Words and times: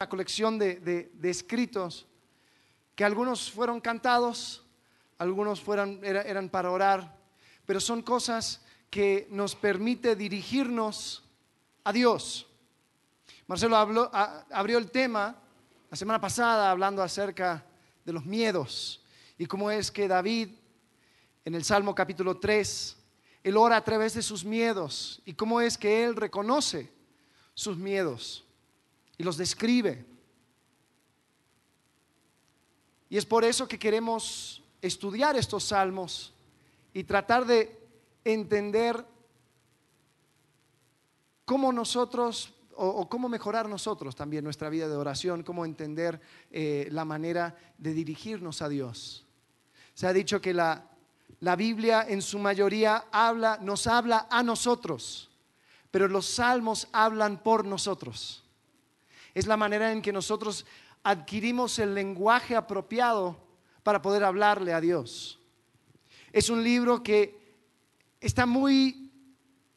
una 0.00 0.08
colección 0.08 0.60
de, 0.60 0.76
de- 0.76 1.28
escritos 1.28 2.06
que 2.94 3.04
algunos 3.04 3.50
fueron 3.50 3.80
cantados, 3.80 4.62
algunos 5.18 5.60
fueron, 5.60 5.98
era- 6.04 6.22
eran 6.22 6.48
para 6.48 6.70
orar, 6.70 7.16
pero 7.66 7.80
son 7.80 8.02
cosas 8.02 8.60
que 8.90 9.26
nos 9.28 9.56
permite 9.56 10.14
dirigirnos 10.14 11.24
a 11.82 11.92
Dios. 11.92 12.46
Marcelo 13.48 13.76
habló- 13.76 14.08
abrió 14.52 14.78
el 14.78 14.88
tema 14.92 15.36
la 15.90 15.96
semana 15.96 16.20
pasada 16.20 16.70
hablando 16.70 17.02
acerca 17.02 17.66
de 18.04 18.12
los 18.12 18.24
miedos 18.24 19.02
y 19.36 19.46
cómo 19.46 19.68
es 19.68 19.90
que 19.90 20.06
David 20.06 20.50
en 21.44 21.56
el 21.56 21.64
Salmo 21.64 21.92
capítulo 21.92 22.38
3, 22.38 22.96
él 23.42 23.56
ora 23.56 23.74
a 23.74 23.82
través 23.84 24.14
de 24.14 24.22
sus 24.22 24.44
miedos 24.44 25.20
y 25.24 25.32
cómo 25.34 25.60
es 25.60 25.76
que 25.76 26.04
él 26.04 26.14
reconoce 26.14 26.92
sus 27.52 27.76
miedos 27.76 28.44
y 29.18 29.24
los 29.24 29.36
describe. 29.36 30.06
Y 33.10 33.16
es 33.16 33.26
por 33.26 33.44
eso 33.44 33.66
que 33.66 33.78
queremos 33.78 34.62
estudiar 34.80 35.36
estos 35.36 35.64
salmos 35.64 36.32
y 36.94 37.04
tratar 37.04 37.44
de 37.44 37.78
entender 38.24 39.04
cómo 41.44 41.72
nosotros 41.72 42.54
o, 42.80 43.08
cómo 43.08 43.28
mejorar 43.28 43.68
nosotros 43.68 44.14
también 44.14 44.44
nuestra 44.44 44.68
vida 44.68 44.86
de 44.86 44.96
oración, 44.96 45.42
cómo 45.42 45.64
entender 45.64 46.20
eh, 46.52 46.86
la 46.92 47.04
manera 47.04 47.56
de 47.76 47.92
dirigirnos 47.92 48.62
a 48.62 48.68
Dios. 48.68 49.26
Se 49.94 50.06
ha 50.06 50.12
dicho 50.12 50.40
que 50.40 50.54
la, 50.54 50.88
la 51.40 51.56
Biblia 51.56 52.06
en 52.08 52.22
su 52.22 52.38
mayoría 52.38 53.06
habla, 53.10 53.58
nos 53.60 53.88
habla 53.88 54.28
a 54.30 54.44
nosotros, 54.44 55.28
pero 55.90 56.06
los 56.06 56.26
salmos 56.26 56.86
hablan 56.92 57.42
por 57.42 57.64
nosotros. 57.64 58.44
Es 59.38 59.46
la 59.46 59.56
manera 59.56 59.92
en 59.92 60.02
que 60.02 60.12
nosotros 60.12 60.66
adquirimos 61.04 61.78
el 61.78 61.94
lenguaje 61.94 62.56
apropiado 62.56 63.38
para 63.84 64.02
poder 64.02 64.24
hablarle 64.24 64.72
a 64.72 64.80
Dios. 64.80 65.38
Es 66.32 66.50
un 66.50 66.64
libro 66.64 67.04
que 67.04 67.38
está 68.20 68.46
muy 68.46 69.12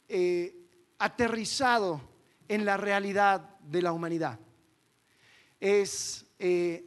eh, 0.10 0.68
aterrizado 0.98 2.02
en 2.48 2.66
la 2.66 2.76
realidad 2.76 3.60
de 3.60 3.84
la 3.84 3.92
humanidad. 3.92 4.40
Es 5.60 6.26
eh, 6.40 6.84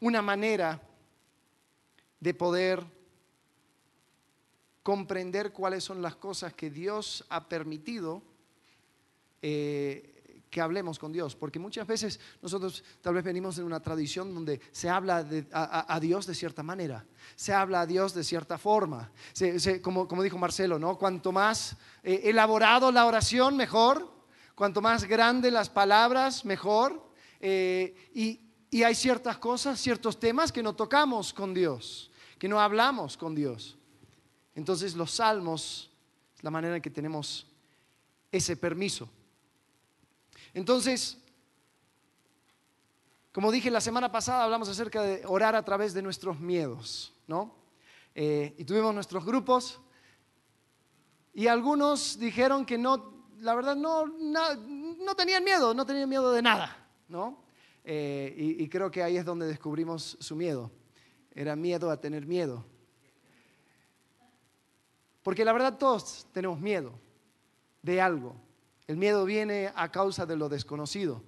una 0.00 0.20
manera 0.20 0.82
de 2.20 2.34
poder 2.34 2.84
comprender 4.82 5.50
cuáles 5.50 5.82
son 5.82 6.02
las 6.02 6.16
cosas 6.16 6.52
que 6.52 6.68
Dios 6.68 7.24
ha 7.30 7.48
permitido 7.48 8.22
eh, 9.40 10.15
que 10.50 10.60
hablemos 10.60 10.98
con 10.98 11.12
Dios, 11.12 11.34
porque 11.34 11.58
muchas 11.58 11.86
veces 11.86 12.20
nosotros 12.40 12.82
tal 13.00 13.14
vez 13.14 13.24
venimos 13.24 13.56
de 13.56 13.64
una 13.64 13.80
tradición 13.80 14.32
donde 14.34 14.60
se 14.72 14.88
habla 14.88 15.26
a, 15.52 16.00
Dios 16.00 16.26
de 16.26 16.34
cierta 16.34 16.62
manera, 16.62 17.04
se 17.34 17.52
habla 17.52 17.82
a 17.82 17.86
Dios 17.86 18.14
de 18.14 18.24
cierta 18.24 18.56
forma, 18.56 19.10
como, 19.82 20.06
como 20.06 20.22
dijo 20.22 20.38
Marcelo, 20.38 20.78
¿no? 20.78 20.96
Cuanto 20.96 21.32
más 21.32 21.76
eh, 22.02 22.22
elaborado 22.24 22.92
la 22.92 23.06
oración, 23.06 23.56
mejor, 23.56 24.10
cuanto 24.54 24.80
más 24.80 25.04
grande 25.04 25.50
las 25.50 25.68
palabras, 25.68 26.44
mejor, 26.44 27.06
Eh, 27.38 27.94
y, 28.14 28.40
y 28.70 28.82
hay 28.82 28.94
ciertas 28.94 29.38
cosas, 29.38 29.78
ciertos 29.78 30.18
temas 30.18 30.50
que 30.50 30.62
no 30.62 30.74
tocamos 30.74 31.32
con 31.32 31.52
Dios, 31.52 32.10
que 32.38 32.48
no 32.48 32.60
hablamos 32.60 33.16
con 33.16 33.34
Dios. 33.34 33.76
Entonces 34.54 34.94
los 34.96 35.12
salmos 35.12 35.90
es 36.34 36.42
la 36.42 36.50
manera 36.50 36.76
en 36.76 36.82
que 36.82 36.90
tenemos 36.90 37.46
ese 38.32 38.56
permiso. 38.56 39.08
Entonces, 40.56 41.18
como 43.30 43.52
dije 43.52 43.70
la 43.70 43.82
semana 43.82 44.10
pasada, 44.10 44.44
hablamos 44.44 44.70
acerca 44.70 45.02
de 45.02 45.22
orar 45.26 45.54
a 45.54 45.62
través 45.62 45.92
de 45.92 46.00
nuestros 46.00 46.40
miedos, 46.40 47.12
¿no? 47.26 47.54
Eh, 48.14 48.54
y 48.56 48.64
tuvimos 48.64 48.94
nuestros 48.94 49.22
grupos 49.26 49.78
y 51.34 51.46
algunos 51.46 52.18
dijeron 52.18 52.64
que 52.64 52.78
no, 52.78 53.26
la 53.40 53.54
verdad 53.54 53.76
no, 53.76 54.06
no 54.06 55.14
tenían 55.14 55.44
miedo, 55.44 55.74
no 55.74 55.84
tenían 55.84 56.08
miedo 56.08 56.32
de 56.32 56.40
nada, 56.40 56.74
¿no? 57.06 57.44
Eh, 57.84 58.56
y 58.58 58.66
creo 58.70 58.90
que 58.90 59.02
ahí 59.02 59.18
es 59.18 59.26
donde 59.26 59.46
descubrimos 59.46 60.16
su 60.20 60.34
miedo. 60.36 60.70
Era 61.34 61.54
miedo 61.54 61.90
a 61.90 62.00
tener 62.00 62.24
miedo. 62.24 62.64
Porque 65.22 65.44
la 65.44 65.52
verdad 65.52 65.76
todos 65.76 66.26
tenemos 66.32 66.58
miedo 66.58 66.98
de 67.82 68.00
algo. 68.00 68.45
El 68.86 68.96
miedo 68.96 69.24
viene 69.24 69.72
a 69.74 69.90
causa 69.90 70.26
de 70.26 70.36
lo 70.36 70.48
desconocido. 70.48 71.22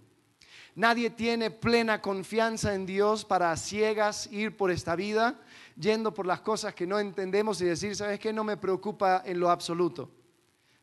Nadie 0.76 1.10
tiene 1.10 1.50
plena 1.50 2.00
confianza 2.00 2.72
en 2.72 2.86
Dios 2.86 3.24
para 3.24 3.56
ciegas 3.56 4.28
ir 4.30 4.56
por 4.56 4.70
esta 4.70 4.94
vida, 4.94 5.40
yendo 5.76 6.14
por 6.14 6.24
las 6.24 6.40
cosas 6.40 6.72
que 6.72 6.86
no 6.86 7.00
entendemos 7.00 7.60
y 7.60 7.64
decir, 7.64 7.96
¿sabes 7.96 8.20
qué? 8.20 8.32
No 8.32 8.44
me 8.44 8.56
preocupa 8.56 9.24
en 9.26 9.40
lo 9.40 9.50
absoluto. 9.50 10.08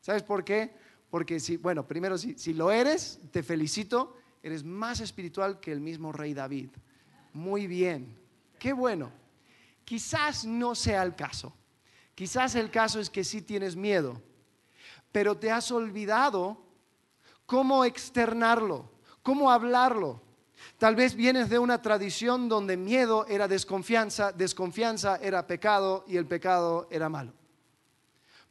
¿Sabes 0.02 0.22
por 0.22 0.44
qué? 0.44 0.76
Porque 1.08 1.40
si, 1.40 1.56
bueno, 1.56 1.86
primero, 1.86 2.18
si, 2.18 2.36
si 2.36 2.52
lo 2.52 2.70
eres, 2.70 3.20
te 3.30 3.42
felicito, 3.42 4.18
eres 4.42 4.62
más 4.62 5.00
espiritual 5.00 5.60
que 5.60 5.72
el 5.72 5.80
mismo 5.80 6.12
rey 6.12 6.34
David. 6.34 6.68
Muy 7.32 7.66
bien, 7.66 8.18
qué 8.58 8.74
bueno. 8.74 9.10
Quizás 9.86 10.44
no 10.44 10.74
sea 10.74 11.02
el 11.04 11.14
caso. 11.14 11.56
Quizás 12.14 12.54
el 12.54 12.70
caso 12.70 13.00
es 13.00 13.08
que 13.08 13.24
sí 13.24 13.40
tienes 13.40 13.76
miedo, 13.76 14.20
pero 15.10 15.38
te 15.38 15.50
has 15.50 15.70
olvidado 15.70 16.65
cómo 17.46 17.84
externarlo, 17.84 18.90
cómo 19.22 19.50
hablarlo. 19.50 20.20
Tal 20.78 20.96
vez 20.96 21.14
vienes 21.14 21.48
de 21.48 21.58
una 21.58 21.80
tradición 21.80 22.48
donde 22.48 22.76
miedo 22.76 23.26
era 23.26 23.48
desconfianza, 23.48 24.32
desconfianza 24.32 25.16
era 25.16 25.46
pecado 25.46 26.04
y 26.06 26.16
el 26.16 26.26
pecado 26.26 26.88
era 26.90 27.08
malo. 27.08 27.32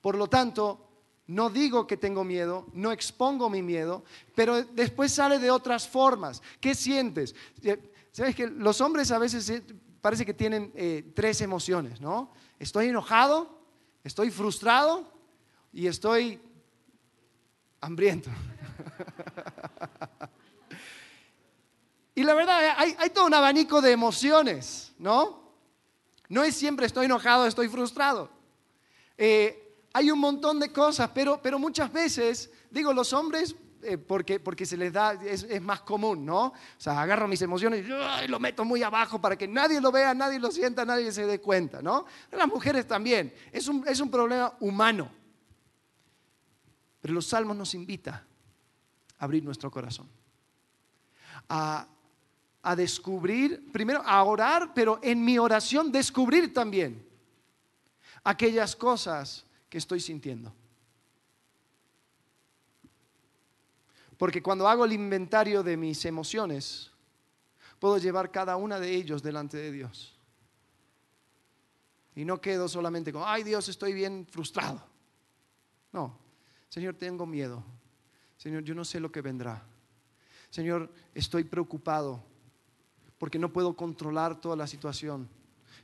Por 0.01 0.15
lo 0.17 0.27
tanto, 0.27 0.87
no 1.27 1.49
digo 1.49 1.87
que 1.87 1.97
tengo 1.97 2.23
miedo, 2.23 2.67
no 2.73 2.91
expongo 2.91 3.49
mi 3.49 3.61
miedo, 3.61 4.03
pero 4.35 4.63
después 4.63 5.11
sale 5.11 5.39
de 5.39 5.51
otras 5.51 5.87
formas. 5.87 6.41
¿Qué 6.59 6.75
sientes? 6.75 7.35
Eh, 7.63 7.91
Sabes 8.15 8.33
que 8.33 8.47
los 8.47 8.79
hombres 8.79 9.11
a 9.11 9.19
veces 9.19 9.49
eh, 9.49 9.61
parece 9.99 10.25
que 10.25 10.33
tienen 10.33 10.71
eh, 10.73 11.11
tres 11.13 11.41
emociones, 11.41 11.99
¿no? 11.99 12.31
Estoy 12.57 12.87
enojado, 12.87 13.59
estoy 14.05 14.31
frustrado 14.31 15.05
y 15.73 15.87
estoy 15.87 16.39
hambriento. 17.81 18.29
Y 22.15 22.23
la 22.23 22.33
verdad, 22.33 22.75
hay, 22.77 22.95
hay 22.97 23.09
todo 23.09 23.25
un 23.25 23.33
abanico 23.33 23.81
de 23.81 23.91
emociones, 23.91 24.93
¿no? 24.97 25.43
No 26.29 26.43
es 26.45 26.55
siempre 26.55 26.85
estoy 26.85 27.05
enojado, 27.05 27.45
estoy 27.45 27.67
frustrado. 27.67 28.29
Eh, 29.17 29.81
hay 29.91 30.09
un 30.09 30.19
montón 30.19 30.59
de 30.59 30.71
cosas, 30.71 31.09
pero, 31.13 31.41
pero 31.41 31.59
muchas 31.59 31.91
veces, 31.91 32.49
digo, 32.71 32.93
los 32.93 33.11
hombres, 33.11 33.55
eh, 33.83 33.97
porque, 33.97 34.39
porque 34.39 34.65
se 34.65 34.77
les 34.77 34.93
da, 34.93 35.13
es, 35.13 35.43
es 35.43 35.61
más 35.61 35.81
común, 35.81 36.25
¿no? 36.25 36.45
O 36.47 36.53
sea, 36.77 37.01
agarro 37.01 37.27
mis 37.27 37.41
emociones 37.41 37.85
y 37.85 38.27
lo 38.29 38.39
meto 38.39 38.63
muy 38.63 38.81
abajo 38.81 39.19
para 39.19 39.37
que 39.37 39.47
nadie 39.47 39.81
lo 39.81 39.91
vea, 39.91 40.13
nadie 40.13 40.39
lo 40.39 40.51
sienta, 40.51 40.85
nadie 40.85 41.11
se 41.11 41.25
dé 41.25 41.41
cuenta, 41.41 41.81
¿no? 41.81 42.05
Las 42.31 42.47
mujeres 42.47 42.87
también, 42.87 43.33
es 43.51 43.67
un, 43.67 43.85
es 43.87 43.99
un 43.99 44.09
problema 44.09 44.53
humano. 44.61 45.11
Pero 47.01 47.13
los 47.13 47.27
salmos 47.27 47.57
nos 47.57 47.73
invita 47.75 48.24
abrir 49.17 49.43
nuestro 49.43 49.71
corazón, 49.71 50.07
a, 51.49 51.87
a 52.61 52.75
descubrir, 52.75 53.71
primero 53.71 54.01
a 54.05 54.23
orar, 54.23 54.73
pero 54.73 54.99
en 55.01 55.23
mi 55.23 55.37
oración 55.37 55.91
descubrir 55.91 56.53
también 56.53 57.05
aquellas 58.23 58.75
cosas 58.75 59.45
que 59.69 59.77
estoy 59.77 59.99
sintiendo. 59.99 60.53
Porque 64.17 64.41
cuando 64.41 64.67
hago 64.67 64.85
el 64.85 64.93
inventario 64.93 65.61
de 65.61 65.77
mis 65.77 66.05
emociones, 66.05 66.91
puedo 67.79 67.97
llevar 67.97 68.31
cada 68.31 68.55
una 68.55 68.79
de 68.79 68.93
ellos 68.95 69.21
delante 69.21 69.57
de 69.57 69.71
Dios. 69.71 70.17
Y 72.15 72.23
no 72.23 72.39
quedo 72.39 72.69
solamente 72.69 73.11
con, 73.11 73.23
ay 73.25 73.43
Dios, 73.43 73.67
estoy 73.67 73.93
bien 73.93 74.25
frustrado. 74.29 74.81
No, 75.91 76.17
Señor, 76.69 76.95
tengo 76.95 77.25
miedo. 77.25 77.63
Señor, 78.45 78.63
yo 78.63 78.75
no 78.75 78.85
sé 78.85 78.99
lo 78.99 79.11
que 79.11 79.23
vendrá. 79.23 79.65
Señor, 80.51 80.87
estoy 81.15 81.45
preocupado 81.45 82.23
porque 83.17 83.39
no 83.39 83.51
puedo 83.51 83.75
controlar 83.75 84.39
toda 84.39 84.55
la 84.55 84.67
situación. 84.67 85.27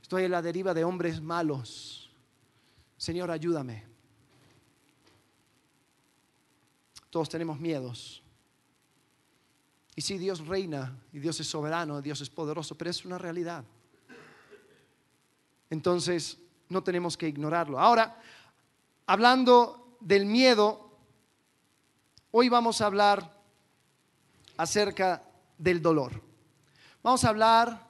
Estoy 0.00 0.22
en 0.22 0.30
la 0.30 0.40
deriva 0.40 0.72
de 0.72 0.84
hombres 0.84 1.20
malos. 1.20 2.12
Señor, 2.96 3.32
ayúdame. 3.32 3.84
Todos 7.10 7.28
tenemos 7.28 7.58
miedos. 7.58 8.22
Y 9.96 10.02
sí, 10.02 10.16
Dios 10.16 10.46
reina 10.46 10.96
y 11.12 11.18
Dios 11.18 11.40
es 11.40 11.48
soberano, 11.48 12.00
Dios 12.00 12.20
es 12.20 12.30
poderoso, 12.30 12.78
pero 12.78 12.90
es 12.90 13.04
una 13.04 13.18
realidad. 13.18 13.64
Entonces, 15.68 16.38
no 16.68 16.84
tenemos 16.84 17.16
que 17.16 17.26
ignorarlo. 17.26 17.80
Ahora, 17.80 18.22
hablando 19.04 19.96
del 19.98 20.26
miedo, 20.26 20.91
hoy 22.32 22.48
vamos 22.48 22.80
a 22.80 22.86
hablar 22.86 23.40
acerca 24.56 25.22
del 25.58 25.80
dolor. 25.80 26.20
Vamos 27.02 27.24
a 27.24 27.28
hablar 27.28 27.88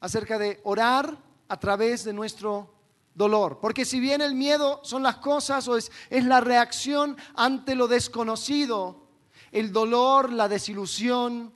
acerca 0.00 0.38
de 0.38 0.60
orar 0.64 1.16
a 1.48 1.58
través 1.58 2.04
de 2.04 2.12
nuestro 2.12 2.74
dolor. 3.14 3.58
Porque 3.60 3.84
si 3.84 4.00
bien 4.00 4.20
el 4.20 4.34
miedo 4.34 4.80
son 4.84 5.02
las 5.02 5.16
cosas 5.16 5.68
o 5.68 5.76
es, 5.76 5.92
es 6.08 6.24
la 6.24 6.40
reacción 6.40 7.16
ante 7.34 7.74
lo 7.74 7.88
desconocido, 7.88 9.06
el 9.52 9.72
dolor, 9.72 10.32
la 10.32 10.48
desilusión, 10.48 11.52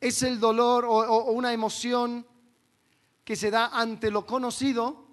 es 0.00 0.22
el 0.22 0.38
dolor 0.38 0.84
o, 0.84 0.98
o 0.98 1.32
una 1.32 1.52
emoción 1.52 2.24
que 3.24 3.34
se 3.34 3.50
da 3.50 3.66
ante 3.72 4.10
lo 4.10 4.24
conocido 4.24 5.06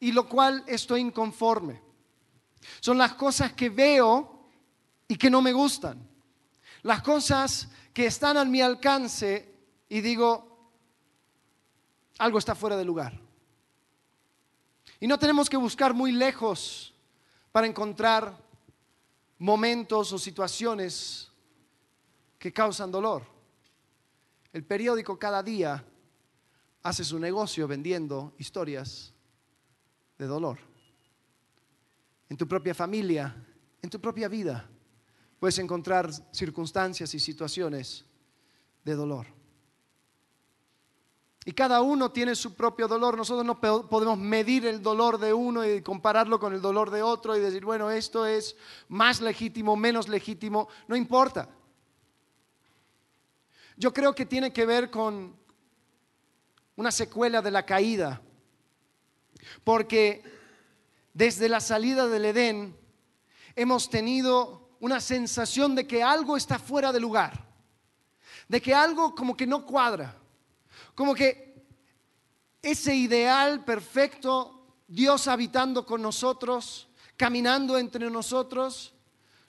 y 0.00 0.10
lo 0.10 0.28
cual 0.28 0.64
estoy 0.66 1.00
inconforme. 1.00 1.85
Son 2.80 2.98
las 2.98 3.14
cosas 3.14 3.52
que 3.52 3.68
veo 3.68 4.48
y 5.08 5.16
que 5.16 5.30
no 5.30 5.40
me 5.42 5.52
gustan. 5.52 6.06
Las 6.82 7.02
cosas 7.02 7.68
que 7.92 8.06
están 8.06 8.36
a 8.36 8.44
mi 8.44 8.60
alcance 8.60 9.54
y 9.88 10.00
digo, 10.00 10.70
algo 12.18 12.38
está 12.38 12.54
fuera 12.54 12.76
de 12.76 12.84
lugar. 12.84 13.18
Y 15.00 15.06
no 15.06 15.18
tenemos 15.18 15.48
que 15.48 15.56
buscar 15.56 15.94
muy 15.94 16.12
lejos 16.12 16.94
para 17.52 17.66
encontrar 17.66 18.36
momentos 19.38 20.12
o 20.12 20.18
situaciones 20.18 21.30
que 22.38 22.52
causan 22.52 22.90
dolor. 22.90 23.24
El 24.52 24.64
periódico 24.64 25.18
cada 25.18 25.42
día 25.42 25.84
hace 26.82 27.04
su 27.04 27.18
negocio 27.18 27.68
vendiendo 27.68 28.32
historias 28.38 29.12
de 30.18 30.26
dolor. 30.26 30.58
En 32.28 32.36
tu 32.36 32.46
propia 32.46 32.74
familia, 32.74 33.34
en 33.82 33.90
tu 33.90 34.00
propia 34.00 34.28
vida, 34.28 34.68
puedes 35.38 35.58
encontrar 35.58 36.10
circunstancias 36.32 37.14
y 37.14 37.20
situaciones 37.20 38.04
de 38.84 38.94
dolor. 38.94 39.26
Y 41.44 41.52
cada 41.52 41.80
uno 41.80 42.10
tiene 42.10 42.34
su 42.34 42.54
propio 42.54 42.88
dolor. 42.88 43.16
Nosotros 43.16 43.46
no 43.46 43.60
podemos 43.60 44.18
medir 44.18 44.66
el 44.66 44.82
dolor 44.82 45.16
de 45.16 45.32
uno 45.32 45.64
y 45.64 45.80
compararlo 45.80 46.40
con 46.40 46.52
el 46.52 46.60
dolor 46.60 46.90
de 46.90 47.02
otro 47.02 47.36
y 47.36 47.40
decir, 47.40 47.64
bueno, 47.64 47.88
esto 47.88 48.26
es 48.26 48.56
más 48.88 49.20
legítimo, 49.20 49.76
menos 49.76 50.08
legítimo. 50.08 50.68
No 50.88 50.96
importa. 50.96 51.48
Yo 53.76 53.92
creo 53.92 54.12
que 54.12 54.26
tiene 54.26 54.52
que 54.52 54.66
ver 54.66 54.90
con 54.90 55.36
una 56.74 56.90
secuela 56.90 57.40
de 57.40 57.50
la 57.52 57.64
caída. 57.64 58.20
Porque 59.62 60.24
desde 61.16 61.48
la 61.48 61.60
salida 61.60 62.06
del 62.08 62.26
Edén 62.26 62.76
hemos 63.54 63.88
tenido 63.88 64.76
una 64.80 65.00
sensación 65.00 65.74
de 65.74 65.86
que 65.86 66.02
algo 66.02 66.36
está 66.36 66.58
fuera 66.58 66.92
de 66.92 67.00
lugar. 67.00 67.42
De 68.48 68.60
que 68.60 68.74
algo 68.74 69.14
como 69.14 69.34
que 69.34 69.46
no 69.46 69.64
cuadra 69.64 70.14
como 70.94 71.14
que 71.14 71.54
ese 72.62 72.94
ideal 72.94 73.64
perfecto, 73.64 74.66
Dios 74.88 75.28
habitando 75.28 75.84
con 75.84 76.00
nosotros, 76.00 76.88
caminando 77.16 77.78
entre 77.78 78.10
nosotros, 78.10 78.94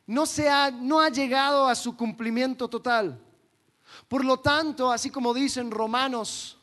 no, 0.05 0.25
se 0.25 0.49
ha, 0.49 0.69
no 0.71 0.99
ha 0.99 1.09
llegado 1.09 1.67
a 1.67 1.75
su 1.75 1.95
cumplimiento 1.95 2.67
total. 2.67 3.19
Por 4.09 4.25
lo 4.25 4.39
tanto, 4.41 4.91
así 4.91 5.09
como 5.09 5.33
dicen 5.33 5.71
Romanos, 5.71 6.57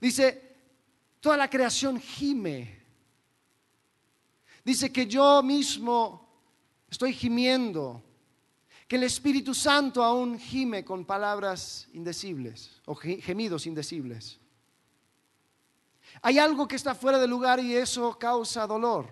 dice, 0.00 0.56
toda 1.20 1.36
la 1.36 1.50
creación 1.50 2.00
gime. 2.00 2.85
Dice 4.66 4.90
que 4.90 5.06
yo 5.06 5.44
mismo 5.44 6.28
estoy 6.90 7.12
gimiendo 7.12 8.02
que 8.88 8.96
el 8.96 9.04
Espíritu 9.04 9.54
Santo 9.54 10.02
aún 10.02 10.40
gime 10.40 10.84
con 10.84 11.04
palabras 11.04 11.86
indecibles 11.92 12.82
o 12.84 12.96
gemidos 12.96 13.64
indecibles. 13.64 14.40
Hay 16.20 16.40
algo 16.40 16.66
que 16.66 16.74
está 16.74 16.96
fuera 16.96 17.20
de 17.20 17.28
lugar 17.28 17.60
y 17.60 17.76
eso 17.76 18.18
causa 18.18 18.66
dolor. 18.66 19.06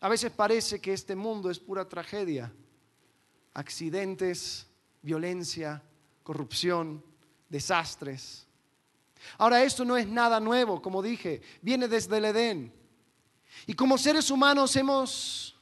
A 0.00 0.08
veces 0.08 0.32
parece 0.32 0.80
que 0.80 0.92
este 0.92 1.14
mundo 1.14 1.48
es 1.48 1.60
pura 1.60 1.88
tragedia, 1.88 2.52
accidentes, 3.52 4.66
violencia, 5.02 5.80
corrupción, 6.24 7.00
desastres. 7.48 8.48
Ahora, 9.38 9.62
esto 9.62 9.84
no 9.84 9.96
es 9.96 10.08
nada 10.08 10.40
nuevo, 10.40 10.82
como 10.82 11.00
dije, 11.00 11.42
viene 11.62 11.86
desde 11.86 12.16
el 12.16 12.24
Edén. 12.24 12.83
Y 13.66 13.74
como 13.74 13.98
seres 13.98 14.30
humanos 14.30 14.74
hemos 14.76 15.56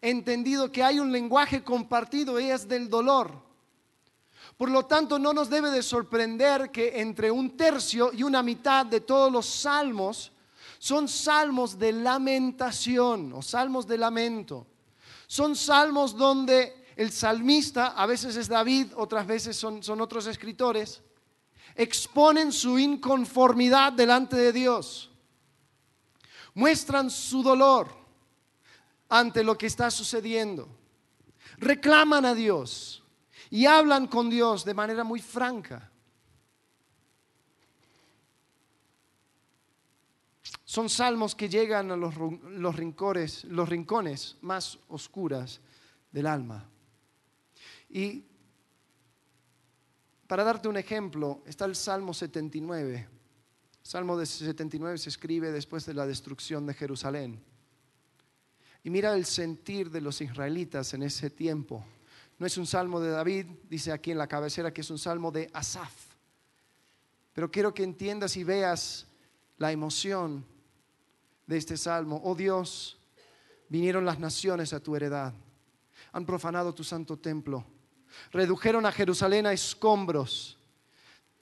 entendido 0.00 0.70
que 0.70 0.82
hay 0.82 0.98
un 0.98 1.12
lenguaje 1.12 1.62
compartido 1.62 2.38
y 2.40 2.50
es 2.50 2.66
del 2.68 2.88
dolor. 2.88 3.40
Por 4.56 4.70
lo 4.70 4.84
tanto, 4.86 5.18
no 5.18 5.32
nos 5.32 5.48
debe 5.48 5.70
de 5.70 5.82
sorprender 5.82 6.70
que 6.70 7.00
entre 7.00 7.30
un 7.30 7.56
tercio 7.56 8.12
y 8.12 8.22
una 8.22 8.42
mitad 8.42 8.84
de 8.84 9.00
todos 9.00 9.32
los 9.32 9.46
salmos 9.46 10.32
son 10.78 11.08
salmos 11.08 11.78
de 11.78 11.92
lamentación 11.92 13.32
o 13.32 13.40
salmos 13.40 13.86
de 13.86 13.98
lamento. 13.98 14.66
Son 15.28 15.54
salmos 15.54 16.16
donde 16.16 16.82
el 16.96 17.12
salmista, 17.12 17.88
a 17.88 18.04
veces 18.04 18.36
es 18.36 18.48
David, 18.48 18.88
otras 18.96 19.24
veces 19.26 19.56
son, 19.56 19.82
son 19.82 20.00
otros 20.00 20.26
escritores, 20.26 21.00
exponen 21.76 22.52
su 22.52 22.78
inconformidad 22.80 23.92
delante 23.92 24.36
de 24.36 24.52
Dios, 24.52 25.11
muestran 26.54 27.10
su 27.10 27.42
dolor 27.42 27.88
ante 29.08 29.44
lo 29.44 29.56
que 29.56 29.66
está 29.66 29.90
sucediendo. 29.90 30.68
Reclaman 31.58 32.24
a 32.24 32.34
Dios 32.34 33.02
y 33.50 33.66
hablan 33.66 34.06
con 34.06 34.30
Dios 34.30 34.64
de 34.64 34.74
manera 34.74 35.04
muy 35.04 35.20
franca. 35.20 35.90
Son 40.64 40.88
salmos 40.88 41.34
que 41.34 41.50
llegan 41.50 41.90
a 41.90 41.96
los, 41.96 42.14
los, 42.16 42.74
rincones, 42.74 43.44
los 43.44 43.68
rincones 43.68 44.38
más 44.40 44.78
oscuras 44.88 45.60
del 46.10 46.26
alma. 46.26 46.66
Y 47.90 48.24
para 50.26 50.44
darte 50.44 50.68
un 50.68 50.78
ejemplo, 50.78 51.42
está 51.44 51.66
el 51.66 51.76
Salmo 51.76 52.14
79. 52.14 53.06
Salmo 53.82 54.16
de 54.16 54.26
79 54.26 54.98
se 54.98 55.08
escribe 55.08 55.50
después 55.50 55.84
de 55.86 55.94
la 55.94 56.06
destrucción 56.06 56.66
de 56.66 56.74
Jerusalén. 56.74 57.42
Y 58.84 58.90
mira 58.90 59.14
el 59.14 59.24
sentir 59.24 59.90
de 59.90 60.00
los 60.00 60.20
israelitas 60.20 60.94
en 60.94 61.02
ese 61.02 61.30
tiempo. 61.30 61.84
No 62.38 62.46
es 62.46 62.56
un 62.56 62.66
salmo 62.66 63.00
de 63.00 63.10
David, 63.10 63.46
dice 63.68 63.92
aquí 63.92 64.10
en 64.10 64.18
la 64.18 64.26
cabecera 64.26 64.72
que 64.72 64.80
es 64.80 64.90
un 64.90 64.98
salmo 64.98 65.30
de 65.30 65.50
Asaf. 65.52 65.92
Pero 67.32 67.50
quiero 67.50 67.72
que 67.72 67.84
entiendas 67.84 68.36
y 68.36 68.44
veas 68.44 69.06
la 69.58 69.72
emoción 69.72 70.44
de 71.46 71.56
este 71.56 71.76
salmo. 71.76 72.20
Oh 72.24 72.34
Dios, 72.34 72.98
vinieron 73.68 74.04
las 74.04 74.18
naciones 74.18 74.72
a 74.72 74.80
tu 74.80 74.96
heredad, 74.96 75.32
han 76.12 76.26
profanado 76.26 76.74
tu 76.74 76.84
santo 76.84 77.16
templo, 77.16 77.64
redujeron 78.32 78.84
a 78.86 78.92
Jerusalén 78.92 79.46
a 79.46 79.52
escombros, 79.52 80.58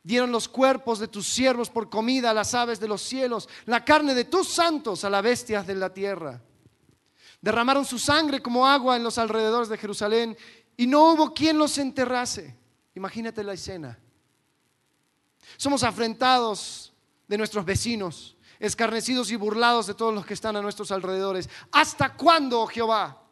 dieron 0.02 0.32
los 0.32 0.48
cuerpos 0.48 0.98
de 0.98 1.08
tus 1.08 1.26
siervos 1.28 1.70
por 1.70 1.90
comida 1.90 2.30
a 2.30 2.34
las 2.34 2.54
aves 2.54 2.80
de 2.80 2.88
los 2.88 3.02
cielos, 3.02 3.48
la 3.66 3.84
carne 3.84 4.14
de 4.14 4.24
tus 4.24 4.48
santos 4.48 5.04
a 5.04 5.10
las 5.10 5.22
bestias 5.22 5.66
de 5.66 5.74
la 5.74 5.92
tierra. 5.92 6.40
Derramaron 7.40 7.84
su 7.84 7.98
sangre 7.98 8.40
como 8.40 8.66
agua 8.66 8.96
en 8.96 9.02
los 9.02 9.18
alrededores 9.18 9.68
de 9.68 9.78
Jerusalén 9.78 10.36
y 10.76 10.86
no 10.86 11.12
hubo 11.12 11.34
quien 11.34 11.58
los 11.58 11.78
enterrase. 11.78 12.56
Imagínate 12.94 13.42
la 13.44 13.54
escena. 13.54 13.98
Somos 15.56 15.82
afrentados 15.82 16.92
de 17.28 17.38
nuestros 17.38 17.64
vecinos, 17.64 18.36
escarnecidos 18.58 19.30
y 19.30 19.36
burlados 19.36 19.86
de 19.86 19.94
todos 19.94 20.14
los 20.14 20.26
que 20.26 20.34
están 20.34 20.56
a 20.56 20.62
nuestros 20.62 20.90
alrededores. 20.90 21.48
¿Hasta 21.72 22.14
cuándo, 22.14 22.60
oh 22.60 22.66
Jehová? 22.66 23.22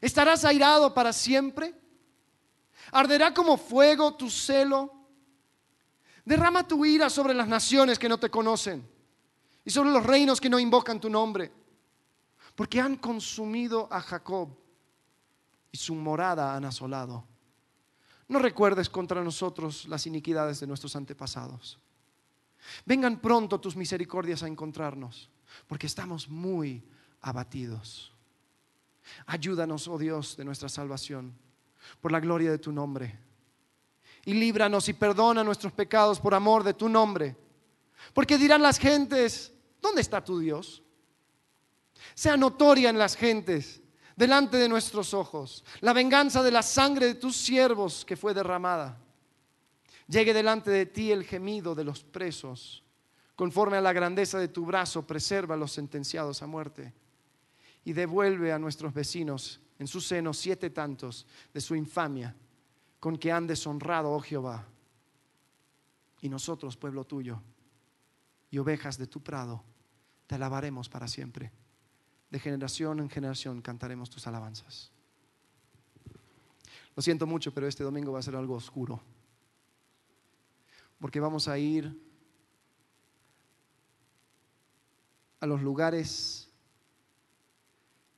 ¿Estarás 0.00 0.44
airado 0.44 0.92
para 0.92 1.12
siempre? 1.12 1.74
¿Arderá 2.90 3.32
como 3.32 3.56
fuego 3.56 4.14
tu 4.14 4.28
celo? 4.28 5.01
Derrama 6.24 6.66
tu 6.66 6.84
ira 6.84 7.10
sobre 7.10 7.34
las 7.34 7.48
naciones 7.48 7.98
que 7.98 8.08
no 8.08 8.18
te 8.18 8.30
conocen 8.30 8.88
y 9.64 9.70
sobre 9.70 9.90
los 9.90 10.04
reinos 10.04 10.40
que 10.40 10.50
no 10.50 10.58
invocan 10.58 11.00
tu 11.00 11.10
nombre 11.10 11.52
porque 12.54 12.80
han 12.80 12.96
consumido 12.96 13.88
a 13.90 14.00
Jacob 14.00 14.48
y 15.70 15.78
su 15.78 15.94
morada 15.94 16.54
han 16.54 16.64
asolado. 16.64 17.24
No 18.28 18.38
recuerdes 18.38 18.88
contra 18.88 19.22
nosotros 19.22 19.86
las 19.88 20.06
iniquidades 20.06 20.60
de 20.60 20.66
nuestros 20.66 20.94
antepasados. 20.96 21.78
Vengan 22.84 23.20
pronto 23.20 23.60
tus 23.60 23.76
misericordias 23.76 24.42
a 24.42 24.48
encontrarnos, 24.48 25.30
porque 25.66 25.86
estamos 25.86 26.28
muy 26.28 26.84
abatidos. 27.20 28.12
Ayúdanos, 29.26 29.88
oh 29.88 29.98
Dios, 29.98 30.36
de 30.36 30.44
nuestra 30.44 30.68
salvación, 30.68 31.34
por 32.00 32.12
la 32.12 32.20
gloria 32.20 32.50
de 32.50 32.58
tu 32.58 32.70
nombre. 32.70 33.18
Y 34.24 34.34
líbranos 34.34 34.88
y 34.88 34.92
perdona 34.92 35.42
nuestros 35.42 35.72
pecados 35.72 36.20
por 36.20 36.34
amor 36.34 36.62
de 36.62 36.74
tu 36.74 36.88
nombre. 36.88 37.36
Porque 38.14 38.38
dirán 38.38 38.62
las 38.62 38.78
gentes, 38.78 39.52
¿dónde 39.80 40.00
está 40.00 40.22
tu 40.22 40.38
Dios? 40.38 40.82
sea 42.14 42.36
notoria 42.36 42.90
en 42.90 42.98
las 42.98 43.16
gentes 43.16 43.80
delante 44.16 44.56
de 44.56 44.68
nuestros 44.68 45.14
ojos, 45.14 45.64
la 45.80 45.92
venganza 45.92 46.42
de 46.42 46.50
la 46.50 46.62
sangre 46.62 47.06
de 47.06 47.14
tus 47.14 47.36
siervos 47.36 48.04
que 48.04 48.16
fue 48.16 48.34
derramada. 48.34 48.98
Llegue 50.06 50.34
delante 50.34 50.70
de 50.70 50.86
ti 50.86 51.10
el 51.10 51.24
gemido 51.24 51.74
de 51.74 51.84
los 51.84 52.04
presos, 52.04 52.84
conforme 53.34 53.78
a 53.78 53.80
la 53.80 53.92
grandeza 53.92 54.38
de 54.38 54.48
tu 54.48 54.66
brazo, 54.66 55.06
preserva 55.06 55.54
a 55.54 55.58
los 55.58 55.72
sentenciados 55.72 56.42
a 56.42 56.46
muerte 56.46 56.92
y 57.84 57.92
devuelve 57.92 58.52
a 58.52 58.58
nuestros 58.58 58.92
vecinos 58.92 59.60
en 59.78 59.86
su 59.86 60.00
seno 60.00 60.34
siete 60.34 60.70
tantos 60.70 61.26
de 61.52 61.60
su 61.60 61.74
infamia 61.74 62.36
con 63.02 63.18
que 63.18 63.32
han 63.32 63.48
deshonrado, 63.48 64.12
oh 64.12 64.20
Jehová. 64.20 64.64
Y 66.20 66.28
nosotros, 66.28 66.76
pueblo 66.76 67.02
tuyo, 67.02 67.42
y 68.48 68.58
ovejas 68.58 68.96
de 68.96 69.08
tu 69.08 69.20
prado, 69.20 69.64
te 70.28 70.36
alabaremos 70.36 70.88
para 70.88 71.08
siempre. 71.08 71.50
De 72.30 72.38
generación 72.38 73.00
en 73.00 73.10
generación 73.10 73.60
cantaremos 73.60 74.08
tus 74.08 74.28
alabanzas. 74.28 74.92
Lo 76.94 77.02
siento 77.02 77.26
mucho, 77.26 77.52
pero 77.52 77.66
este 77.66 77.82
domingo 77.82 78.12
va 78.12 78.20
a 78.20 78.22
ser 78.22 78.36
algo 78.36 78.54
oscuro. 78.54 79.02
Porque 81.00 81.18
vamos 81.18 81.48
a 81.48 81.58
ir 81.58 82.00
a 85.40 85.46
los 85.46 85.60
lugares 85.60 86.48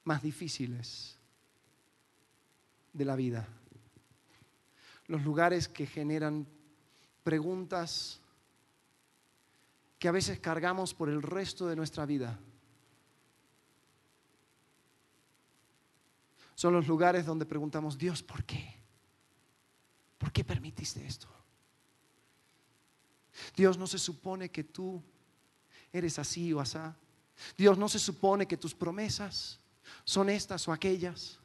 más 0.04 0.22
difíciles 0.22 1.16
de 2.92 3.04
la 3.06 3.16
vida. 3.16 3.48
Los 5.06 5.22
lugares 5.22 5.68
que 5.68 5.86
generan 5.86 6.46
preguntas 7.22 8.20
que 9.98 10.08
a 10.08 10.12
veces 10.12 10.38
cargamos 10.38 10.92
por 10.92 11.08
el 11.08 11.22
resto 11.22 11.66
de 11.66 11.76
nuestra 11.76 12.04
vida. 12.04 12.38
Son 16.54 16.72
los 16.72 16.86
lugares 16.86 17.26
donde 17.26 17.46
preguntamos, 17.46 17.98
Dios, 17.98 18.22
¿por 18.22 18.44
qué? 18.44 18.74
¿Por 20.18 20.32
qué 20.32 20.44
permitiste 20.44 21.04
esto? 21.04 21.28
Dios 23.56 23.76
no 23.76 23.86
se 23.86 23.98
supone 23.98 24.50
que 24.50 24.64
tú 24.64 25.02
eres 25.92 26.18
así 26.18 26.52
o 26.52 26.60
asá. 26.60 26.96
Dios 27.56 27.76
no 27.78 27.88
se 27.88 27.98
supone 27.98 28.46
que 28.46 28.56
tus 28.56 28.74
promesas 28.74 29.58
son 30.04 30.28
estas 30.28 30.68
o 30.68 30.72
aquellas. 30.72 31.40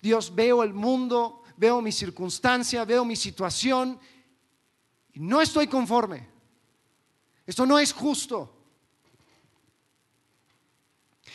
Dios, 0.00 0.34
veo 0.34 0.62
el 0.62 0.74
mundo, 0.74 1.42
veo 1.56 1.80
mi 1.80 1.92
circunstancia, 1.92 2.84
veo 2.84 3.04
mi 3.04 3.16
situación 3.16 3.98
y 5.12 5.20
no 5.20 5.40
estoy 5.40 5.66
conforme. 5.66 6.28
Esto 7.46 7.66
no 7.66 7.78
es 7.78 7.92
justo. 7.92 8.56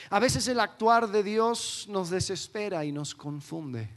A 0.09 0.19
veces 0.19 0.47
el 0.47 0.59
actuar 0.59 1.09
de 1.09 1.23
Dios 1.23 1.85
nos 1.89 2.09
desespera 2.09 2.85
y 2.85 2.91
nos 2.91 3.15
confunde. 3.15 3.89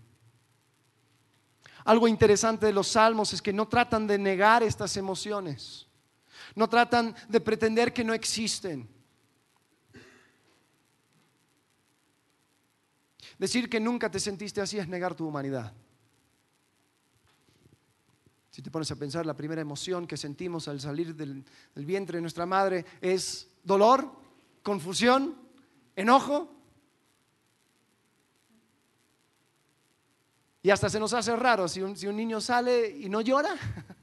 Algo 1.85 2.09
interesante 2.09 2.67
de 2.67 2.73
los 2.73 2.89
salmos 2.89 3.33
es 3.33 3.41
que 3.41 3.53
no 3.53 3.69
tratan 3.69 4.07
de 4.07 4.19
negar 4.19 4.63
estas 4.63 4.97
emociones, 4.97 5.87
no 6.55 6.69
tratan 6.69 7.15
de 7.29 7.41
pretender 7.41 7.93
que 7.93 8.05
no 8.05 8.13
existen. 8.13 8.89
Decir 13.39 13.71
que 13.71 13.79
nunca 13.79 14.11
te 14.11 14.19
sentiste 14.19 14.61
así 14.61 14.79
es 14.79 14.89
negar 14.89 15.15
tu 15.15 15.27
humanidad. 15.27 15.73
Si 18.59 18.61
te 18.63 18.73
pones 18.73 18.91
a 18.91 18.97
pensar, 18.97 19.25
la 19.25 19.37
primera 19.37 19.61
emoción 19.61 20.05
que 20.05 20.17
sentimos 20.17 20.67
al 20.67 20.81
salir 20.81 21.15
del, 21.15 21.45
vientre 21.77 22.17
de 22.19 22.23
nuestra 22.23 22.45
madre 22.45 22.85
es 23.01 23.49
dolor, 23.63 24.11
confusión, 24.65 25.37
enojo. 25.95 26.53
Y 30.61 30.71
hasta 30.71 30.91
se 30.91 30.99
nos 30.99 31.13
hace 31.13 31.37
raro 31.37 31.69
si 31.69 31.83
un, 31.83 31.95
niño 32.17 32.41
sale 32.41 32.89
y 32.89 33.09
no 33.09 33.21
llora. 33.21 33.55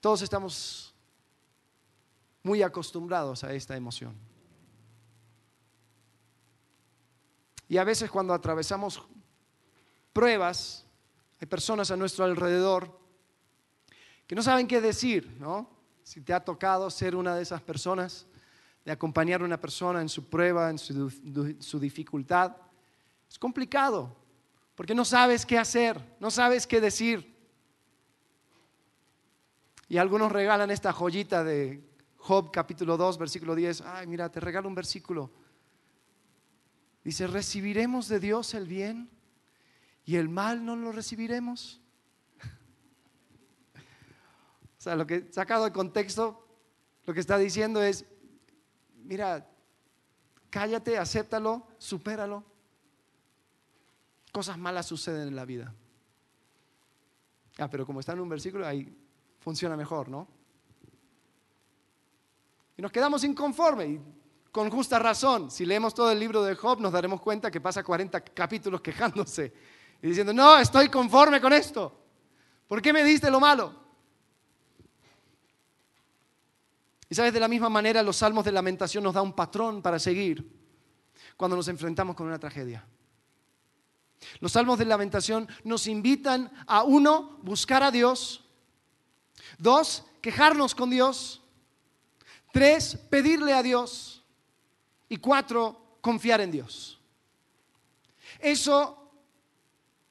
Todos 0.00 0.22
estamos 0.22 0.94
muy 2.44 2.62
acostumbrados 2.62 3.42
a 3.42 3.52
esta 3.52 3.76
emoción. 3.76 4.14
Y 7.68 7.78
a 7.78 7.84
veces 7.84 8.10
cuando 8.10 8.34
atravesamos 8.34 9.02
pruebas, 10.12 10.86
hay 11.40 11.46
personas 11.46 11.90
a 11.90 11.96
nuestro 11.96 12.24
alrededor 12.24 12.98
que 14.26 14.34
no 14.34 14.42
saben 14.42 14.66
qué 14.66 14.80
decir, 14.80 15.36
¿no? 15.38 15.70
Si 16.02 16.20
te 16.20 16.32
ha 16.32 16.44
tocado 16.44 16.90
ser 16.90 17.16
una 17.16 17.34
de 17.34 17.42
esas 17.42 17.62
personas, 17.62 18.26
de 18.84 18.92
acompañar 18.92 19.40
a 19.40 19.44
una 19.44 19.60
persona 19.60 20.00
en 20.00 20.08
su 20.08 20.28
prueba, 20.28 20.70
en 20.70 20.78
su, 20.78 21.10
su 21.58 21.80
dificultad, 21.80 22.56
es 23.28 23.38
complicado, 23.38 24.14
porque 24.74 24.94
no 24.94 25.04
sabes 25.04 25.46
qué 25.46 25.58
hacer, 25.58 26.16
no 26.20 26.30
sabes 26.30 26.66
qué 26.66 26.80
decir. 26.80 27.34
Y 29.88 29.98
algunos 29.98 30.32
regalan 30.32 30.70
esta 30.70 30.92
joyita 30.92 31.44
de 31.44 31.82
Job 32.16 32.50
capítulo 32.50 32.96
2, 32.96 33.18
versículo 33.18 33.54
10. 33.54 33.82
Ay, 33.82 34.06
mira, 34.06 34.30
te 34.30 34.40
regalo 34.40 34.68
un 34.68 34.74
versículo. 34.74 35.30
Dice, 37.04 37.26
¿recibiremos 37.26 38.08
de 38.08 38.18
Dios 38.18 38.54
el 38.54 38.66
bien 38.66 39.10
y 40.04 40.16
el 40.16 40.28
mal 40.28 40.64
no 40.64 40.74
lo 40.76 40.90
recibiremos. 40.90 41.80
o 43.74 44.80
sea, 44.80 44.96
lo 44.96 45.06
que 45.06 45.30
sacado 45.30 45.64
de 45.64 45.72
contexto, 45.72 46.46
lo 47.06 47.14
que 47.14 47.20
está 47.20 47.38
diciendo 47.38 47.82
es, 47.82 48.04
mira, 49.04 49.46
cállate, 50.50 50.98
acéptalo, 50.98 51.66
supéralo. 51.78 52.44
Cosas 54.32 54.58
malas 54.58 54.86
suceden 54.86 55.28
en 55.28 55.36
la 55.36 55.44
vida. 55.44 55.74
Ah, 57.58 57.70
pero 57.70 57.86
como 57.86 58.00
está 58.00 58.12
en 58.12 58.20
un 58.20 58.28
versículo, 58.28 58.66
ahí 58.66 58.96
funciona 59.38 59.76
mejor, 59.76 60.08
¿no? 60.08 60.26
Y 62.76 62.82
nos 62.82 62.90
quedamos 62.90 63.22
inconformes, 63.22 64.00
con 64.54 64.70
justa 64.70 65.00
razón. 65.00 65.50
Si 65.50 65.66
leemos 65.66 65.94
todo 65.94 66.12
el 66.12 66.20
libro 66.20 66.44
de 66.44 66.54
Job, 66.54 66.80
nos 66.80 66.92
daremos 66.92 67.20
cuenta 67.20 67.50
que 67.50 67.60
pasa 67.60 67.82
40 67.82 68.20
capítulos 68.20 68.80
quejándose 68.80 69.52
y 70.00 70.06
diciendo, 70.06 70.32
no, 70.32 70.56
estoy 70.56 70.88
conforme 70.88 71.40
con 71.40 71.52
esto. 71.52 71.92
¿Por 72.68 72.80
qué 72.80 72.92
me 72.92 73.02
diste 73.02 73.32
lo 73.32 73.40
malo? 73.40 73.74
Y 77.08 77.16
sabes, 77.16 77.32
de 77.32 77.40
la 77.40 77.48
misma 77.48 77.68
manera 77.68 78.00
los 78.00 78.14
salmos 78.14 78.44
de 78.44 78.52
lamentación 78.52 79.02
nos 79.02 79.14
da 79.14 79.22
un 79.22 79.32
patrón 79.32 79.82
para 79.82 79.98
seguir 79.98 80.48
cuando 81.36 81.56
nos 81.56 81.66
enfrentamos 81.66 82.14
con 82.14 82.28
una 82.28 82.38
tragedia. 82.38 82.86
Los 84.38 84.52
salmos 84.52 84.78
de 84.78 84.84
lamentación 84.84 85.48
nos 85.64 85.88
invitan 85.88 86.48
a 86.68 86.84
uno, 86.84 87.40
buscar 87.42 87.82
a 87.82 87.90
Dios, 87.90 88.44
dos, 89.58 90.04
quejarnos 90.22 90.76
con 90.76 90.90
Dios, 90.90 91.42
tres, 92.52 92.94
pedirle 93.10 93.52
a 93.52 93.60
Dios 93.60 94.13
y 95.14 95.18
cuatro, 95.18 95.98
confiar 96.00 96.40
en 96.40 96.50
Dios. 96.50 97.00
Eso 98.40 99.12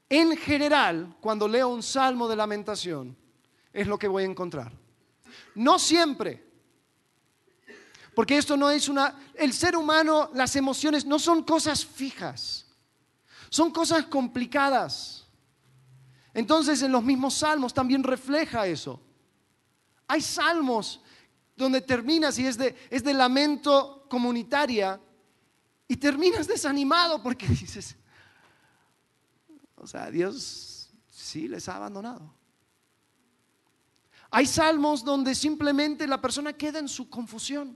en 0.09 0.37
general, 0.37 1.17
cuando 1.19 1.45
leo 1.45 1.67
un 1.67 1.83
salmo 1.83 2.27
de 2.27 2.37
lamentación, 2.37 3.17
es 3.73 3.85
lo 3.85 3.99
que 3.99 4.07
voy 4.07 4.23
a 4.23 4.27
encontrar. 4.27 4.71
No 5.55 5.77
siempre, 5.77 6.41
porque 8.15 8.37
esto 8.37 8.55
no 8.55 8.69
es 8.69 8.87
una... 8.87 9.19
El 9.33 9.51
ser 9.51 9.75
humano, 9.75 10.29
las 10.33 10.55
emociones 10.55 11.05
no 11.05 11.19
son 11.19 11.43
cosas 11.43 11.85
fijas, 11.85 12.65
son 13.49 13.71
cosas 13.71 14.05
complicadas. 14.05 15.27
Entonces 16.33 16.81
en 16.81 16.93
los 16.93 17.03
mismos 17.03 17.33
salmos 17.33 17.73
también 17.73 18.03
refleja 18.03 18.67
eso. 18.67 19.01
Hay 20.07 20.21
salmos 20.21 21.01
donde 21.57 21.81
terminas 21.81 22.39
y 22.39 22.45
es 22.45 22.57
de, 22.57 22.75
es 22.89 23.03
de 23.03 23.13
lamento 23.13 24.02
comunitaria 24.13 25.01
y 25.87 25.97
terminas 25.97 26.45
desanimado 26.45 27.23
porque 27.23 27.47
dices, 27.61 27.95
o 29.75 29.87
sea, 29.87 30.11
Dios 30.11 30.91
sí 31.09 31.47
les 31.47 31.67
ha 31.67 31.77
abandonado. 31.77 32.31
Hay 34.29 34.45
salmos 34.45 35.03
donde 35.03 35.33
simplemente 35.33 36.05
la 36.05 36.21
persona 36.21 36.53
queda 36.53 36.77
en 36.77 36.87
su 36.87 37.09
confusión. 37.09 37.75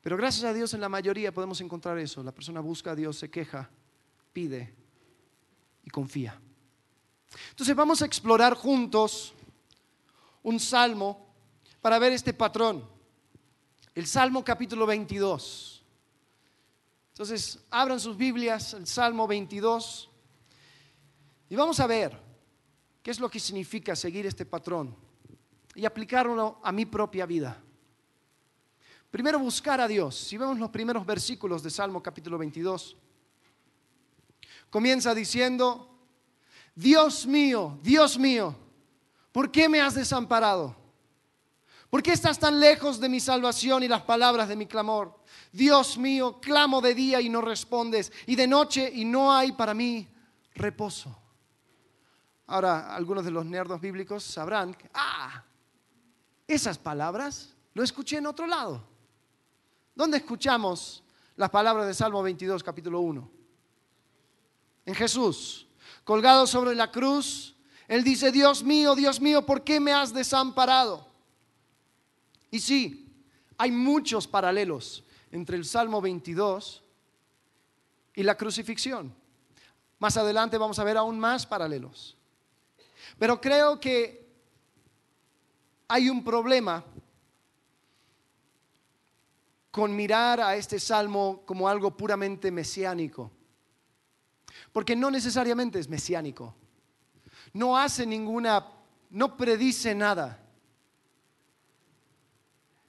Pero 0.00 0.16
gracias 0.16 0.44
a 0.44 0.52
Dios 0.52 0.74
en 0.74 0.80
la 0.80 0.88
mayoría 0.88 1.34
podemos 1.34 1.60
encontrar 1.60 1.98
eso. 1.98 2.22
La 2.22 2.32
persona 2.32 2.60
busca 2.60 2.92
a 2.92 2.94
Dios, 2.94 3.18
se 3.18 3.30
queja, 3.30 3.68
pide 4.32 4.72
y 5.82 5.90
confía. 5.90 6.40
Entonces 7.50 7.74
vamos 7.74 8.00
a 8.00 8.06
explorar 8.06 8.54
juntos 8.54 9.34
un 10.44 10.60
salmo 10.60 11.34
para 11.80 11.98
ver 11.98 12.12
este 12.12 12.32
patrón. 12.32 12.88
El 13.94 14.06
Salmo 14.06 14.44
capítulo 14.44 14.86
22. 14.86 15.84
Entonces, 17.08 17.58
abran 17.70 18.00
sus 18.00 18.16
Biblias, 18.16 18.74
el 18.74 18.86
Salmo 18.86 19.26
22, 19.26 20.10
y 21.48 21.56
vamos 21.56 21.78
a 21.78 21.86
ver 21.86 22.18
qué 23.02 23.10
es 23.10 23.20
lo 23.20 23.30
que 23.30 23.38
significa 23.38 23.94
seguir 23.94 24.26
este 24.26 24.46
patrón. 24.46 24.96
y 25.76 25.84
aplicarlo 25.84 26.60
a 26.62 26.70
mi 26.70 26.86
propia 26.86 27.26
vida. 27.26 27.60
Primero 29.10 29.40
buscar 29.40 29.80
a 29.80 29.88
Dios. 29.88 30.14
Si 30.14 30.36
vemos 30.38 30.56
los 30.56 30.70
primeros 30.70 31.04
versículos 31.04 31.64
de 31.64 31.70
Salmo 31.70 32.00
capítulo 32.00 32.38
22, 32.38 32.96
comienza 34.70 35.12
diciendo, 35.12 35.98
Dios 36.76 37.26
mío, 37.26 37.76
Dios 37.82 38.18
mío, 38.20 38.56
¿por 39.34 39.50
qué 39.50 39.68
me 39.68 39.80
has 39.80 39.96
desamparado? 39.96 40.76
¿Por 41.90 42.04
qué 42.04 42.12
estás 42.12 42.38
tan 42.38 42.60
lejos 42.60 43.00
de 43.00 43.08
mi 43.08 43.18
salvación 43.18 43.82
y 43.82 43.88
las 43.88 44.02
palabras 44.02 44.48
de 44.48 44.54
mi 44.54 44.66
clamor? 44.66 45.18
Dios 45.50 45.98
mío, 45.98 46.40
clamo 46.40 46.80
de 46.80 46.94
día 46.94 47.20
y 47.20 47.28
no 47.28 47.40
respondes, 47.40 48.12
y 48.26 48.36
de 48.36 48.46
noche 48.46 48.88
y 48.94 49.04
no 49.04 49.32
hay 49.32 49.50
para 49.50 49.74
mí 49.74 50.08
reposo. 50.54 51.18
Ahora, 52.46 52.94
algunos 52.94 53.24
de 53.24 53.32
los 53.32 53.44
nerdos 53.44 53.80
bíblicos 53.80 54.22
sabrán 54.22 54.72
que, 54.72 54.88
ah, 54.94 55.42
esas 56.46 56.78
palabras 56.78 57.56
lo 57.74 57.82
escuché 57.82 58.18
en 58.18 58.26
otro 58.26 58.46
lado. 58.46 58.86
¿Dónde 59.96 60.18
escuchamos 60.18 61.02
las 61.34 61.50
palabras 61.50 61.88
de 61.88 61.94
Salmo 61.94 62.22
22, 62.22 62.62
capítulo 62.62 63.00
1? 63.00 63.30
En 64.86 64.94
Jesús, 64.94 65.66
colgado 66.04 66.46
sobre 66.46 66.76
la 66.76 66.92
cruz, 66.92 67.53
Él 67.88 68.02
dice, 68.02 68.32
Dios 68.32 68.62
mío, 68.62 68.94
Dios 68.94 69.20
mío, 69.20 69.44
¿por 69.44 69.62
qué 69.62 69.78
me 69.80 69.92
has 69.92 70.12
desamparado? 70.12 71.06
Y 72.50 72.60
sí, 72.60 73.12
hay 73.58 73.70
muchos 73.70 74.26
paralelos 74.26 75.04
entre 75.30 75.56
el 75.56 75.64
Salmo 75.64 76.00
22 76.00 76.82
y 78.14 78.22
la 78.22 78.36
crucifixión. 78.36 79.14
Más 79.98 80.16
adelante 80.16 80.58
vamos 80.58 80.78
a 80.78 80.84
ver 80.84 80.96
aún 80.96 81.18
más 81.18 81.46
paralelos. 81.46 82.16
Pero 83.18 83.40
creo 83.40 83.80
que 83.80 84.24
hay 85.88 86.08
un 86.08 86.24
problema 86.24 86.84
con 89.70 89.94
mirar 89.94 90.40
a 90.40 90.54
este 90.56 90.78
salmo 90.78 91.42
como 91.44 91.68
algo 91.68 91.96
puramente 91.96 92.50
mesiánico. 92.50 93.30
Porque 94.72 94.94
no 94.94 95.10
necesariamente 95.10 95.80
es 95.80 95.88
mesiánico. 95.88 96.54
No 97.54 97.78
hace 97.78 98.04
ninguna, 98.04 98.66
no 99.10 99.36
predice 99.36 99.94
nada. 99.94 100.40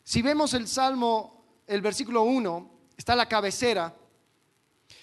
Si 0.03 0.21
vemos 0.21 0.53
el 0.53 0.67
Salmo, 0.67 1.45
el 1.67 1.81
versículo 1.81 2.23
1, 2.23 2.71
está 2.97 3.15
la 3.15 3.27
cabecera, 3.27 3.95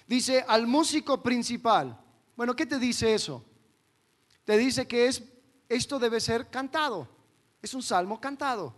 dice 0.06 0.44
al 0.46 0.66
músico 0.66 1.22
principal. 1.22 1.98
Bueno, 2.36 2.56
¿qué 2.56 2.66
te 2.66 2.78
dice 2.78 3.14
eso? 3.14 3.44
Te 4.44 4.56
dice 4.56 4.86
que 4.88 5.06
es, 5.06 5.22
esto 5.68 5.98
debe 5.98 6.20
ser 6.20 6.50
cantado. 6.50 7.08
Es 7.60 7.72
un 7.74 7.82
salmo 7.82 8.20
cantado. 8.20 8.74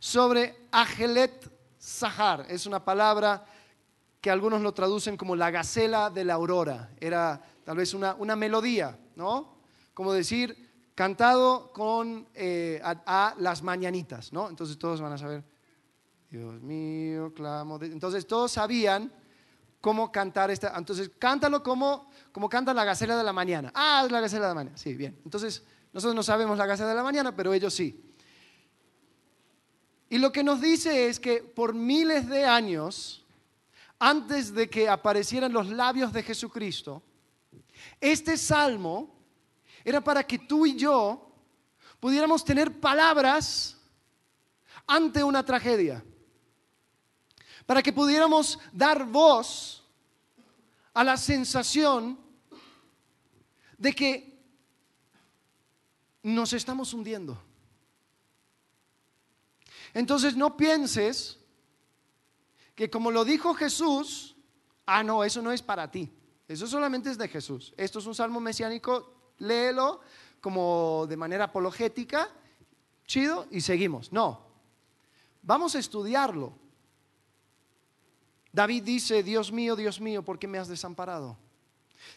Sobre 0.00 0.66
Agelet 0.72 1.48
Sahar, 1.78 2.46
es 2.48 2.66
una 2.66 2.84
palabra 2.84 3.44
que 4.20 4.30
algunos 4.30 4.60
lo 4.60 4.74
traducen 4.74 5.16
como 5.16 5.36
la 5.36 5.52
gacela 5.52 6.10
de 6.10 6.24
la 6.24 6.34
aurora. 6.34 6.90
Era 6.98 7.40
tal 7.64 7.76
vez 7.76 7.94
una, 7.94 8.14
una 8.14 8.34
melodía, 8.34 8.98
¿no? 9.14 9.59
Como 9.94 10.12
decir, 10.12 10.70
cantado 10.94 11.72
con 11.72 12.28
eh, 12.34 12.80
a, 12.84 13.34
las 13.38 13.62
mañanitas, 13.62 14.32
¿no? 14.32 14.48
Entonces 14.48 14.78
todos 14.78 15.00
van 15.00 15.12
a 15.12 15.18
saber, 15.18 15.44
Dios 16.30 16.60
mío, 16.60 17.32
clamo. 17.34 17.78
Entonces 17.82 18.26
todos 18.26 18.52
sabían 18.52 19.12
cómo 19.80 20.12
cantar 20.12 20.50
esta. 20.50 20.76
Entonces 20.76 21.10
cántalo 21.18 21.62
como, 21.62 22.10
como 22.32 22.48
canta 22.48 22.74
la 22.74 22.84
gacela 22.84 23.16
de 23.16 23.24
la 23.24 23.32
mañana. 23.32 23.72
Ah, 23.74 24.02
es 24.04 24.12
la 24.12 24.20
gacela 24.20 24.42
de 24.42 24.50
la 24.50 24.54
mañana. 24.54 24.76
Sí, 24.76 24.94
bien. 24.94 25.18
Entonces 25.24 25.62
nosotros 25.92 26.14
no 26.14 26.22
sabemos 26.22 26.58
la 26.58 26.66
gacela 26.66 26.90
de 26.90 26.96
la 26.96 27.02
mañana, 27.02 27.34
pero 27.34 27.52
ellos 27.52 27.72
sí. 27.74 28.04
Y 30.10 30.18
lo 30.18 30.32
que 30.32 30.42
nos 30.42 30.60
dice 30.60 31.06
es 31.06 31.20
que 31.20 31.42
por 31.42 31.72
miles 31.72 32.28
de 32.28 32.44
años, 32.44 33.24
antes 33.98 34.52
de 34.52 34.68
que 34.68 34.88
aparecieran 34.88 35.52
los 35.52 35.68
labios 35.68 36.12
de 36.12 36.22
Jesucristo, 36.22 37.02
este 38.00 38.36
salmo 38.36 39.19
era 39.84 40.00
para 40.00 40.24
que 40.24 40.38
tú 40.38 40.66
y 40.66 40.76
yo 40.76 41.30
pudiéramos 41.98 42.44
tener 42.44 42.80
palabras 42.80 43.76
ante 44.86 45.22
una 45.22 45.44
tragedia. 45.44 46.04
Para 47.66 47.82
que 47.82 47.92
pudiéramos 47.92 48.58
dar 48.72 49.04
voz 49.06 49.84
a 50.92 51.04
la 51.04 51.16
sensación 51.16 52.18
de 53.78 53.92
que 53.92 54.40
nos 56.22 56.52
estamos 56.52 56.92
hundiendo. 56.92 57.40
Entonces 59.94 60.36
no 60.36 60.56
pienses 60.56 61.38
que 62.74 62.90
como 62.90 63.10
lo 63.10 63.24
dijo 63.24 63.54
Jesús, 63.54 64.36
ah, 64.86 65.02
no, 65.02 65.24
eso 65.24 65.42
no 65.42 65.52
es 65.52 65.62
para 65.62 65.90
ti. 65.90 66.12
Eso 66.48 66.66
solamente 66.66 67.10
es 67.10 67.18
de 67.18 67.28
Jesús. 67.28 67.72
Esto 67.76 68.00
es 68.00 68.06
un 68.06 68.14
salmo 68.14 68.40
mesiánico 68.40 69.19
léelo 69.40 70.00
como 70.40 71.06
de 71.08 71.16
manera 71.16 71.44
apologética, 71.44 72.30
chido, 73.04 73.46
y 73.50 73.60
seguimos. 73.60 74.12
No, 74.12 74.46
vamos 75.42 75.74
a 75.74 75.80
estudiarlo. 75.80 76.52
David 78.52 78.82
dice, 78.84 79.22
Dios 79.22 79.52
mío, 79.52 79.76
Dios 79.76 80.00
mío, 80.00 80.24
¿por 80.24 80.38
qué 80.38 80.48
me 80.48 80.58
has 80.58 80.68
desamparado? 80.68 81.36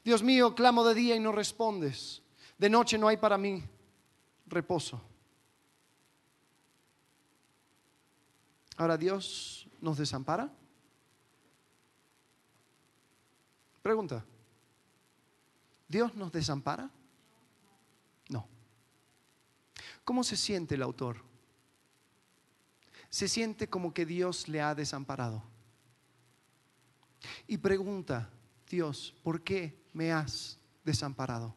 Dios 0.03 0.23
mío, 0.23 0.55
clamo 0.55 0.83
de 0.83 0.95
día 0.95 1.15
y 1.15 1.19
no 1.19 1.31
respondes. 1.31 2.21
De 2.57 2.69
noche 2.69 2.97
no 2.97 3.07
hay 3.07 3.17
para 3.17 3.37
mí 3.37 3.63
reposo. 4.47 5.01
Ahora, 8.77 8.97
¿Dios 8.97 9.67
nos 9.81 9.97
desampara? 9.97 10.49
Pregunta. 13.81 14.25
¿Dios 15.87 16.15
nos 16.15 16.31
desampara? 16.31 16.89
¿Cómo 20.03 20.23
se 20.23 20.35
siente 20.35 20.75
el 20.75 20.81
autor? 20.81 21.17
Se 23.09 23.27
siente 23.27 23.69
como 23.69 23.93
que 23.93 24.05
Dios 24.05 24.47
le 24.47 24.61
ha 24.61 24.75
desamparado. 24.75 25.43
Y 27.47 27.57
pregunta, 27.57 28.29
Dios, 28.69 29.13
¿por 29.23 29.43
qué 29.43 29.79
me 29.93 30.11
has 30.11 30.57
desamparado? 30.83 31.55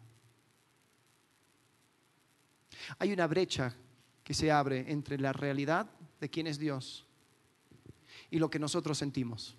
Hay 2.99 3.13
una 3.13 3.27
brecha 3.27 3.75
que 4.23 4.35
se 4.35 4.51
abre 4.51 4.91
entre 4.91 5.19
la 5.19 5.33
realidad 5.33 5.89
de 6.21 6.31
quién 6.31 6.47
es 6.47 6.59
Dios 6.59 7.07
y 8.31 8.39
lo 8.39 8.51
que 8.51 8.59
nosotros 8.59 8.99
sentimos. 8.99 9.57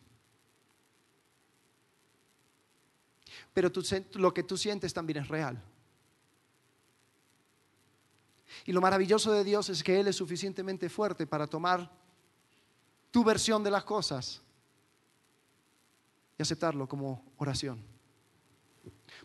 Pero 3.54 3.71
lo 4.13 4.34
que 4.34 4.43
tú 4.43 4.58
sientes 4.58 4.93
también 4.93 5.19
es 5.19 5.28
real. 5.28 5.62
Y 8.65 8.71
lo 8.71 8.81
maravilloso 8.81 9.31
de 9.31 9.43
Dios 9.43 9.69
es 9.69 9.83
que 9.83 9.99
Él 9.99 10.07
es 10.07 10.15
suficientemente 10.15 10.89
fuerte 10.89 11.25
para 11.25 11.47
tomar 11.47 11.91
tu 13.11 13.23
versión 13.23 13.63
de 13.63 13.71
las 13.71 13.83
cosas 13.83 14.41
y 16.37 16.41
aceptarlo 16.41 16.87
como 16.87 17.23
oración. 17.37 17.83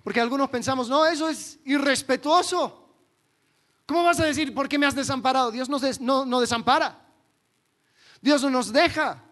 Porque 0.03 0.21
algunos 0.21 0.49
pensamos, 0.51 0.89
no, 0.89 1.05
eso 1.05 1.29
es 1.29 1.59
irrespetuoso. 1.65 2.89
¿Cómo 3.87 4.05
vas 4.05 4.21
a 4.21 4.25
decir, 4.25 4.55
por 4.55 4.69
qué 4.69 4.79
me 4.79 4.87
has 4.87 4.95
desamparado? 4.95 5.51
Dios 5.51 5.69
no, 5.69 6.25
no 6.25 6.41
desampara. 6.41 6.99
Dios 8.21 8.43
no 8.43 8.51
nos 8.51 8.73
deja. 8.73 9.23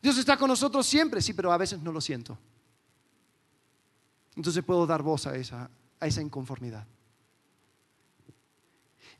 Dios 0.00 0.16
está 0.18 0.36
con 0.36 0.48
nosotros 0.48 0.86
siempre, 0.86 1.20
sí, 1.20 1.32
pero 1.32 1.52
a 1.52 1.56
veces 1.56 1.80
no 1.80 1.90
lo 1.90 2.00
siento. 2.00 2.38
Entonces 4.36 4.62
puedo 4.62 4.86
dar 4.86 5.02
voz 5.02 5.26
a 5.26 5.34
esa, 5.34 5.68
a 5.98 6.06
esa 6.06 6.22
inconformidad. 6.22 6.86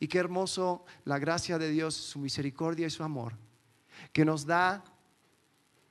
Y 0.00 0.08
qué 0.08 0.18
hermoso 0.18 0.84
la 1.04 1.18
gracia 1.18 1.58
de 1.58 1.70
Dios, 1.70 1.94
su 1.94 2.18
misericordia 2.18 2.86
y 2.86 2.90
su 2.90 3.02
amor, 3.02 3.34
que 4.12 4.24
nos 4.24 4.46
da 4.46 4.84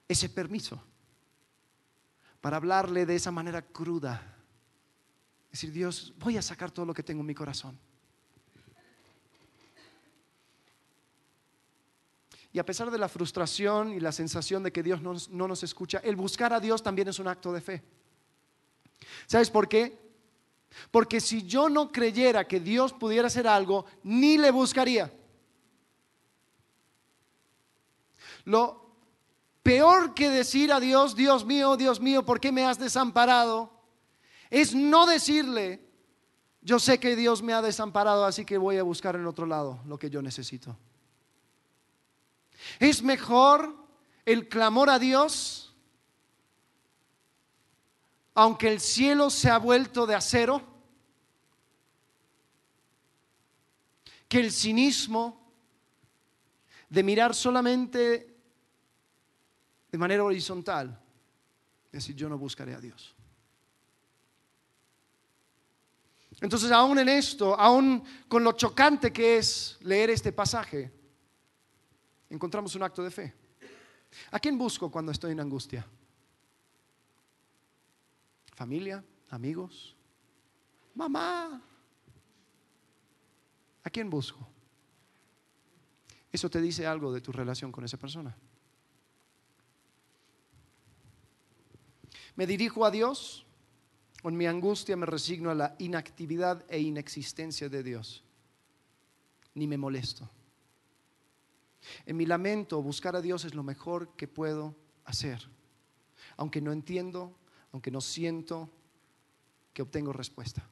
ese 0.08 0.30
permiso 0.30 0.82
para 2.42 2.58
hablarle 2.58 3.06
de 3.06 3.16
esa 3.16 3.32
manera 3.32 3.62
cruda. 3.62 4.36
Decir, 5.52 5.72
Dios, 5.72 6.14
voy 6.20 6.38
a 6.38 6.42
sacar 6.42 6.72
todo 6.72 6.86
lo 6.86 6.94
que 6.94 7.04
tengo 7.04 7.22
en 7.22 7.28
mi 7.28 7.36
corazón. 7.36 7.78
Y 12.54 12.60
a 12.60 12.66
pesar 12.66 12.90
de 12.90 12.98
la 12.98 13.10
frustración 13.10 13.94
y 13.94 14.00
la 14.00 14.12
sensación 14.12 14.64
de 14.64 14.72
que 14.72 14.82
Dios 14.82 15.02
no, 15.02 15.14
no, 15.30 15.48
nos 15.48 15.64
escucha, 15.64 16.00
el 16.00 16.16
buscar 16.16 16.54
a 16.54 16.60
Dios 16.60 16.82
también 16.82 17.08
es 17.08 17.20
un 17.20 17.28
acto 17.28 17.52
de 17.52 17.62
fe. 17.62 17.84
¿Sabes 19.28 19.50
por 19.50 19.68
qué? 19.68 20.07
Porque 20.92 21.20
si 21.20 21.44
yo 21.44 21.70
no 21.70 21.92
creyera 21.92 22.48
que 22.48 22.60
Dios 22.60 22.94
pudiera 22.94 23.28
hacer 23.28 23.48
algo, 23.48 23.86
ni 24.04 24.38
le 24.38 24.52
buscaría. 24.52 25.14
Lo 28.46 28.86
peor 29.64 30.14
que 30.14 30.30
decir 30.30 30.72
a 30.72 30.80
Dios, 30.80 31.16
Dios 31.16 31.46
mío, 31.46 31.76
Dios 31.76 32.00
mío, 32.00 32.26
¿por 32.26 32.40
qué 32.40 32.52
me 32.52 32.66
has 32.66 32.80
desamparado? 32.80 33.72
Es 34.50 34.74
no 34.74 35.06
decirle, 35.06 35.88
Yo 36.68 36.80
sé 36.80 37.00
que 37.00 37.16
Dios 37.16 37.42
me 37.42 37.54
ha 37.54 37.62
desamparado, 37.62 38.26
así 38.26 38.44
que 38.44 38.58
voy 38.58 38.76
a 38.76 38.84
buscar 38.84 39.16
en 39.16 39.26
otro 39.26 39.46
lado 39.46 39.80
lo 39.86 39.98
que 39.98 40.10
yo 40.10 40.22
necesito. 40.22 40.76
Es 42.78 43.02
mejor 43.02 43.74
el 44.26 44.50
clamor 44.50 44.90
a 44.90 45.00
Dios, 45.00 45.67
aunque 48.40 48.68
el 48.68 48.80
cielo 48.80 49.32
se 49.32 49.50
ha 49.50 49.58
vuelto 49.58 50.06
de 50.06 50.14
acero, 50.14 50.62
que 54.30 54.40
el 54.40 54.52
cinismo 54.52 55.52
de 56.88 57.02
mirar 57.02 57.34
solamente 57.34 58.38
de 59.92 59.98
manera 59.98 60.24
horizontal, 60.24 61.02
decir 61.92 62.16
yo 62.16 62.30
no 62.30 62.38
buscaré 62.38 62.76
a 62.76 62.80
Dios. 62.80 63.16
Entonces, 66.40 66.72
aún 66.72 67.00
en 67.00 67.10
esto, 67.10 67.60
aún 67.60 68.04
con 68.28 68.44
lo 68.44 68.52
chocante 68.52 69.12
que 69.12 69.40
es 69.40 69.80
leer 69.82 70.12
este 70.12 70.32
pasaje, 70.32 70.94
encontramos 72.30 72.76
un 72.76 72.84
acto 72.84 73.04
de 73.04 73.10
fe. 73.10 73.34
¿A 74.30 74.40
quién 74.40 74.60
busco 74.60 74.92
cuando 74.92 75.12
estoy 75.12 75.32
en 75.32 75.40
angustia? 75.40 75.88
¿Familia? 78.58 79.06
¿Amigos? 79.30 79.96
¿Mamá? 80.96 81.62
¿A 83.84 83.90
quién 83.92 84.10
busco? 84.10 84.50
Eso 86.32 86.50
te 86.50 86.60
dice 86.60 86.88
algo 86.88 87.14
de 87.14 87.22
tu 87.22 87.32
relación 87.32 87.72
con 87.72 87.86
esa 87.86 87.98
persona. 87.98 88.36
¿Me 92.36 92.48
dirijo 92.48 92.84
a 92.84 92.90
Dios? 92.90 93.46
Con 94.24 94.36
mi 94.36 94.48
angustia 94.48 94.98
me 94.98 95.06
resigno 95.06 95.52
a 95.52 95.56
la 95.56 95.76
inactividad 95.78 96.66
e 96.68 96.80
inexistencia 96.80 97.70
de 97.70 97.84
Dios. 97.84 98.24
Ni 99.54 99.68
me 99.68 99.78
molesto. 99.78 100.28
En 102.08 102.18
mi 102.18 102.26
lamento, 102.26 102.82
buscar 102.82 103.16
a 103.16 103.22
Dios 103.22 103.46
es 103.46 103.54
lo 103.54 103.62
mejor 103.62 104.16
que 104.16 104.28
puedo 104.28 104.76
hacer. 105.06 105.48
Aunque 106.38 106.60
no 106.60 106.72
entiendo, 106.72 107.38
aunque 107.72 107.92
no 107.92 108.02
siento 108.02 108.70
que 109.74 109.82
obtengo 109.82 110.14
respuesta. 110.14 110.68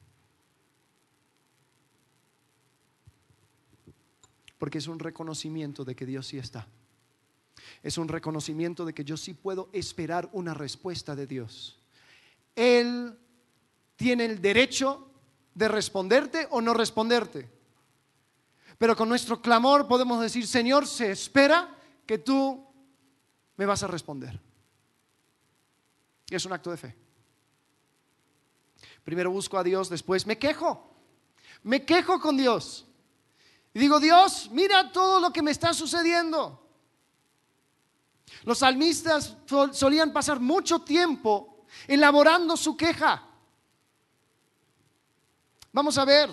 Porque 4.58 4.78
es 4.78 4.88
un 4.88 4.98
reconocimiento 4.98 5.84
de 5.84 5.94
que 5.94 6.06
Dios 6.06 6.26
sí 6.26 6.38
está. 6.38 6.66
Es 7.82 7.98
un 7.98 8.08
reconocimiento 8.08 8.84
de 8.84 8.92
que 8.92 9.04
yo 9.04 9.16
sí 9.16 9.34
puedo 9.34 9.68
esperar 9.72 10.28
una 10.32 10.54
respuesta 10.54 11.14
de 11.14 11.26
Dios. 11.26 11.78
Él 12.54 13.18
tiene 13.96 14.24
el 14.24 14.40
derecho 14.40 15.10
de 15.54 15.68
responderte 15.68 16.48
o 16.50 16.60
no 16.60 16.74
responderte. 16.74 17.50
Pero 18.78 18.96
con 18.96 19.08
nuestro 19.08 19.40
clamor 19.40 19.88
podemos 19.88 20.20
decir, 20.20 20.46
Señor, 20.46 20.86
se 20.86 21.10
espera 21.10 21.74
que 22.04 22.18
tú 22.18 22.66
me 23.56 23.66
vas 23.66 23.82
a 23.82 23.86
responder. 23.86 24.45
Es 26.30 26.44
un 26.44 26.52
acto 26.52 26.70
de 26.70 26.76
fe. 26.76 26.96
Primero 29.04 29.30
busco 29.30 29.56
a 29.56 29.62
Dios, 29.62 29.88
después 29.88 30.26
me 30.26 30.38
quejo. 30.38 30.92
Me 31.62 31.84
quejo 31.84 32.20
con 32.20 32.36
Dios. 32.36 32.86
Y 33.72 33.78
digo, 33.78 34.00
Dios, 34.00 34.48
mira 34.50 34.90
todo 34.90 35.20
lo 35.20 35.32
que 35.32 35.42
me 35.42 35.50
está 35.50 35.72
sucediendo. 35.72 36.66
Los 38.44 38.58
salmistas 38.58 39.36
solían 39.72 40.12
pasar 40.12 40.40
mucho 40.40 40.80
tiempo 40.80 41.64
elaborando 41.86 42.56
su 42.56 42.76
queja. 42.76 43.22
Vamos 45.72 45.98
a 45.98 46.04
ver, 46.04 46.30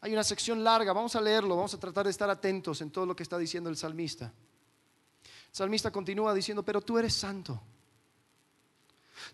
hay 0.00 0.12
una 0.12 0.24
sección 0.24 0.64
larga, 0.64 0.92
vamos 0.92 1.14
a 1.14 1.20
leerlo, 1.20 1.56
vamos 1.56 1.74
a 1.74 1.78
tratar 1.78 2.04
de 2.04 2.10
estar 2.10 2.28
atentos 2.28 2.80
en 2.80 2.90
todo 2.90 3.06
lo 3.06 3.14
que 3.14 3.22
está 3.22 3.38
diciendo 3.38 3.70
el 3.70 3.76
salmista. 3.76 4.32
El 5.22 5.54
salmista 5.54 5.90
continúa 5.92 6.34
diciendo, 6.34 6.64
pero 6.64 6.80
tú 6.80 6.98
eres 6.98 7.14
santo. 7.14 7.62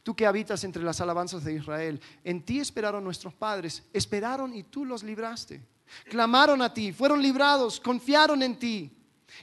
Tú 0.02 0.14
que 0.14 0.26
habitas 0.26 0.64
entre 0.64 0.82
las 0.82 1.00
alabanzas 1.00 1.44
de 1.44 1.54
Israel, 1.54 2.00
en 2.24 2.44
ti 2.44 2.60
esperaron 2.60 3.04
nuestros 3.04 3.34
padres, 3.34 3.82
esperaron 3.92 4.54
y 4.54 4.62
tú 4.62 4.84
los 4.84 5.02
libraste. 5.02 5.62
Clamaron 6.08 6.62
a 6.62 6.72
ti, 6.72 6.92
fueron 6.92 7.22
librados, 7.22 7.80
confiaron 7.80 8.42
en 8.42 8.58
ti 8.58 8.92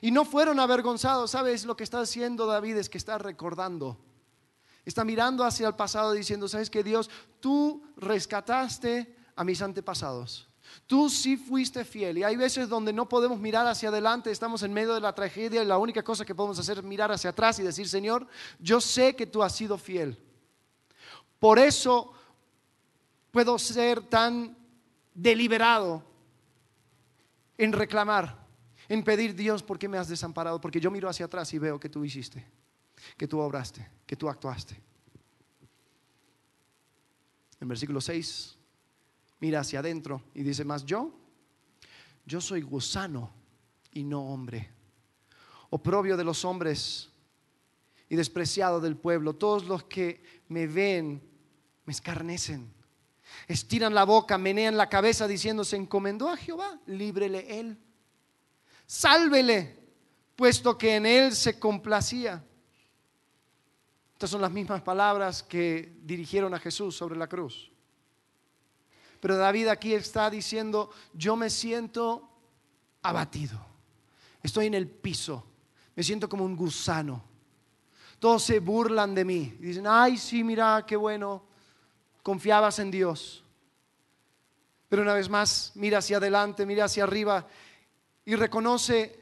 y 0.02 0.12
no 0.12 0.26
fueron 0.26 0.60
avergonzados. 0.60 1.32
¿Sabes 1.32 1.66
lo 1.66 1.76
que 1.76 1.84
está 1.84 2.00
haciendo 2.00 2.46
David? 2.46 2.78
Es 2.78 2.90
que 2.90 2.98
está 2.98 3.18
recordando. 3.18 3.98
Está 4.86 5.04
mirando 5.04 5.44
hacia 5.44 5.68
el 5.68 5.76
pasado 5.76 6.12
diciendo, 6.12 6.48
¿sabes 6.48 6.70
que 6.70 6.84
Dios, 6.84 7.10
tú 7.40 7.84
rescataste 7.98 9.16
a 9.36 9.44
mis 9.44 9.62
antepasados? 9.62 10.48
Tú 10.88 11.10
sí 11.10 11.38
fuiste 11.38 11.86
fiel 11.86 12.20
y 12.20 12.24
hay 12.24 12.36
veces 12.36 12.70
donde 12.70 12.94
no 12.94 13.08
podemos 13.08 13.40
mirar 13.40 13.66
hacia 13.66 13.90
adelante, 13.90 14.30
estamos 14.32 14.62
en 14.64 14.74
medio 14.74 14.94
de 14.94 15.02
la 15.02 15.14
tragedia 15.14 15.64
y 15.64 15.66
la 15.66 15.78
única 15.78 16.04
cosa 16.04 16.26
que 16.26 16.36
podemos 16.36 16.60
hacer 16.60 16.80
es 16.80 16.84
mirar 16.84 17.12
hacia 17.12 17.32
atrás 17.32 17.60
y 17.60 17.64
decir, 17.64 17.88
Señor, 17.88 18.28
yo 18.60 18.82
sé 18.82 19.16
que 19.16 19.26
tú 19.26 19.42
has 19.42 19.56
sido 19.56 19.78
fiel. 19.78 20.20
Por 21.40 21.60
eso 21.60 22.14
puedo 23.32 23.60
ser 23.60 24.02
tan 24.02 24.58
deliberado 25.14 26.04
en 27.58 27.74
reclamar, 27.74 28.46
en 28.88 29.04
pedir, 29.04 29.36
Dios, 29.36 29.64
¿por 29.64 29.80
qué 29.80 29.88
me 29.88 29.98
has 29.98 30.08
desamparado? 30.08 30.60
Porque 30.60 30.80
yo 30.80 30.92
miro 30.92 31.10
hacia 31.10 31.26
atrás 31.26 31.54
y 31.54 31.60
veo 31.60 31.80
que 31.80 31.90
tú 31.90 32.04
hiciste, 32.04 32.46
que 33.18 33.28
tú 33.28 33.40
obraste, 33.40 33.88
que 34.06 34.16
tú 34.16 34.30
actuaste. 34.30 34.82
En 37.60 37.68
versículo 37.68 38.02
6 38.02 38.58
mira 39.40 39.62
hacia 39.62 39.80
adentro 39.80 40.24
y 40.34 40.44
dice 40.44 40.64
más, 40.64 40.86
yo, 40.86 41.14
yo 42.26 42.42
soy 42.42 42.62
gusano 42.62 43.32
y 43.92 44.04
no 44.04 44.22
hombre, 44.26 44.72
oprobio 45.70 46.18
de 46.18 46.24
los 46.24 46.46
hombres 46.46 47.10
y 48.10 48.16
despreciado 48.16 48.80
del 48.80 48.98
pueblo. 48.98 49.36
Todos 49.36 49.66
los 49.66 49.84
que 49.86 50.35
me 50.48 50.68
ven 50.68 51.36
me 51.86 51.94
escarnecen, 51.94 52.74
estiran 53.48 53.94
la 53.94 54.04
boca, 54.04 54.38
menean 54.38 54.76
la 54.76 54.90
cabeza 54.90 55.28
diciendo, 55.28 55.64
se 55.64 55.78
encomendó 55.78 56.30
a 56.30 56.38
Jehová, 56.38 56.80
líbrele 56.88 57.60
él, 57.60 57.78
sálvele, 58.88 59.80
puesto 60.36 60.78
que 60.78 60.96
en 60.96 61.06
él 61.06 61.36
se 61.36 61.60
complacía. 61.60 62.44
Estas 64.14 64.30
son 64.30 64.42
las 64.42 64.52
mismas 64.52 64.82
palabras 64.82 65.44
que 65.44 65.94
dirigieron 66.02 66.54
a 66.54 66.60
Jesús 66.60 66.96
sobre 66.96 67.18
la 67.18 67.28
cruz. 67.28 67.72
Pero 69.20 69.38
David 69.38 69.68
aquí 69.68 69.94
está 69.94 70.30
diciendo, 70.30 70.90
yo 71.14 71.36
me 71.36 71.50
siento 71.50 72.30
abatido, 73.02 73.60
estoy 74.42 74.68
en 74.68 74.74
el 74.74 74.88
piso, 74.88 75.46
me 75.96 76.04
siento 76.04 76.28
como 76.28 76.46
un 76.46 76.56
gusano. 76.56 77.35
Todos 78.20 78.44
se 78.44 78.60
burlan 78.60 79.14
de 79.14 79.26
mí 79.26 79.58
y 79.60 79.66
dicen, 79.66 79.86
ay, 79.88 80.18
sí, 80.18 80.44
mira, 80.44 80.84
qué 80.88 80.96
bueno, 80.96 81.44
confiabas 82.24 82.80
en 82.80 82.92
Dios. 82.92 83.44
Pero 84.90 85.02
una 85.02 85.14
vez 85.14 85.30
más, 85.30 85.72
mira 85.76 86.00
hacia 86.00 86.18
adelante, 86.18 86.66
mira 86.66 86.86
hacia 86.86 87.04
arriba 87.04 87.48
y 88.24 88.36
reconoce 88.36 89.20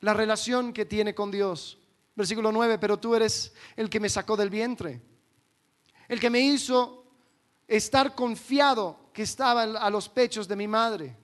la 0.00 0.14
relación 0.14 0.72
que 0.72 0.84
tiene 0.84 1.14
con 1.14 1.30
Dios. 1.30 1.78
Versículo 2.14 2.52
9, 2.52 2.78
pero 2.78 2.98
tú 2.98 3.14
eres 3.14 3.52
el 3.76 3.88
que 3.88 4.00
me 4.00 4.08
sacó 4.08 4.36
del 4.36 4.50
vientre, 4.50 5.00
el 6.08 6.20
que 6.20 6.30
me 6.30 6.40
hizo 6.40 7.04
estar 7.66 8.14
confiado 8.14 9.10
que 9.12 9.22
estaba 9.22 9.62
a 9.62 9.90
los 9.90 10.08
pechos 10.08 10.46
de 10.46 10.56
mi 10.56 10.68
madre. 10.68 11.16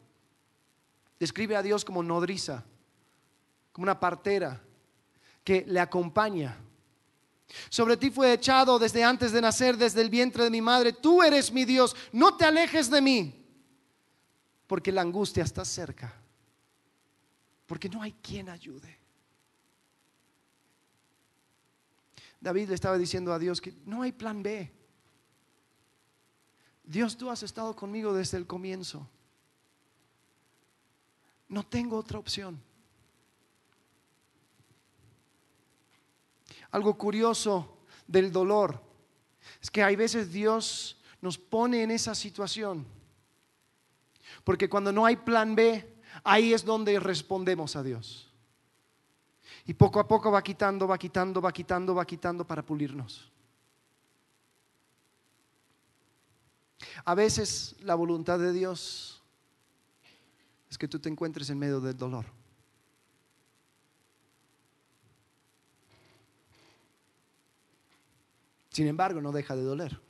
Describe 1.19 1.57
a 1.57 1.63
Dios 1.63 1.85
como 1.85 2.03
nodriza, 2.03 2.65
como 3.73 3.85
una 3.85 3.99
partera 3.99 4.61
que 5.45 5.65
le 5.67 5.81
acompaña. 5.81 6.57
Sobre 7.71 7.97
ti 7.97 8.11
fue 8.11 8.33
echado 8.33 8.79
desde 8.79 9.03
antes 9.03 9.33
de 9.33 9.41
nacer, 9.41 9.77
desde 9.77 10.03
el 10.03 10.11
vientre 10.11 10.45
de 10.45 10.51
mi 10.51 10.61
madre. 10.61 10.93
Tú 10.93 11.23
eres 11.23 11.51
mi 11.53 11.65
Dios, 11.65 11.97
no 12.13 12.37
te 12.37 12.45
alejes 12.45 12.91
de 12.91 13.01
mí, 13.01 13.47
porque 14.67 14.93
la 14.93 15.01
angustia 15.01 15.45
está 15.45 15.65
cerca, 15.65 16.15
porque 17.67 17.89
no 17.89 18.03
hay 18.03 18.13
quien 18.13 18.49
ayude. 18.49 18.99
David 22.41 22.69
le 22.69 22.75
estaba 22.75 22.99
diciendo 22.99 23.33
a 23.33 23.39
Dios 23.39 23.61
que 23.61 23.75
no 23.85 24.03
hay 24.03 24.13
plan 24.13 24.43
B. 24.43 24.73
Dios, 26.85 27.17
tú 27.17 27.31
has 27.31 27.43
estado 27.43 27.75
conmigo 27.75 28.13
desde 28.15 28.39
el 28.39 28.47
comienzo. 28.47 29.09
No 31.49 31.65
tengo 31.67 31.97
otra 31.97 32.19
opción. 32.19 32.63
Algo 36.71 36.97
curioso 36.97 37.79
del 38.07 38.31
dolor 38.31 38.83
es 39.61 39.71
que 39.71 39.83
hay 39.83 39.97
veces 39.97 40.33
Dios 40.33 41.01
nos 41.21 41.39
pone 41.39 41.83
en 41.83 41.91
esa 41.91 42.15
situación. 42.15 42.87
Porque 44.45 44.69
cuando 44.69 44.93
no 44.93 45.07
hay 45.07 45.17
plan 45.17 45.55
B, 45.55 45.97
ahí 46.25 46.53
es 46.53 46.65
donde 46.65 46.99
respondemos 47.01 47.77
a 47.77 47.83
Dios. 47.83 48.33
Y 49.67 49.75
poco 49.75 50.01
a 50.01 50.09
poco 50.09 50.31
va 50.31 50.43
quitando, 50.43 50.87
va 50.87 50.99
quitando, 50.99 51.41
va 51.41 51.53
quitando, 51.53 51.95
va 51.95 52.05
quitando 52.07 52.47
para 52.47 52.65
pulirnos. 52.65 53.31
A 57.05 57.15
veces 57.15 57.77
la 57.81 57.95
voluntad 57.95 58.39
de 58.39 58.53
Dios 58.53 59.23
es 60.71 60.79
que 60.79 60.89
tú 60.89 60.99
te 60.99 61.09
encuentres 61.09 61.51
en 61.51 61.59
medio 61.59 61.81
del 61.81 61.97
dolor. 61.97 62.38
Sin 68.79 68.87
embargo, 68.87 69.21
no 69.21 69.33
deja 69.33 69.57
de 69.57 69.63
doler. 69.63 70.01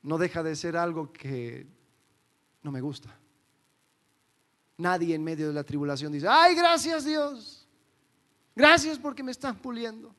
No 0.00 0.16
deja 0.16 0.40
de 0.44 0.54
ser 0.54 0.76
algo 0.76 1.12
que 1.12 1.66
no 2.62 2.70
me 2.70 2.80
gusta. 2.80 3.12
Nadie 4.76 5.16
en 5.16 5.24
medio 5.24 5.48
de 5.48 5.52
la 5.52 5.64
tribulación 5.64 6.12
dice, 6.12 6.28
ay, 6.28 6.54
gracias 6.54 7.04
Dios. 7.04 7.66
Gracias 8.54 8.96
porque 8.96 9.24
me 9.24 9.32
están 9.32 9.56
puliendo. 9.58 10.14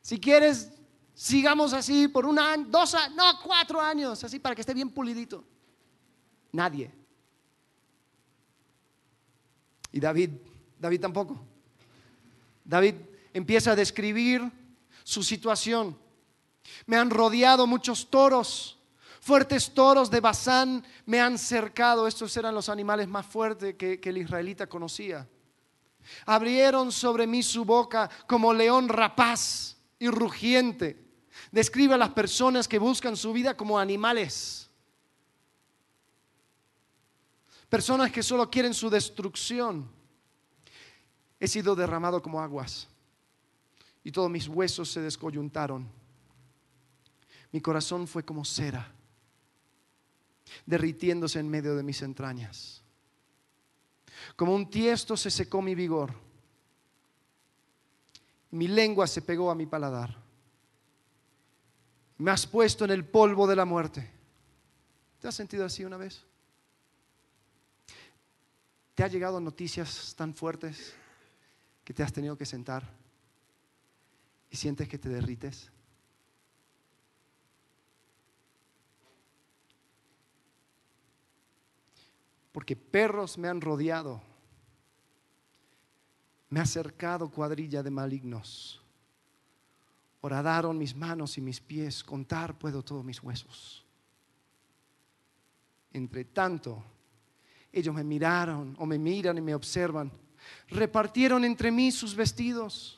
Si 0.00 0.18
quieres, 0.18 0.72
sigamos 1.12 1.74
así 1.74 2.08
por 2.08 2.24
un 2.24 2.38
año, 2.38 2.64
dos 2.70 2.94
años, 2.94 3.16
no, 3.16 3.38
cuatro 3.44 3.82
años, 3.82 4.24
así 4.24 4.38
para 4.38 4.54
que 4.54 4.62
esté 4.62 4.72
bien 4.72 4.88
pulidito. 4.88 5.44
Nadie. 6.52 6.90
Y 9.92 10.00
David, 10.00 10.30
David 10.80 11.00
tampoco. 11.02 11.38
David 12.64 12.94
empieza 13.32 13.72
a 13.72 13.76
describir 13.76 14.50
su 15.04 15.22
situación. 15.22 15.98
Me 16.86 16.96
han 16.96 17.10
rodeado 17.10 17.66
muchos 17.66 18.10
toros, 18.10 18.78
fuertes 19.20 19.72
toros 19.72 20.10
de 20.10 20.20
Bazán 20.20 20.84
me 21.06 21.20
han 21.20 21.38
cercado. 21.38 22.06
Estos 22.06 22.36
eran 22.36 22.54
los 22.54 22.68
animales 22.68 23.08
más 23.08 23.26
fuertes 23.26 23.74
que, 23.76 24.00
que 24.00 24.08
el 24.10 24.18
israelita 24.18 24.66
conocía. 24.66 25.26
Abrieron 26.26 26.92
sobre 26.92 27.26
mí 27.26 27.42
su 27.42 27.64
boca 27.64 28.10
como 28.26 28.52
león 28.52 28.88
rapaz 28.88 29.76
y 29.98 30.08
rugiente. 30.08 31.04
Describe 31.50 31.94
a 31.94 31.98
las 31.98 32.10
personas 32.10 32.68
que 32.68 32.78
buscan 32.78 33.16
su 33.16 33.32
vida 33.32 33.56
como 33.56 33.78
animales. 33.78 34.70
Personas 37.68 38.10
que 38.10 38.22
solo 38.22 38.50
quieren 38.50 38.74
su 38.74 38.88
destrucción. 38.88 39.90
He 41.40 41.46
sido 41.48 41.74
derramado 41.74 42.22
como 42.22 42.40
aguas 42.40 42.88
y 44.08 44.10
todos 44.10 44.30
mis 44.30 44.48
huesos 44.48 44.90
se 44.90 45.02
descoyuntaron. 45.02 45.86
Mi 47.52 47.60
corazón 47.60 48.08
fue 48.08 48.24
como 48.24 48.42
cera, 48.42 48.90
derritiéndose 50.64 51.38
en 51.38 51.50
medio 51.50 51.76
de 51.76 51.82
mis 51.82 52.00
entrañas. 52.00 52.82
Como 54.34 54.54
un 54.54 54.70
tiesto 54.70 55.14
se 55.14 55.30
secó 55.30 55.60
mi 55.60 55.74
vigor. 55.74 56.14
Mi 58.52 58.66
lengua 58.66 59.06
se 59.06 59.20
pegó 59.20 59.50
a 59.50 59.54
mi 59.54 59.66
paladar. 59.66 60.16
Me 62.16 62.30
has 62.30 62.46
puesto 62.46 62.86
en 62.86 62.92
el 62.92 63.04
polvo 63.04 63.46
de 63.46 63.56
la 63.56 63.66
muerte. 63.66 64.10
¿Te 65.20 65.28
has 65.28 65.34
sentido 65.34 65.66
así 65.66 65.84
una 65.84 65.98
vez? 65.98 66.24
¿Te 68.94 69.04
ha 69.04 69.08
llegado 69.08 69.38
noticias 69.38 70.14
tan 70.16 70.32
fuertes 70.32 70.94
que 71.84 71.92
te 71.92 72.02
has 72.02 72.10
tenido 72.14 72.38
que 72.38 72.46
sentar? 72.46 72.97
Y 74.50 74.56
sientes 74.56 74.88
que 74.88 74.98
te 74.98 75.08
derrites? 75.08 75.70
Porque 82.52 82.74
perros 82.76 83.38
me 83.38 83.48
han 83.48 83.60
rodeado, 83.60 84.20
me 86.50 86.60
ha 86.60 86.62
acercado 86.62 87.30
cuadrilla 87.30 87.82
de 87.82 87.90
malignos. 87.90 88.82
Horadaron 90.20 90.76
mis 90.76 90.96
manos 90.96 91.38
y 91.38 91.40
mis 91.40 91.60
pies, 91.60 92.02
contar 92.02 92.58
puedo 92.58 92.82
todos 92.82 93.04
mis 93.04 93.22
huesos. 93.22 93.84
Entre 95.92 96.24
tanto, 96.24 96.82
ellos 97.70 97.94
me 97.94 98.02
miraron 98.02 98.74
o 98.78 98.86
me 98.86 98.98
miran 98.98 99.38
y 99.38 99.40
me 99.40 99.54
observan. 99.54 100.10
Repartieron 100.68 101.44
entre 101.44 101.70
mí 101.70 101.92
sus 101.92 102.16
vestidos 102.16 102.97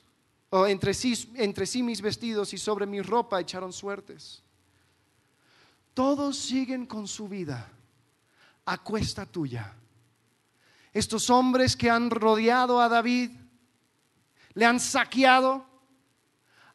o 0.50 0.66
entre 0.66 0.92
sí, 0.94 1.30
entre 1.36 1.64
sí 1.64 1.82
mis 1.82 2.00
vestidos 2.00 2.52
y 2.52 2.58
sobre 2.58 2.86
mi 2.86 3.00
ropa 3.00 3.40
echaron 3.40 3.72
suertes. 3.72 4.42
Todos 5.94 6.36
siguen 6.36 6.86
con 6.86 7.06
su 7.06 7.28
vida 7.28 7.70
a 8.64 8.78
cuesta 8.78 9.26
tuya. 9.26 9.74
Estos 10.92 11.30
hombres 11.30 11.76
que 11.76 11.88
han 11.88 12.10
rodeado 12.10 12.80
a 12.80 12.88
David, 12.88 13.30
le 14.54 14.64
han 14.64 14.80
saqueado, 14.80 15.64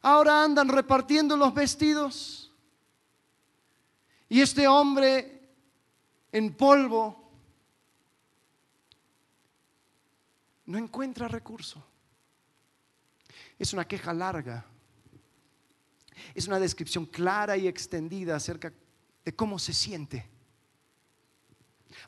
ahora 0.00 0.42
andan 0.42 0.68
repartiendo 0.68 1.36
los 1.36 1.52
vestidos. 1.52 2.50
Y 4.28 4.40
este 4.40 4.66
hombre 4.66 5.50
en 6.32 6.54
polvo 6.54 7.30
no 10.64 10.78
encuentra 10.78 11.28
recurso. 11.28 11.84
Es 13.58 13.72
una 13.72 13.86
queja 13.86 14.12
larga. 14.12 14.64
Es 16.34 16.46
una 16.46 16.58
descripción 16.58 17.06
clara 17.06 17.56
y 17.56 17.68
extendida 17.68 18.36
acerca 18.36 18.72
de 19.24 19.34
cómo 19.34 19.58
se 19.58 19.72
siente. 19.72 20.28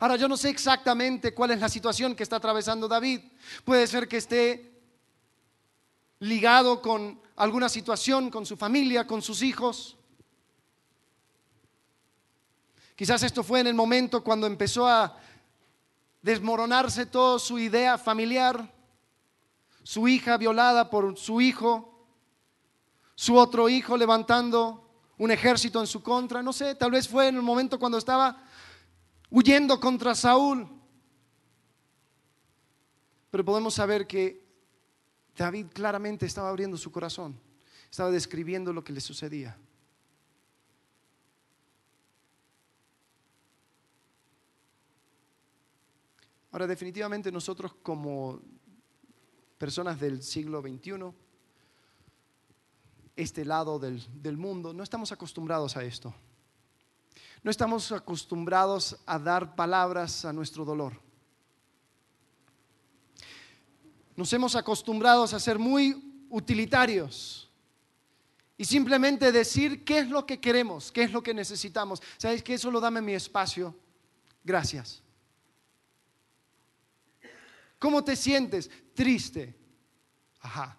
Ahora 0.01 0.17
yo 0.17 0.29
no 0.29 0.37
sé 0.37 0.51
exactamente 0.51 1.35
cuál 1.35 1.53
es 1.53 1.61
la 1.61 1.69
situación 1.69 2.15
que 2.15 2.23
está 2.23 2.37
atravesando 2.37 2.89
David. 2.89 3.21
Puede 3.65 3.87
ser 3.87 4.07
que 4.07 4.19
esté 4.19 4.83
ligado 6.21 6.83
con 6.83 7.21
alguna 7.37 7.69
situación, 7.69 8.31
con 8.31 8.45
su 8.45 8.57
familia, 8.57 9.07
con 9.07 9.23
sus 9.23 9.43
hijos. 9.43 9.97
Quizás 12.95 13.23
esto 13.23 13.45
fue 13.45 13.61
en 13.61 13.69
el 13.69 13.75
momento 13.75 14.25
cuando 14.25 14.47
empezó 14.47 14.89
a 14.89 15.17
desmoronarse 16.21 17.07
toda 17.07 17.39
su 17.39 17.59
idea 17.59 17.97
familiar 17.97 18.78
su 19.89 20.07
hija 20.07 20.37
violada 20.37 20.91
por 20.91 21.17
su 21.17 21.41
hijo, 21.41 22.07
su 23.15 23.39
otro 23.39 23.71
hijo 23.71 23.97
levantando 23.97 24.87
un 25.17 25.31
ejército 25.31 25.81
en 25.81 25.87
su 25.87 26.03
contra, 26.03 26.43
no 26.43 26.53
sé, 26.53 26.75
tal 26.75 26.91
vez 26.91 27.09
fue 27.09 27.29
en 27.29 27.37
el 27.37 27.43
momento 27.43 27.79
cuando 27.79 27.97
estaba 27.97 28.45
huyendo 29.31 29.81
contra 29.81 30.15
Saúl. 30.15 30.69
Pero 33.31 33.47
podemos 33.47 33.73
saber 33.73 34.07
que 34.07 34.47
David 35.35 35.69
claramente 35.73 36.27
estaba 36.27 36.51
abriendo 36.51 36.77
su 36.77 36.93
corazón, 36.93 37.41
estaba 37.91 38.11
describiendo 38.11 38.75
lo 38.75 38.85
que 38.85 38.93
le 38.93 39.01
sucedía. 39.01 39.57
Ahora, 46.53 46.67
definitivamente 46.67 47.33
nosotros 47.33 47.73
como 47.83 48.43
personas 49.59 50.01
del 50.01 50.23
siglo 50.23 50.63
XXI, 50.63 51.13
este 53.17 53.45
lado 53.45 53.79
del, 53.79 54.03
del 54.23 54.37
mundo, 54.37 54.73
no 54.73 54.83
estamos 54.83 55.11
acostumbrados 55.13 55.77
a 55.77 55.85
esto. 55.85 56.15
No 57.43 57.51
estamos 57.51 57.93
acostumbrados 57.93 58.97
a 59.07 59.19
dar 59.19 59.55
palabras 59.55 60.25
a 60.25 60.33
nuestro 60.33 60.65
dolor. 60.65 61.01
Nos 64.17 64.33
hemos 64.33 64.57
acostumbrado 64.57 65.25
a 65.25 65.29
ser 65.41 65.59
muy 65.59 66.27
utilitarios 66.31 67.49
y 68.57 68.65
simplemente 68.65 69.31
decir 69.31 69.85
qué 69.85 70.01
es 70.01 70.09
lo 70.09 70.27
que 70.27 70.41
queremos, 70.41 70.91
qué 70.91 71.05
es 71.05 71.13
lo 71.13 71.23
que 71.23 71.33
necesitamos. 71.33 72.03
¿Sabes 72.17 72.43
que 72.43 72.55
Eso 72.55 72.71
lo 72.71 72.81
dame 72.81 73.01
mi 73.01 73.15
espacio. 73.15 73.75
Gracias. 74.43 75.03
¿Cómo 77.79 78.03
te 78.03 78.17
sientes? 78.17 78.71
Triste. 78.95 79.57
Ajá. 80.41 80.77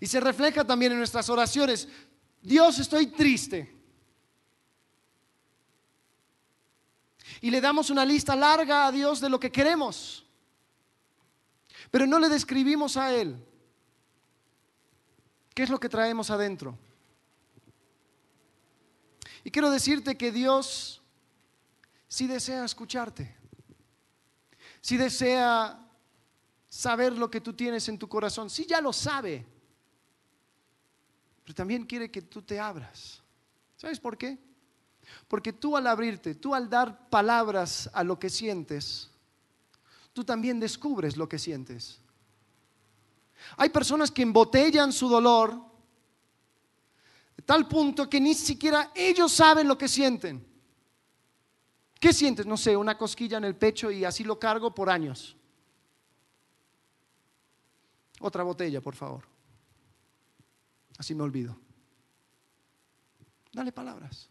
Y 0.00 0.06
se 0.06 0.20
refleja 0.20 0.64
también 0.64 0.92
en 0.92 0.98
nuestras 0.98 1.28
oraciones. 1.28 1.88
Dios, 2.42 2.78
estoy 2.78 3.08
triste. 3.08 3.74
Y 7.40 7.50
le 7.50 7.60
damos 7.60 7.90
una 7.90 8.04
lista 8.04 8.34
larga 8.34 8.86
a 8.86 8.92
Dios 8.92 9.20
de 9.20 9.28
lo 9.28 9.38
que 9.38 9.52
queremos. 9.52 10.24
Pero 11.90 12.06
no 12.06 12.18
le 12.18 12.28
describimos 12.28 12.96
a 12.96 13.14
Él. 13.14 13.44
¿Qué 15.54 15.62
es 15.62 15.70
lo 15.70 15.80
que 15.80 15.88
traemos 15.88 16.30
adentro? 16.30 16.78
Y 19.44 19.50
quiero 19.50 19.70
decirte 19.70 20.16
que 20.16 20.32
Dios 20.32 21.02
sí 22.08 22.26
desea 22.26 22.64
escucharte 22.64 23.37
si 24.80 24.96
desea 24.96 25.78
saber 26.68 27.12
lo 27.14 27.30
que 27.30 27.40
tú 27.40 27.54
tienes 27.54 27.88
en 27.88 27.98
tu 27.98 28.08
corazón, 28.08 28.50
si 28.50 28.66
ya 28.66 28.80
lo 28.80 28.92
sabe, 28.92 29.46
pero 31.44 31.54
también 31.54 31.86
quiere 31.86 32.10
que 32.10 32.22
tú 32.22 32.42
te 32.42 32.60
abras. 32.60 33.22
¿Sabes 33.76 33.98
por 33.98 34.18
qué? 34.18 34.38
Porque 35.28 35.52
tú 35.52 35.76
al 35.76 35.86
abrirte, 35.86 36.34
tú 36.34 36.54
al 36.54 36.68
dar 36.68 37.08
palabras 37.08 37.88
a 37.92 38.04
lo 38.04 38.18
que 38.18 38.28
sientes, 38.28 39.10
tú 40.12 40.24
también 40.24 40.60
descubres 40.60 41.16
lo 41.16 41.28
que 41.28 41.38
sientes. 41.38 42.00
Hay 43.56 43.70
personas 43.70 44.10
que 44.10 44.22
embotellan 44.22 44.92
su 44.92 45.08
dolor 45.08 45.66
De 47.36 47.42
tal 47.44 47.68
punto 47.68 48.10
que 48.10 48.20
ni 48.20 48.34
siquiera 48.34 48.90
ellos 48.96 49.32
saben 49.32 49.68
lo 49.68 49.78
que 49.78 49.86
sienten. 49.86 50.44
¿Qué 51.98 52.12
sientes? 52.12 52.46
No 52.46 52.56
sé, 52.56 52.76
una 52.76 52.96
cosquilla 52.96 53.38
en 53.38 53.44
el 53.44 53.56
pecho 53.56 53.90
y 53.90 54.04
así 54.04 54.22
lo 54.22 54.38
cargo 54.38 54.74
por 54.74 54.88
años. 54.88 55.36
Otra 58.20 58.42
botella, 58.42 58.80
por 58.80 58.94
favor. 58.94 59.24
Así 60.96 61.14
me 61.14 61.22
olvido. 61.22 61.58
Dale 63.52 63.72
palabras. 63.72 64.28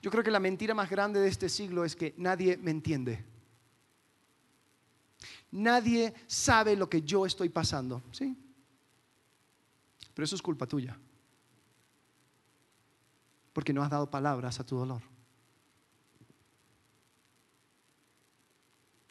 Yo 0.00 0.10
creo 0.10 0.22
que 0.22 0.30
la 0.30 0.40
mentira 0.40 0.74
más 0.74 0.88
grande 0.88 1.20
de 1.20 1.28
este 1.28 1.48
siglo 1.48 1.84
es 1.84 1.96
que 1.96 2.14
nadie 2.16 2.56
me 2.56 2.70
entiende. 2.70 3.24
Nadie 5.50 6.14
sabe 6.26 6.76
lo 6.76 6.88
que 6.88 7.02
yo 7.02 7.26
estoy 7.26 7.48
pasando, 7.48 8.02
¿sí? 8.12 8.36
Pero 10.14 10.24
eso 10.24 10.36
es 10.36 10.42
culpa 10.42 10.66
tuya. 10.66 10.98
Porque 13.58 13.72
no 13.72 13.82
has 13.82 13.90
dado 13.90 14.08
palabras 14.08 14.60
a 14.60 14.64
tu 14.64 14.76
dolor. 14.76 15.02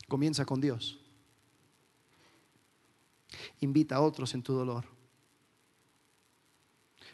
Comienza 0.08 0.46
con 0.46 0.62
Dios. 0.62 1.02
Invita 3.60 3.98
a 3.98 4.00
otros 4.00 4.34
en 4.36 4.44
tu 4.44 4.54
dolor. 4.54 4.86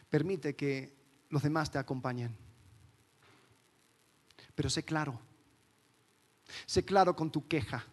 Permite 0.08 0.54
que 0.54 0.96
los 1.28 1.42
demás 1.42 1.72
te 1.72 1.78
acompañen. 1.78 2.36
Pero 4.54 4.70
sé 4.70 4.84
claro. 4.84 5.18
Sé 6.66 6.84
claro 6.84 7.16
con 7.16 7.32
tu 7.32 7.48
queja. 7.48 7.84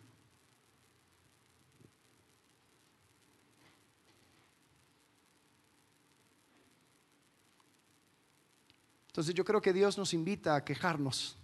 Entonces 9.12 9.36
yo 9.36 9.44
creo 9.44 9.62
que 9.62 9.74
Dios 9.74 9.98
nos 9.98 10.14
invita 10.14 10.56
a 10.56 10.64
quejarnos. 10.64 11.38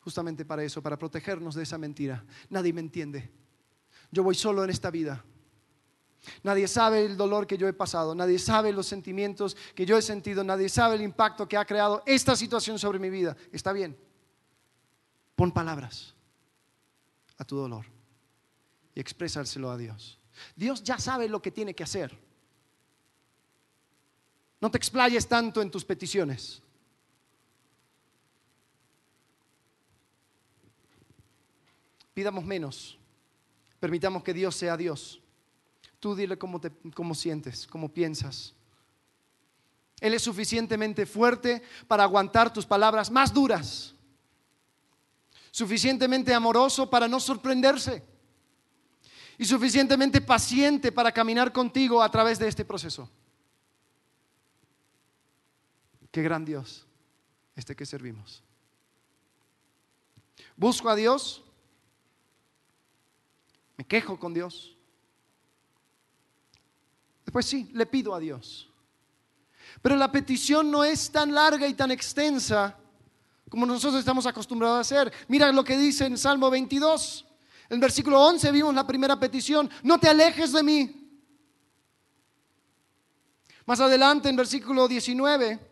Justamente 0.00 0.44
para 0.44 0.64
eso, 0.64 0.82
para 0.82 0.98
protegernos 0.98 1.54
de 1.54 1.62
esa 1.62 1.78
mentira. 1.78 2.24
Nadie 2.50 2.72
me 2.72 2.80
entiende. 2.80 3.30
Yo 4.10 4.24
voy 4.24 4.34
solo 4.34 4.64
en 4.64 4.70
esta 4.70 4.90
vida. 4.90 5.24
Nadie 6.42 6.66
sabe 6.66 7.04
el 7.04 7.16
dolor 7.16 7.46
que 7.46 7.56
yo 7.56 7.68
he 7.68 7.72
pasado, 7.72 8.14
nadie 8.14 8.38
sabe 8.38 8.72
los 8.72 8.86
sentimientos 8.86 9.56
que 9.74 9.86
yo 9.86 9.96
he 9.96 10.02
sentido, 10.02 10.44
nadie 10.44 10.68
sabe 10.68 10.94
el 10.94 11.02
impacto 11.02 11.48
que 11.48 11.56
ha 11.56 11.64
creado 11.64 12.02
esta 12.06 12.36
situación 12.36 12.78
sobre 12.78 12.98
mi 12.98 13.10
vida. 13.10 13.36
Está 13.52 13.72
bien. 13.72 13.96
Pon 15.36 15.52
palabras 15.52 16.14
a 17.38 17.44
tu 17.44 17.56
dolor 17.56 17.86
y 18.94 19.00
expresárselo 19.00 19.70
a 19.70 19.76
Dios. 19.76 20.18
Dios 20.56 20.82
ya 20.82 20.98
sabe 20.98 21.28
lo 21.28 21.40
que 21.40 21.50
tiene 21.50 21.74
que 21.74 21.84
hacer. 21.84 22.16
No 24.62 24.70
te 24.70 24.78
explayes 24.78 25.26
tanto 25.26 25.60
en 25.60 25.72
tus 25.72 25.84
peticiones. 25.84 26.62
Pidamos 32.14 32.44
menos. 32.44 32.96
Permitamos 33.80 34.22
que 34.22 34.32
Dios 34.32 34.54
sea 34.54 34.76
Dios. 34.76 35.20
Tú 35.98 36.14
dile 36.14 36.38
cómo, 36.38 36.60
te, 36.60 36.70
cómo 36.94 37.12
sientes, 37.12 37.66
cómo 37.66 37.88
piensas. 37.88 38.54
Él 39.98 40.14
es 40.14 40.22
suficientemente 40.22 41.06
fuerte 41.06 41.60
para 41.88 42.04
aguantar 42.04 42.52
tus 42.52 42.64
palabras 42.64 43.10
más 43.10 43.34
duras. 43.34 43.96
Suficientemente 45.50 46.32
amoroso 46.32 46.88
para 46.88 47.08
no 47.08 47.18
sorprenderse. 47.18 48.04
Y 49.38 49.44
suficientemente 49.44 50.20
paciente 50.20 50.92
para 50.92 51.10
caminar 51.10 51.52
contigo 51.52 52.00
a 52.00 52.08
través 52.12 52.38
de 52.38 52.46
este 52.46 52.64
proceso. 52.64 53.10
Qué 56.12 56.22
gran 56.22 56.44
Dios 56.44 56.86
este 57.56 57.74
que 57.74 57.86
servimos. 57.86 58.42
Busco 60.54 60.88
a 60.90 60.94
Dios. 60.94 61.42
Me 63.78 63.84
quejo 63.84 64.18
con 64.18 64.34
Dios. 64.34 64.76
Pues 67.32 67.46
sí, 67.46 67.70
le 67.72 67.86
pido 67.86 68.14
a 68.14 68.20
Dios. 68.20 68.70
Pero 69.80 69.96
la 69.96 70.12
petición 70.12 70.70
no 70.70 70.84
es 70.84 71.10
tan 71.10 71.32
larga 71.32 71.66
y 71.66 71.72
tan 71.72 71.90
extensa 71.90 72.76
como 73.48 73.64
nosotros 73.64 74.00
estamos 74.00 74.26
acostumbrados 74.26 74.76
a 74.76 74.80
hacer. 74.80 75.12
Mira 75.28 75.50
lo 75.50 75.64
que 75.64 75.78
dice 75.78 76.04
en 76.04 76.18
Salmo 76.18 76.50
22. 76.50 77.26
En 77.70 77.80
versículo 77.80 78.20
11 78.20 78.52
vimos 78.52 78.74
la 78.74 78.86
primera 78.86 79.18
petición, 79.18 79.70
no 79.82 79.98
te 79.98 80.10
alejes 80.10 80.52
de 80.52 80.62
mí. 80.62 81.20
Más 83.64 83.80
adelante 83.80 84.28
en 84.28 84.36
versículo 84.36 84.86
19 84.86 85.71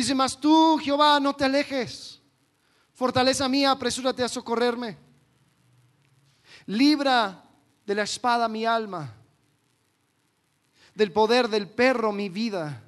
dice, 0.00 0.14
mas 0.14 0.38
tú, 0.38 0.78
Jehová, 0.82 1.18
no 1.20 1.34
te 1.34 1.44
alejes. 1.44 2.20
Fortaleza 2.92 3.48
mía, 3.48 3.72
apresúrate 3.72 4.22
a 4.22 4.28
socorrerme. 4.28 4.96
Libra 6.66 7.44
de 7.84 7.94
la 7.94 8.02
espada 8.02 8.48
mi 8.48 8.64
alma 8.64 9.12
del 10.96 11.12
poder 11.12 11.48
del 11.48 11.68
perro 11.68 12.10
mi 12.10 12.28
vida. 12.28 12.82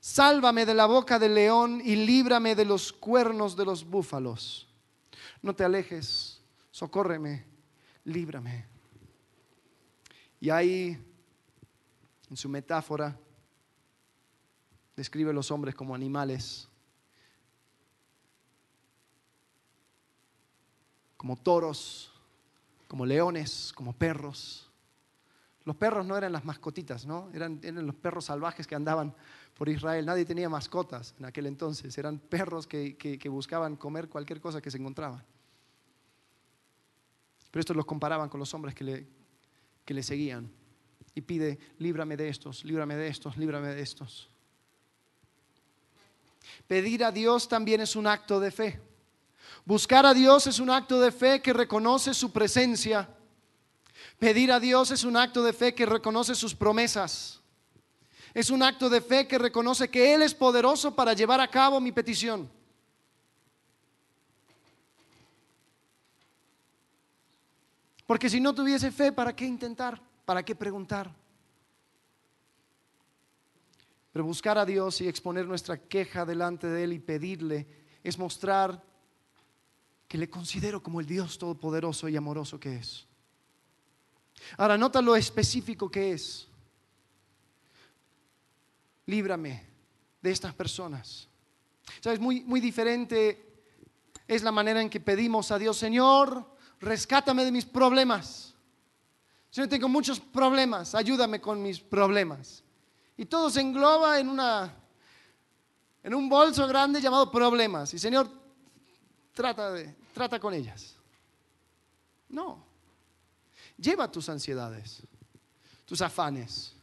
Sálvame 0.00 0.66
de 0.66 0.74
la 0.74 0.84
boca 0.84 1.18
del 1.18 1.34
león 1.34 1.80
y 1.82 1.96
líbrame 1.96 2.54
de 2.54 2.66
los 2.66 2.92
cuernos 2.92 3.56
de 3.56 3.64
los 3.64 3.88
búfalos. 3.88 4.68
No 5.40 5.54
te 5.54 5.64
alejes, 5.64 6.42
socórreme, 6.70 7.46
líbrame. 8.04 8.66
Y 10.40 10.50
ahí, 10.50 10.98
en 12.28 12.36
su 12.36 12.48
metáfora, 12.48 13.16
describe 14.96 15.30
a 15.30 15.34
los 15.34 15.50
hombres 15.50 15.74
como 15.74 15.94
animales, 15.94 16.68
como 21.16 21.36
toros, 21.36 22.12
como 22.86 23.06
leones, 23.06 23.72
como 23.74 23.92
perros. 23.92 24.70
Los 25.64 25.76
perros 25.76 26.04
no 26.04 26.16
eran 26.16 26.32
las 26.32 26.44
mascotitas, 26.44 27.06
¿no? 27.06 27.30
Eran, 27.32 27.60
los 27.86 27.94
perros 27.94 28.26
salvajes 28.26 28.66
que 28.66 28.74
andaban 28.74 29.14
por 29.54 29.68
Israel. 29.68 30.04
Nadie 30.04 30.26
tenía 30.26 30.48
mascotas 30.50 31.14
en 31.18 31.24
aquel 31.24 31.46
entonces. 31.46 31.96
Eran 31.96 32.18
perros 32.18 32.66
que, 32.66 33.28
buscaban 33.30 33.76
comer 33.76 34.08
cualquier 34.08 34.40
cosa 34.40 34.60
que 34.60 34.70
se 34.70 34.76
encontraban. 34.76 35.24
Pero 37.50 37.60
estos 37.60 37.76
los 37.76 37.86
comparaban 37.86 38.28
con 38.28 38.40
los 38.40 38.52
hombres 38.52 38.74
que 38.74 38.84
le, 38.84 39.06
que 39.84 39.94
le 39.94 40.02
seguían. 40.02 40.50
Y 41.14 41.22
pide, 41.22 41.58
líbrame 41.78 42.16
de 42.16 42.28
estos, 42.28 42.64
líbrame 42.64 42.96
de 42.96 43.08
estos, 43.08 43.38
líbrame 43.38 43.68
de 43.68 43.80
estos. 43.80 44.33
Pedir 46.66 47.04
a 47.04 47.12
Dios 47.12 47.48
también 47.48 47.80
es 47.80 47.96
un 47.96 48.06
acto 48.06 48.40
de 48.40 48.50
fe. 48.50 48.80
Buscar 49.64 50.06
a 50.06 50.14
Dios 50.14 50.46
es 50.46 50.58
un 50.58 50.70
acto 50.70 51.00
de 51.00 51.12
fe 51.12 51.40
que 51.40 51.52
reconoce 51.52 52.14
su 52.14 52.32
presencia 52.32 53.08
Pedir 54.18 54.52
a 54.52 54.60
Dios 54.60 54.90
es 54.90 55.04
un 55.04 55.16
acto 55.16 55.42
de 55.42 55.52
fe 55.52 55.74
que 55.74 55.86
reconoce 55.86 56.34
sus 56.34 56.54
promesas. 56.54 57.40
Es 58.32 58.50
un 58.50 58.62
acto 58.62 58.88
de 58.88 59.00
fe 59.00 59.28
que 59.28 59.38
reconoce 59.38 59.88
que 59.88 60.14
Él 60.14 60.22
es 60.22 60.34
poderoso 60.34 60.94
para 60.94 61.12
llevar 61.12 61.40
a 61.40 61.50
cabo 61.50 61.80
mi 61.80 61.92
petición. 61.92 62.50
Porque 68.06 68.28
si 68.28 68.40
no 68.40 68.54
tuviese 68.54 68.90
fe, 68.90 69.12
¿para 69.12 69.34
qué 69.34 69.46
intentar? 69.46 70.00
¿Para 70.24 70.42
qué 70.42 70.54
preguntar? 70.54 71.10
Pero 74.14 74.24
buscar 74.24 74.56
a 74.58 74.64
Dios 74.64 75.00
y 75.00 75.08
exponer 75.08 75.44
nuestra 75.44 75.76
queja 75.76 76.24
delante 76.24 76.68
de 76.68 76.84
Él 76.84 76.92
y 76.92 77.00
pedirle 77.00 77.66
es 78.04 78.16
mostrar 78.16 78.80
que 80.06 80.16
le 80.16 80.30
considero 80.30 80.80
como 80.80 81.00
el 81.00 81.06
Dios 81.06 81.36
todopoderoso 81.36 82.08
y 82.08 82.16
amoroso 82.16 82.60
que 82.60 82.76
es. 82.76 83.08
Ahora, 84.56 84.78
nota 84.78 85.02
lo 85.02 85.16
específico 85.16 85.90
que 85.90 86.12
es. 86.12 86.46
Líbrame 89.06 89.66
de 90.22 90.30
estas 90.30 90.54
personas. 90.54 91.28
¿Sabes? 92.00 92.20
Muy, 92.20 92.42
muy 92.42 92.60
diferente 92.60 93.64
es 94.28 94.44
la 94.44 94.52
manera 94.52 94.80
en 94.80 94.90
que 94.90 95.00
pedimos 95.00 95.50
a 95.50 95.58
Dios, 95.58 95.76
Señor, 95.76 96.56
rescátame 96.78 97.44
de 97.44 97.50
mis 97.50 97.64
problemas. 97.64 98.54
Señor, 99.50 99.68
tengo 99.68 99.88
muchos 99.88 100.20
problemas, 100.20 100.94
ayúdame 100.94 101.40
con 101.40 101.60
mis 101.60 101.80
problemas. 101.80 102.63
Y 103.16 103.26
todo 103.26 103.48
se 103.48 103.60
engloba 103.60 104.18
en, 104.18 104.28
una, 104.28 104.74
en 106.02 106.14
un 106.14 106.28
bolso 106.28 106.66
grande 106.66 107.00
llamado 107.00 107.30
problemas. 107.30 107.94
Y 107.94 107.98
Señor, 107.98 108.28
trata, 109.32 109.74
trata 110.12 110.40
con 110.40 110.52
ellas. 110.52 110.96
No. 112.28 112.64
Lleva 113.76 114.10
tus 114.10 114.28
ansiedades, 114.28 115.02
tus 115.84 116.00
afanes, 116.00 116.74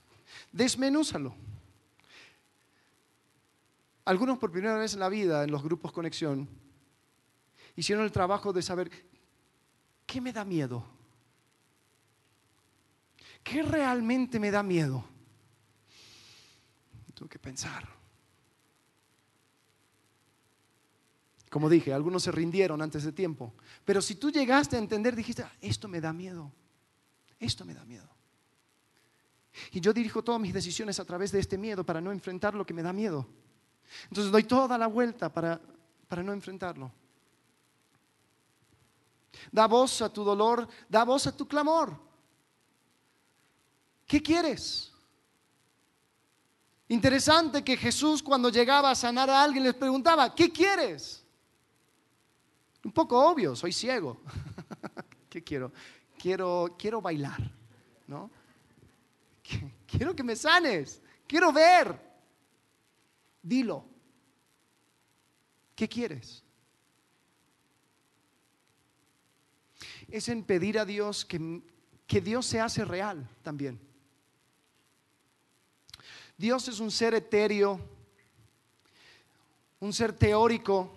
desmenúzalo. 0.51 1.35
Algunos 4.05 4.37
por 4.37 4.51
primera 4.51 4.77
vez 4.77 4.93
en 4.93 4.99
la 4.99 5.09
vida, 5.09 5.43
en 5.43 5.51
los 5.51 5.63
grupos 5.63 5.91
conexión, 5.91 6.49
hicieron 7.75 8.03
el 8.03 8.11
trabajo 8.11 8.51
de 8.51 8.61
saber 8.61 8.91
qué 10.05 10.19
me 10.19 10.33
da 10.33 10.43
miedo. 10.43 10.83
¿Qué 13.43 13.63
realmente 13.63 14.39
me 14.39 14.51
da 14.51 14.63
miedo? 14.63 15.03
Tengo 17.21 17.29
que 17.29 17.37
pensar. 17.37 17.87
Como 21.51 21.69
dije, 21.69 21.93
algunos 21.93 22.23
se 22.23 22.31
rindieron 22.31 22.81
antes 22.81 23.03
de 23.03 23.11
tiempo. 23.11 23.53
Pero 23.85 24.01
si 24.01 24.15
tú 24.15 24.31
llegaste 24.31 24.75
a 24.75 24.79
entender, 24.79 25.15
dijiste, 25.15 25.43
"Ah, 25.43 25.51
esto 25.61 25.87
me 25.87 26.01
da 26.01 26.13
miedo. 26.13 26.51
Esto 27.37 27.63
me 27.63 27.75
da 27.75 27.85
miedo. 27.85 28.09
Y 29.71 29.79
yo 29.81 29.93
dirijo 29.93 30.23
todas 30.23 30.41
mis 30.41 30.51
decisiones 30.51 30.99
a 30.99 31.05
través 31.05 31.31
de 31.31 31.37
este 31.37 31.59
miedo 31.59 31.85
para 31.85 32.01
no 32.01 32.11
enfrentar 32.11 32.55
lo 32.55 32.65
que 32.65 32.73
me 32.73 32.81
da 32.81 32.91
miedo. 32.91 33.27
Entonces 34.05 34.31
doy 34.31 34.45
toda 34.45 34.75
la 34.79 34.87
vuelta 34.87 35.31
para, 35.31 35.61
para 36.07 36.23
no 36.23 36.33
enfrentarlo. 36.33 36.91
Da 39.51 39.67
voz 39.67 40.01
a 40.01 40.11
tu 40.11 40.23
dolor, 40.23 40.67
da 40.89 41.03
voz 41.03 41.27
a 41.27 41.37
tu 41.37 41.47
clamor. 41.47 41.95
¿Qué 44.07 44.23
quieres? 44.23 44.90
Interesante 46.91 47.63
que 47.63 47.77
Jesús 47.77 48.21
cuando 48.21 48.49
llegaba 48.49 48.91
a 48.91 48.95
sanar 48.95 49.29
a 49.29 49.41
alguien 49.41 49.63
les 49.63 49.73
preguntaba, 49.75 50.35
¿qué 50.35 50.51
quieres? 50.51 51.25
Un 52.83 52.91
poco 52.91 53.17
obvio, 53.17 53.55
soy 53.55 53.71
ciego. 53.71 54.21
¿Qué 55.29 55.41
quiero? 55.41 55.71
Quiero, 56.21 56.75
quiero 56.77 57.01
bailar, 57.01 57.39
¿no? 58.07 58.29
Quiero 59.87 60.13
que 60.13 60.21
me 60.21 60.35
sanes, 60.35 61.01
quiero 61.25 61.53
ver. 61.53 61.97
Dilo. 63.41 63.85
¿Qué 65.73 65.87
quieres? 65.87 66.43
Es 70.09 70.27
en 70.27 70.43
pedir 70.43 70.77
a 70.77 70.83
Dios 70.83 71.23
que, 71.23 71.61
que 72.05 72.19
Dios 72.19 72.45
se 72.45 72.59
hace 72.59 72.83
real 72.83 73.29
también. 73.43 73.79
Dios 76.41 76.67
es 76.67 76.79
un 76.79 76.89
ser 76.89 77.13
etéreo, 77.13 77.79
un 79.79 79.93
ser 79.93 80.11
teórico, 80.11 80.91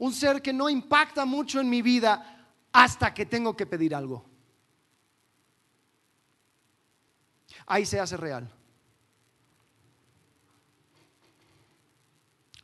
un 0.00 0.12
ser 0.12 0.42
que 0.42 0.52
no 0.52 0.68
impacta 0.68 1.24
mucho 1.24 1.60
en 1.60 1.70
mi 1.70 1.82
vida 1.82 2.48
hasta 2.72 3.14
que 3.14 3.26
tengo 3.26 3.56
que 3.56 3.64
pedir 3.64 3.94
algo. 3.94 4.24
Ahí 7.66 7.86
se 7.86 8.00
hace 8.00 8.16
real. 8.16 8.50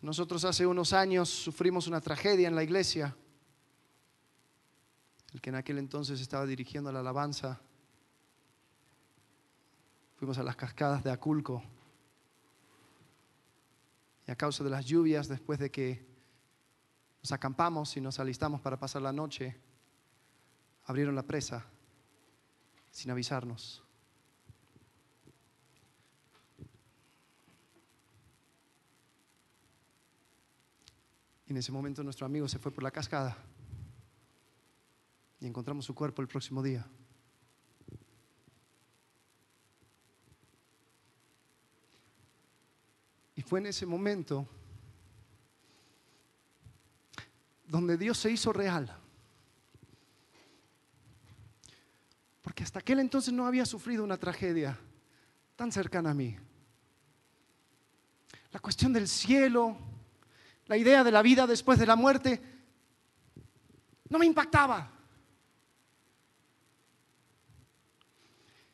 Nosotros 0.00 0.44
hace 0.44 0.66
unos 0.66 0.92
años 0.92 1.28
sufrimos 1.28 1.86
una 1.86 2.00
tragedia 2.00 2.48
en 2.48 2.56
la 2.56 2.64
iglesia. 2.64 3.16
El 5.32 5.40
que 5.40 5.50
en 5.50 5.56
aquel 5.56 5.78
entonces 5.78 6.20
estaba 6.20 6.46
dirigiendo 6.46 6.90
la 6.90 6.98
alabanza. 6.98 7.60
Fuimos 10.22 10.38
a 10.38 10.44
las 10.44 10.54
cascadas 10.54 11.02
de 11.02 11.10
Aculco. 11.10 11.64
Y 14.24 14.30
a 14.30 14.36
causa 14.36 14.62
de 14.62 14.70
las 14.70 14.84
lluvias, 14.84 15.26
después 15.26 15.58
de 15.58 15.72
que 15.72 16.06
nos 17.20 17.32
acampamos 17.32 17.96
y 17.96 18.00
nos 18.00 18.20
alistamos 18.20 18.60
para 18.60 18.78
pasar 18.78 19.02
la 19.02 19.12
noche, 19.12 19.60
abrieron 20.84 21.16
la 21.16 21.24
presa 21.24 21.66
sin 22.92 23.10
avisarnos. 23.10 23.82
En 31.48 31.56
ese 31.56 31.72
momento 31.72 32.04
nuestro 32.04 32.26
amigo 32.26 32.46
se 32.46 32.60
fue 32.60 32.70
por 32.70 32.84
la 32.84 32.92
cascada 32.92 33.36
y 35.40 35.48
encontramos 35.48 35.84
su 35.84 35.96
cuerpo 35.96 36.22
el 36.22 36.28
próximo 36.28 36.62
día. 36.62 36.86
Fue 43.52 43.60
en 43.60 43.66
ese 43.66 43.84
momento 43.84 44.48
donde 47.66 47.98
Dios 47.98 48.16
se 48.16 48.30
hizo 48.30 48.50
real. 48.50 48.90
Porque 52.40 52.62
hasta 52.62 52.78
aquel 52.78 53.00
entonces 53.00 53.34
no 53.34 53.46
había 53.46 53.66
sufrido 53.66 54.04
una 54.04 54.16
tragedia 54.16 54.78
tan 55.54 55.70
cercana 55.70 56.12
a 56.12 56.14
mí. 56.14 56.34
La 58.52 58.58
cuestión 58.58 58.90
del 58.90 59.06
cielo, 59.06 59.76
la 60.64 60.78
idea 60.78 61.04
de 61.04 61.12
la 61.12 61.20
vida 61.20 61.46
después 61.46 61.78
de 61.78 61.84
la 61.84 61.94
muerte, 61.94 62.40
no 64.08 64.18
me 64.18 64.24
impactaba. 64.24 64.90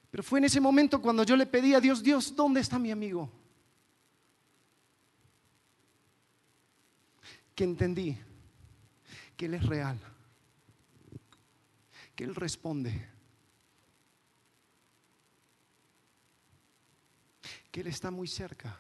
Pero 0.09 0.23
fue 0.23 0.39
en 0.39 0.45
ese 0.45 0.61
momento 0.61 1.03
cuando 1.03 1.25
yo 1.25 1.35
le 1.35 1.47
pedí 1.47 1.75
a 1.75 1.81
Dios, 1.81 2.01
Dios, 2.01 2.37
¿dónde 2.37 2.61
está 2.61 2.79
mi 2.79 2.93
amigo? 2.93 3.29
Que 7.59 7.65
entendí 7.65 8.17
que 9.37 9.47
Él 9.47 9.55
es 9.55 9.67
real, 9.67 9.99
que 12.15 12.23
Él 12.23 12.37
responde, 12.37 13.11
que 17.73 17.81
Él 17.81 17.89
está 17.89 18.13
muy 18.13 18.29
cerca. 18.29 18.79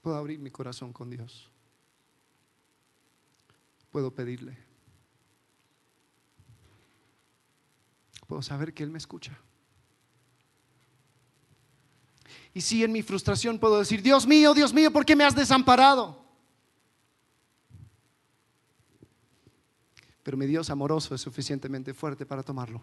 Puedo 0.00 0.16
abrir 0.16 0.38
mi 0.38 0.50
corazón 0.50 0.94
con 0.94 1.10
Dios. 1.10 1.50
Puedo 3.90 4.10
pedirle. 4.10 4.56
Puedo 8.26 8.40
saber 8.40 8.72
que 8.72 8.82
Él 8.82 8.90
me 8.90 8.96
escucha. 8.96 9.38
Y 12.56 12.62
si 12.62 12.82
en 12.82 12.90
mi 12.90 13.02
frustración 13.02 13.58
puedo 13.58 13.78
decir, 13.78 14.00
Dios 14.00 14.26
mío, 14.26 14.54
Dios 14.54 14.72
mío, 14.72 14.90
¿por 14.90 15.04
qué 15.04 15.14
me 15.14 15.24
has 15.24 15.34
desamparado? 15.34 16.24
Pero 20.22 20.38
mi 20.38 20.46
Dios 20.46 20.70
amoroso 20.70 21.14
es 21.14 21.20
suficientemente 21.20 21.92
fuerte 21.92 22.24
para 22.24 22.42
tomarlo. 22.42 22.80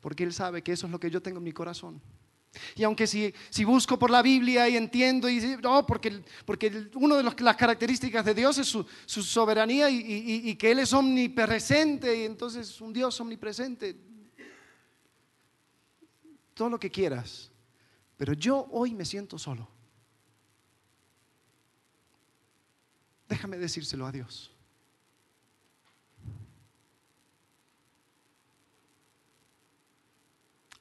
Porque 0.00 0.24
Él 0.24 0.32
sabe 0.32 0.62
que 0.62 0.72
eso 0.72 0.86
es 0.86 0.90
lo 0.90 0.98
que 0.98 1.08
yo 1.08 1.22
tengo 1.22 1.38
en 1.38 1.44
mi 1.44 1.52
corazón. 1.52 2.02
Y 2.74 2.82
aunque 2.82 3.06
si, 3.06 3.32
si 3.48 3.62
busco 3.62 3.96
por 3.96 4.10
la 4.10 4.22
Biblia 4.22 4.68
y 4.68 4.76
entiendo, 4.76 5.30
y 5.30 5.38
no, 5.62 5.86
porque, 5.86 6.24
porque 6.44 6.90
una 6.96 7.16
de 7.18 7.22
las 7.22 7.56
características 7.56 8.24
de 8.24 8.34
Dios 8.34 8.58
es 8.58 8.66
su, 8.66 8.84
su 9.06 9.22
soberanía 9.22 9.88
y, 9.88 9.98
y, 9.98 10.50
y, 10.50 10.56
que 10.56 10.72
Él 10.72 10.80
es 10.80 10.92
omnipresente, 10.92 12.22
y 12.22 12.24
entonces 12.24 12.80
un 12.80 12.92
Dios 12.92 13.20
omnipresente. 13.20 13.96
Todo 16.54 16.70
lo 16.70 16.80
que 16.80 16.90
quieras. 16.90 17.49
Pero 18.20 18.34
yo 18.34 18.68
hoy 18.72 18.92
me 18.92 19.06
siento 19.06 19.38
solo. 19.38 19.66
Déjame 23.26 23.56
decírselo 23.56 24.04
a 24.04 24.12
Dios. 24.12 24.52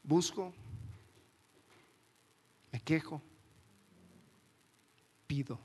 Busco 0.04 0.54
me 2.74 2.82
quejo, 2.82 3.22
pido. 5.26 5.58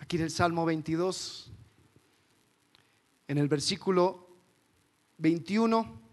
Aquí 0.00 0.16
en 0.16 0.24
el 0.24 0.30
Salmo 0.32 0.64
22, 0.64 1.52
en 3.28 3.38
el 3.38 3.46
versículo 3.46 4.28
21, 5.18 6.00
es 6.00 6.03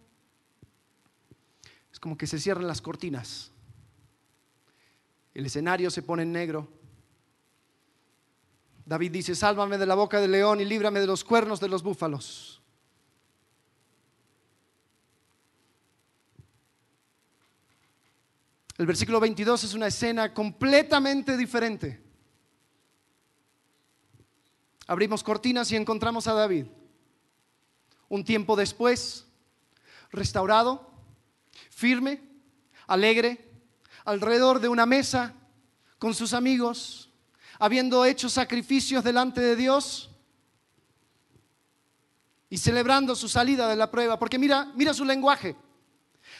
como 2.02 2.18
que 2.18 2.28
se 2.28 2.40
cierran 2.40 2.68
las 2.68 2.82
cortinas. 2.82 3.52
El 5.34 5.46
escenario 5.46 5.90
se 5.90 6.02
pone 6.02 6.24
en 6.24 6.34
negro. 6.34 6.68
David 8.86 9.12
dice, 9.12 9.36
sálvame 9.36 9.78
de 9.78 9.86
la 9.86 9.96
boca 9.96 10.20
del 10.20 10.32
león 10.32 10.60
y 10.60 10.66
líbrame 10.66 11.00
de 11.00 11.08
los 11.08 11.24
cuernos 11.24 11.62
de 11.62 11.70
los 11.70 11.84
búfalos. 11.84 12.62
El 18.78 18.88
versículo 18.88 19.20
22 19.20 19.64
es 19.64 19.74
una 19.76 19.88
escena 19.88 20.34
completamente 20.34 21.38
diferente. 21.38 22.02
Abrimos 24.88 25.22
cortinas 25.24 25.72
y 25.72 25.76
encontramos 25.76 26.28
a 26.28 26.34
David. 26.34 26.66
Un 28.10 28.26
tiempo 28.26 28.56
después, 28.56 29.28
restaurado, 30.12 30.91
firme, 31.72 32.22
alegre, 32.86 33.50
alrededor 34.06 34.60
de 34.60 34.68
una 34.68 34.86
mesa 34.86 35.34
con 35.98 36.14
sus 36.14 36.34
amigos, 36.34 37.10
habiendo 37.58 38.06
hecho 38.06 38.30
sacrificios 38.30 39.04
delante 39.04 39.42
de 39.42 39.56
Dios 39.56 40.12
y 42.50 42.58
celebrando 42.58 43.16
su 43.16 43.30
salida 43.30 43.68
de 43.68 43.76
la 43.76 43.90
prueba. 43.90 44.20
Porque 44.20 44.38
mira, 44.38 44.72
mira 44.76 44.94
su 44.94 45.06
lenguaje. 45.06 45.56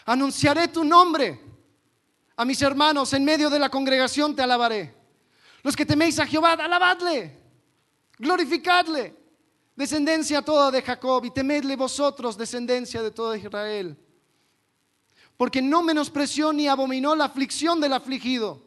Anunciaré 0.06 0.68
tu 0.68 0.84
nombre 0.84 1.40
a 2.36 2.46
mis 2.46 2.62
hermanos, 2.62 3.14
en 3.14 3.24
medio 3.24 3.50
de 3.50 3.60
la 3.60 3.70
congregación 3.70 4.36
te 4.36 4.42
alabaré. 4.42 4.96
Los 5.64 5.76
que 5.76 5.86
teméis 5.86 6.20
a 6.20 6.26
Jehová, 6.26 6.54
alabadle, 6.54 7.40
glorificadle. 8.18 9.16
Descendencia 9.76 10.42
toda 10.42 10.70
de 10.70 10.82
Jacob 10.82 11.24
y 11.26 11.32
temedle 11.32 11.76
vosotros, 11.76 12.38
descendencia 12.38 13.02
de 13.02 13.12
toda 13.12 13.38
Israel. 13.38 13.98
Porque 15.42 15.60
no 15.60 15.82
menospreció 15.82 16.54
ni 16.54 16.68
abominó 16.68 17.16
la 17.16 17.26
aflicción 17.26 17.82
del 17.82 17.94
afligido, 17.94 18.62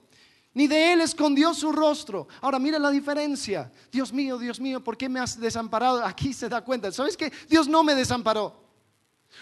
ni 0.55 0.67
de 0.67 0.93
él 0.93 1.03
escondió 1.03 1.55
su 1.55 1.71
rostro. 1.71 2.27
Ahora 2.41 2.59
mira 2.59 2.81
la 2.81 2.91
diferencia. 2.91 3.71
Dios 3.93 4.13
mío, 4.13 4.39
Dios 4.39 4.59
mío, 4.59 4.83
¿por 4.83 4.97
qué 4.97 5.09
me 5.09 5.21
has 5.21 5.39
desamparado? 5.39 6.05
Aquí 6.05 6.33
se 6.33 6.49
da 6.49 6.65
cuenta. 6.65 6.91
¿Sabes 6.91 7.17
qué? 7.17 7.33
Dios 7.49 7.69
no 7.69 7.85
me 7.85 7.95
desamparó. 7.95 8.61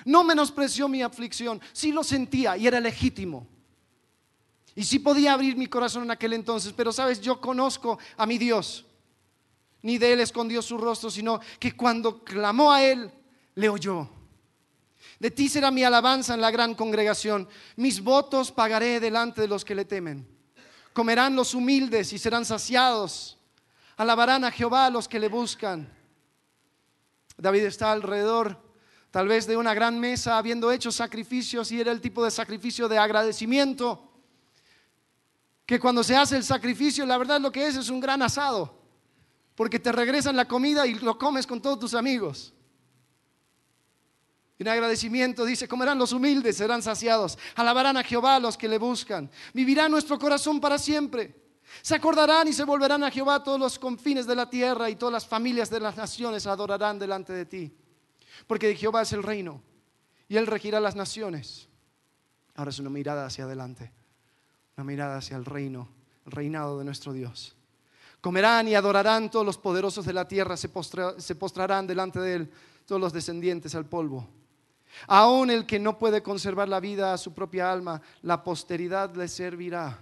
No 0.04 0.24
menospreció 0.24 0.88
mi 0.88 1.00
aflicción. 1.00 1.58
Sí 1.72 1.90
lo 1.90 2.04
sentía 2.04 2.54
y 2.58 2.66
era 2.66 2.78
legítimo. 2.80 3.46
Y 4.74 4.84
sí 4.84 4.98
podía 4.98 5.32
abrir 5.32 5.56
mi 5.56 5.68
corazón 5.68 6.02
en 6.02 6.10
aquel 6.10 6.34
entonces, 6.34 6.74
pero 6.76 6.92
sabes, 6.92 7.18
yo 7.18 7.40
conozco 7.40 7.98
a 8.18 8.26
mi 8.26 8.36
Dios. 8.36 8.84
Ni 9.80 9.96
de 9.96 10.12
él 10.12 10.20
escondió 10.20 10.60
su 10.60 10.76
rostro, 10.76 11.10
sino 11.10 11.40
que 11.58 11.74
cuando 11.74 12.22
clamó 12.22 12.70
a 12.70 12.82
él, 12.82 13.10
le 13.54 13.70
oyó. 13.70 14.21
De 15.22 15.30
ti 15.30 15.48
será 15.48 15.70
mi 15.70 15.84
alabanza 15.84 16.34
en 16.34 16.40
la 16.40 16.50
gran 16.50 16.74
congregación. 16.74 17.48
Mis 17.76 18.02
votos 18.02 18.50
pagaré 18.50 18.98
delante 18.98 19.42
de 19.42 19.46
los 19.46 19.64
que 19.64 19.76
le 19.76 19.84
temen. 19.84 20.26
Comerán 20.92 21.36
los 21.36 21.54
humildes 21.54 22.12
y 22.12 22.18
serán 22.18 22.44
saciados. 22.44 23.38
Alabarán 23.96 24.42
a 24.42 24.50
Jehová 24.50 24.90
los 24.90 25.06
que 25.06 25.20
le 25.20 25.28
buscan. 25.28 25.88
David 27.36 27.62
está 27.66 27.92
alrededor, 27.92 28.60
tal 29.12 29.28
vez 29.28 29.46
de 29.46 29.56
una 29.56 29.74
gran 29.74 30.00
mesa, 30.00 30.38
habiendo 30.38 30.72
hecho 30.72 30.90
sacrificios 30.90 31.70
y 31.70 31.80
era 31.80 31.92
el 31.92 32.00
tipo 32.00 32.24
de 32.24 32.32
sacrificio 32.32 32.88
de 32.88 32.98
agradecimiento 32.98 34.10
que 35.64 35.78
cuando 35.78 36.02
se 36.02 36.16
hace 36.16 36.36
el 36.36 36.42
sacrificio, 36.42 37.06
la 37.06 37.16
verdad 37.16 37.40
lo 37.40 37.52
que 37.52 37.64
es 37.64 37.76
es 37.76 37.90
un 37.90 38.00
gran 38.00 38.22
asado, 38.22 38.76
porque 39.54 39.78
te 39.78 39.92
regresan 39.92 40.34
la 40.34 40.48
comida 40.48 40.84
y 40.84 40.94
lo 40.94 41.16
comes 41.16 41.46
con 41.46 41.62
todos 41.62 41.78
tus 41.78 41.94
amigos. 41.94 42.52
En 44.58 44.68
agradecimiento 44.68 45.44
dice, 45.44 45.66
comerán 45.66 45.98
los 45.98 46.12
humildes, 46.12 46.56
serán 46.56 46.82
saciados, 46.82 47.38
alabarán 47.56 47.96
a 47.96 48.04
Jehová 48.04 48.38
los 48.38 48.56
que 48.56 48.68
le 48.68 48.78
buscan, 48.78 49.30
vivirá 49.52 49.88
nuestro 49.88 50.18
corazón 50.18 50.60
para 50.60 50.78
siempre. 50.78 51.40
Se 51.80 51.94
acordarán 51.94 52.46
y 52.48 52.52
se 52.52 52.64
volverán 52.64 53.02
a 53.02 53.10
Jehová 53.10 53.42
todos 53.42 53.58
los 53.58 53.78
confines 53.78 54.26
de 54.26 54.36
la 54.36 54.48
tierra 54.48 54.90
y 54.90 54.96
todas 54.96 55.12
las 55.12 55.26
familias 55.26 55.70
de 55.70 55.80
las 55.80 55.96
naciones 55.96 56.46
adorarán 56.46 56.98
delante 56.98 57.32
de 57.32 57.46
ti. 57.46 57.76
Porque 58.46 58.68
de 58.68 58.76
Jehová 58.76 59.02
es 59.02 59.12
el 59.12 59.22
reino 59.22 59.62
y 60.28 60.36
él 60.36 60.46
regirá 60.46 60.80
las 60.80 60.94
naciones. 60.94 61.68
Ahora 62.54 62.70
es 62.70 62.78
una 62.78 62.90
mirada 62.90 63.26
hacia 63.26 63.44
adelante 63.44 63.92
una 64.76 64.84
mirada 64.84 65.16
hacia 65.16 65.36
el 65.36 65.44
reino, 65.44 65.88
el 66.26 66.32
reinado 66.32 66.78
de 66.78 66.84
nuestro 66.84 67.12
Dios. 67.12 67.56
Comerán 68.20 68.68
y 68.68 68.74
adorarán 68.74 69.30
todos 69.30 69.44
los 69.44 69.58
poderosos 69.58 70.06
de 70.06 70.12
la 70.12 70.28
tierra, 70.28 70.56
se, 70.56 70.68
postrarán 70.68 71.86
delante 71.86 72.20
de 72.20 72.34
él 72.34 72.52
todos 72.86 73.00
los 73.00 73.12
descendientes 73.12 73.74
al 73.74 73.86
polvo. 73.86 74.28
Aún 75.06 75.50
el 75.50 75.66
que 75.66 75.78
no 75.78 75.98
puede 75.98 76.22
conservar 76.22 76.68
la 76.68 76.80
vida 76.80 77.12
a 77.12 77.18
su 77.18 77.32
propia 77.32 77.72
alma, 77.72 78.00
la 78.22 78.42
posteridad 78.42 79.14
le 79.14 79.28
servirá. 79.28 79.98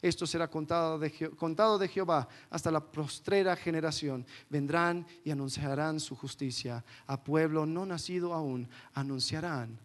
Esto 0.00 0.26
será 0.26 0.48
contado 0.48 0.98
de, 0.98 1.30
contado 1.30 1.76
de, 1.76 1.88
Jehová 1.88 2.28
hasta 2.50 2.70
la 2.70 2.80
postrera 2.80 3.56
generación. 3.56 4.24
Vendrán 4.48 5.06
y 5.24 5.30
anunciarán 5.30 5.98
su 5.98 6.14
justicia. 6.14 6.84
A 7.06 7.22
pueblo 7.22 7.66
no 7.66 7.84
nacido 7.84 8.32
aún, 8.32 8.68
anunciarán 8.94 9.78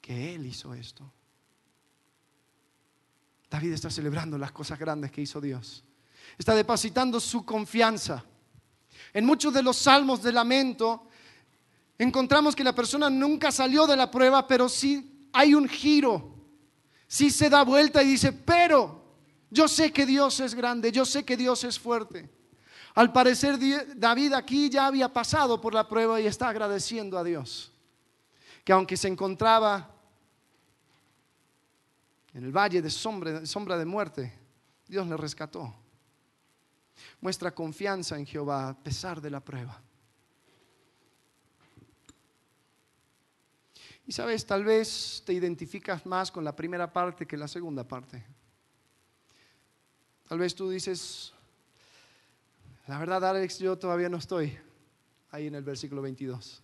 que 0.00 0.34
Él 0.34 0.46
hizo 0.46 0.74
esto. 0.74 1.10
David 3.48 3.74
está 3.74 3.90
celebrando 3.90 4.36
las 4.36 4.50
cosas 4.50 4.78
grandes 4.78 5.12
que 5.12 5.20
hizo 5.20 5.40
Dios. 5.40 5.84
Está 6.36 6.54
depositando 6.54 7.20
su 7.20 7.44
confianza. 7.44 8.24
En 9.12 9.24
muchos 9.24 9.54
de 9.54 9.62
los 9.62 9.76
salmos 9.76 10.22
de 10.22 10.32
lamento 10.32 11.06
encontramos 11.98 12.54
que 12.54 12.64
la 12.64 12.74
persona 12.74 13.08
nunca 13.10 13.52
salió 13.52 13.86
de 13.86 13.96
la 13.96 14.10
prueba, 14.10 14.46
pero 14.46 14.68
sí 14.68 15.28
hay 15.32 15.54
un 15.54 15.68
giro. 15.68 16.34
Sí 17.06 17.30
se 17.30 17.50
da 17.50 17.62
vuelta 17.62 18.02
y 18.02 18.06
dice, 18.06 18.32
pero 18.32 19.02
yo 19.50 19.68
sé 19.68 19.92
que 19.92 20.06
Dios 20.06 20.40
es 20.40 20.54
grande, 20.54 20.90
yo 20.90 21.04
sé 21.04 21.24
que 21.24 21.36
Dios 21.36 21.62
es 21.64 21.78
fuerte. 21.78 22.30
Al 22.94 23.12
parecer 23.12 23.58
David 23.96 24.32
aquí 24.32 24.70
ya 24.70 24.86
había 24.86 25.12
pasado 25.12 25.60
por 25.60 25.74
la 25.74 25.86
prueba 25.86 26.20
y 26.20 26.26
está 26.26 26.48
agradeciendo 26.48 27.18
a 27.18 27.24
Dios. 27.24 27.70
Que 28.64 28.72
aunque 28.72 28.96
se 28.96 29.08
encontraba 29.08 29.90
en 32.32 32.44
el 32.44 32.52
valle 32.52 32.80
de 32.80 32.90
sombra, 32.90 33.76
de 33.76 33.84
muerte, 33.84 34.32
Dios 34.86 35.06
le 35.06 35.16
rescató. 35.16 35.74
Muestra 37.20 37.54
confianza 37.54 38.16
en 38.16 38.24
Jehová 38.24 38.70
a 38.70 38.74
pesar 38.74 39.20
de 39.20 39.30
la 39.30 39.40
prueba. 39.40 39.81
Y 44.06 44.12
sabes, 44.12 44.44
tal 44.44 44.64
vez 44.64 45.22
te 45.24 45.32
identificas 45.32 46.04
más 46.06 46.30
con 46.30 46.44
la 46.44 46.56
primera 46.56 46.92
parte 46.92 47.26
que 47.26 47.36
la 47.36 47.48
segunda 47.48 47.86
parte. 47.86 48.24
Tal 50.28 50.38
vez 50.38 50.54
tú 50.54 50.68
dices, 50.68 51.32
la 52.86 52.98
verdad, 52.98 53.24
Alex, 53.24 53.58
yo 53.58 53.78
todavía 53.78 54.08
no 54.08 54.16
estoy 54.16 54.58
ahí 55.30 55.46
en 55.46 55.54
el 55.54 55.62
versículo 55.62 56.02
22. 56.02 56.62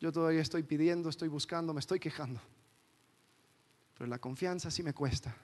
Yo 0.00 0.12
todavía 0.12 0.42
estoy 0.42 0.62
pidiendo, 0.62 1.08
estoy 1.08 1.28
buscando, 1.28 1.72
me 1.72 1.80
estoy 1.80 1.98
quejando. 1.98 2.40
Pero 3.96 4.08
la 4.08 4.18
confianza 4.18 4.70
sí 4.70 4.82
me 4.82 4.92
cuesta. 4.92 5.34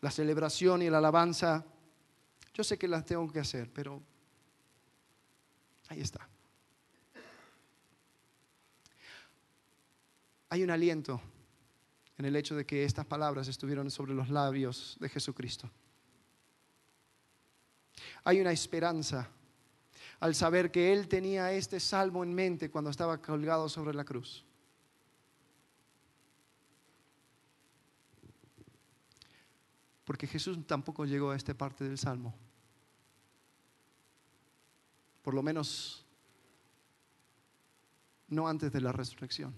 La 0.00 0.10
celebración 0.10 0.82
y 0.82 0.90
la 0.90 0.98
alabanza, 0.98 1.64
yo 2.52 2.64
sé 2.64 2.76
que 2.76 2.88
las 2.88 3.04
tengo 3.06 3.30
que 3.30 3.40
hacer, 3.40 3.70
pero 3.72 4.02
ahí 5.88 6.00
está. 6.00 6.28
Hay 10.54 10.62
un 10.62 10.70
aliento 10.70 11.20
en 12.16 12.26
el 12.26 12.36
hecho 12.36 12.54
de 12.54 12.64
que 12.64 12.84
estas 12.84 13.04
palabras 13.04 13.48
estuvieron 13.48 13.90
sobre 13.90 14.14
los 14.14 14.28
labios 14.28 14.96
de 15.00 15.08
Jesucristo. 15.08 15.68
Hay 18.22 18.40
una 18.40 18.52
esperanza 18.52 19.28
al 20.20 20.36
saber 20.36 20.70
que 20.70 20.92
Él 20.92 21.08
tenía 21.08 21.50
este 21.50 21.80
salmo 21.80 22.22
en 22.22 22.32
mente 22.32 22.70
cuando 22.70 22.90
estaba 22.90 23.20
colgado 23.20 23.68
sobre 23.68 23.94
la 23.94 24.04
cruz. 24.04 24.44
Porque 30.04 30.28
Jesús 30.28 30.64
tampoco 30.68 31.04
llegó 31.04 31.32
a 31.32 31.36
esta 31.36 31.52
parte 31.54 31.82
del 31.82 31.98
Salmo. 31.98 32.32
Por 35.20 35.34
lo 35.34 35.42
menos 35.42 36.06
no 38.28 38.46
antes 38.46 38.70
de 38.70 38.80
la 38.80 38.92
resurrección. 38.92 39.52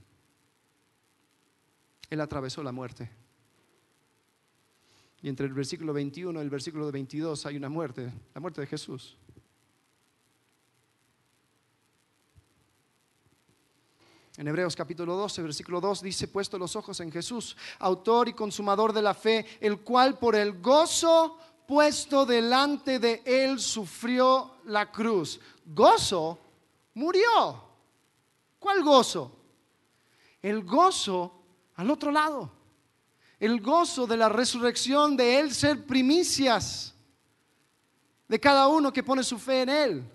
Él 2.10 2.20
atravesó 2.20 2.62
la 2.62 2.72
muerte. 2.72 3.10
Y 5.22 5.28
entre 5.28 5.46
el 5.46 5.54
versículo 5.54 5.92
21 5.92 6.38
y 6.38 6.42
el 6.42 6.50
versículo 6.50 6.90
22 6.92 7.46
hay 7.46 7.56
una 7.56 7.68
muerte, 7.68 8.12
la 8.34 8.40
muerte 8.40 8.60
de 8.60 8.66
Jesús. 8.66 9.16
En 14.36 14.46
Hebreos 14.46 14.76
capítulo 14.76 15.16
12, 15.16 15.42
versículo 15.42 15.80
2 15.80 16.02
dice, 16.02 16.28
puesto 16.28 16.58
los 16.58 16.76
ojos 16.76 17.00
en 17.00 17.10
Jesús, 17.10 17.56
autor 17.78 18.28
y 18.28 18.34
consumador 18.34 18.92
de 18.92 19.00
la 19.00 19.14
fe, 19.14 19.46
el 19.60 19.80
cual 19.80 20.18
por 20.18 20.36
el 20.36 20.60
gozo 20.60 21.38
puesto 21.66 22.26
delante 22.26 22.98
de 22.98 23.22
él 23.24 23.58
sufrió 23.58 24.56
la 24.66 24.92
cruz. 24.92 25.40
Gozo 25.64 26.38
murió. 26.94 27.64
¿Cuál 28.58 28.82
gozo? 28.82 29.32
El 30.42 30.64
gozo 30.64 31.45
al 31.76 31.90
otro 31.90 32.10
lado. 32.10 32.52
El 33.38 33.60
gozo 33.60 34.06
de 34.06 34.16
la 34.16 34.28
resurrección, 34.28 35.16
de 35.16 35.38
él 35.38 35.54
ser 35.54 35.86
primicias 35.86 36.94
de 38.28 38.40
cada 38.40 38.66
uno 38.68 38.92
que 38.92 39.02
pone 39.02 39.22
su 39.22 39.38
fe 39.38 39.62
en 39.62 39.68
él. 39.68 40.12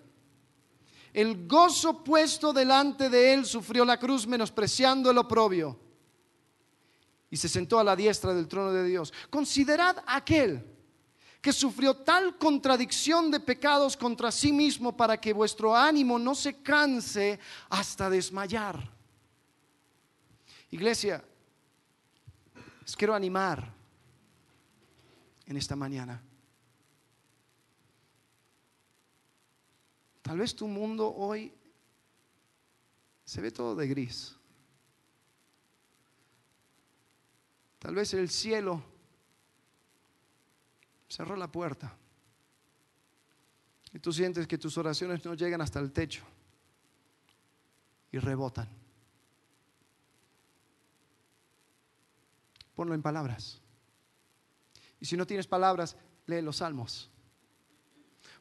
El 1.13 1.47
gozo 1.47 2.03
puesto 2.03 2.53
delante 2.53 3.09
de 3.09 3.33
él 3.33 3.45
sufrió 3.45 3.85
la 3.85 3.99
cruz 3.99 4.25
menospreciando 4.25 5.11
el 5.11 5.17
oprobio 5.17 5.77
y 7.29 7.37
se 7.37 7.47
sentó 7.47 7.79
a 7.79 7.83
la 7.83 7.95
diestra 7.95 8.33
del 8.33 8.47
trono 8.47 8.71
de 8.71 8.85
Dios. 8.85 9.13
Considerad 9.29 10.03
aquel 10.07 10.65
que 11.41 11.51
sufrió 11.51 11.95
tal 11.95 12.37
contradicción 12.37 13.31
de 13.31 13.39
pecados 13.39 13.97
contra 13.97 14.31
sí 14.31 14.51
mismo 14.51 14.95
para 14.95 15.19
que 15.19 15.33
vuestro 15.33 15.75
ánimo 15.75 16.19
no 16.19 16.35
se 16.35 16.61
canse 16.61 17.39
hasta 17.69 18.09
desmayar. 18.09 18.91
Iglesia, 20.69 21.23
les 22.81 22.95
quiero 22.95 23.13
animar 23.13 23.73
en 25.45 25.57
esta 25.57 25.75
mañana. 25.75 26.21
Tal 30.21 30.37
vez 30.37 30.55
tu 30.55 30.67
mundo 30.67 31.13
hoy 31.13 31.53
se 33.25 33.41
ve 33.41 33.51
todo 33.51 33.75
de 33.75 33.87
gris. 33.87 34.35
Tal 37.79 37.95
vez 37.95 38.13
el 38.13 38.29
cielo 38.29 38.83
cerró 41.09 41.35
la 41.35 41.51
puerta. 41.51 41.97
Y 43.93 43.99
tú 43.99 44.13
sientes 44.13 44.47
que 44.47 44.57
tus 44.57 44.77
oraciones 44.77 45.25
no 45.25 45.33
llegan 45.33 45.61
hasta 45.61 45.79
el 45.79 45.91
techo 45.91 46.23
y 48.11 48.19
rebotan. 48.19 48.80
Ponlo 52.81 52.95
en 52.95 53.03
palabras. 53.03 53.61
Y 54.99 55.05
si 55.05 55.15
no 55.15 55.27
tienes 55.27 55.45
palabras, 55.45 55.95
lee 56.25 56.41
los 56.41 56.57
salmos. 56.57 57.11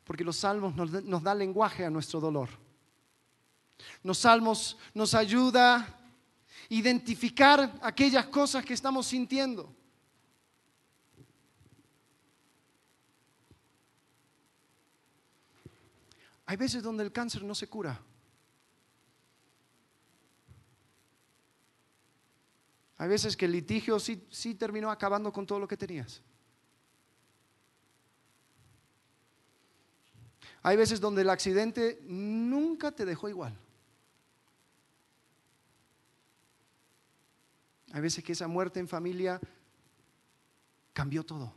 Porque 0.02 0.24
los 0.24 0.38
salmos 0.38 0.74
nos, 0.74 1.22
dan 1.22 1.38
lenguaje 1.38 1.84
a 1.84 1.90
nuestro 1.90 2.20
dolor. 2.20 2.48
Los 4.02 4.16
salmos 4.16 4.78
nos 4.94 5.12
ayuda 5.12 5.76
a 5.76 5.94
identificar 6.70 7.78
aquellas 7.82 8.28
cosas 8.28 8.64
que 8.64 8.72
estamos 8.72 9.08
sintiendo. 9.08 9.76
Hay 16.46 16.56
veces 16.56 16.82
donde 16.82 17.04
el 17.04 17.12
cáncer 17.12 17.44
no 17.44 17.54
se 17.54 17.68
cura. 17.68 18.00
Hay 23.00 23.08
veces 23.08 23.34
que 23.34 23.46
el 23.46 23.52
litigio 23.52 23.98
sí, 23.98 24.26
sí 24.28 24.54
terminó 24.54 24.90
acabando 24.90 25.32
con 25.32 25.46
todo 25.46 25.58
lo 25.58 25.66
que 25.66 25.78
tenías. 25.78 26.20
Hay 30.62 30.76
veces 30.76 31.00
donde 31.00 31.22
el 31.22 31.30
accidente 31.30 31.98
nunca 32.02 32.92
te 32.92 33.06
dejó 33.06 33.30
igual. 33.30 33.56
Hay 37.92 38.02
veces 38.02 38.22
que 38.22 38.32
esa 38.32 38.46
muerte 38.46 38.80
en 38.80 38.86
familia 38.86 39.40
cambió 40.92 41.24
todo. 41.24 41.54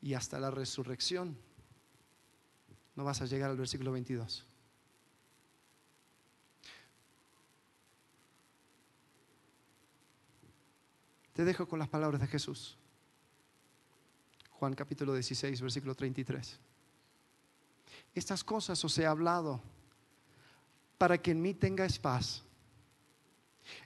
Y 0.00 0.14
hasta 0.14 0.38
la 0.38 0.52
resurrección 0.52 1.36
no 2.94 3.02
vas 3.02 3.20
a 3.22 3.26
llegar 3.26 3.50
al 3.50 3.56
versículo 3.56 3.90
22. 3.90 4.51
Te 11.32 11.44
dejo 11.44 11.66
con 11.66 11.78
las 11.78 11.88
palabras 11.88 12.20
de 12.20 12.26
Jesús. 12.26 12.76
Juan 14.50 14.74
capítulo 14.74 15.14
16, 15.14 15.60
versículo 15.60 15.94
33. 15.94 16.60
Estas 18.14 18.44
cosas 18.44 18.84
os 18.84 18.96
he 18.98 19.06
hablado 19.06 19.60
para 20.98 21.20
que 21.20 21.30
en 21.30 21.40
mí 21.40 21.54
tengáis 21.54 21.98
paz. 21.98 22.42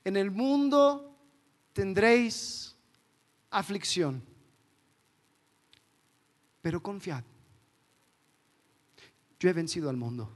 En 0.04 0.16
el 0.16 0.30
mundo 0.30 1.16
tendréis 1.72 2.74
aflicción, 3.50 4.22
pero 6.60 6.82
confiad. 6.82 7.22
Yo 9.38 9.48
he 9.48 9.52
vencido 9.52 9.88
al 9.88 9.96
mundo. 9.96 10.30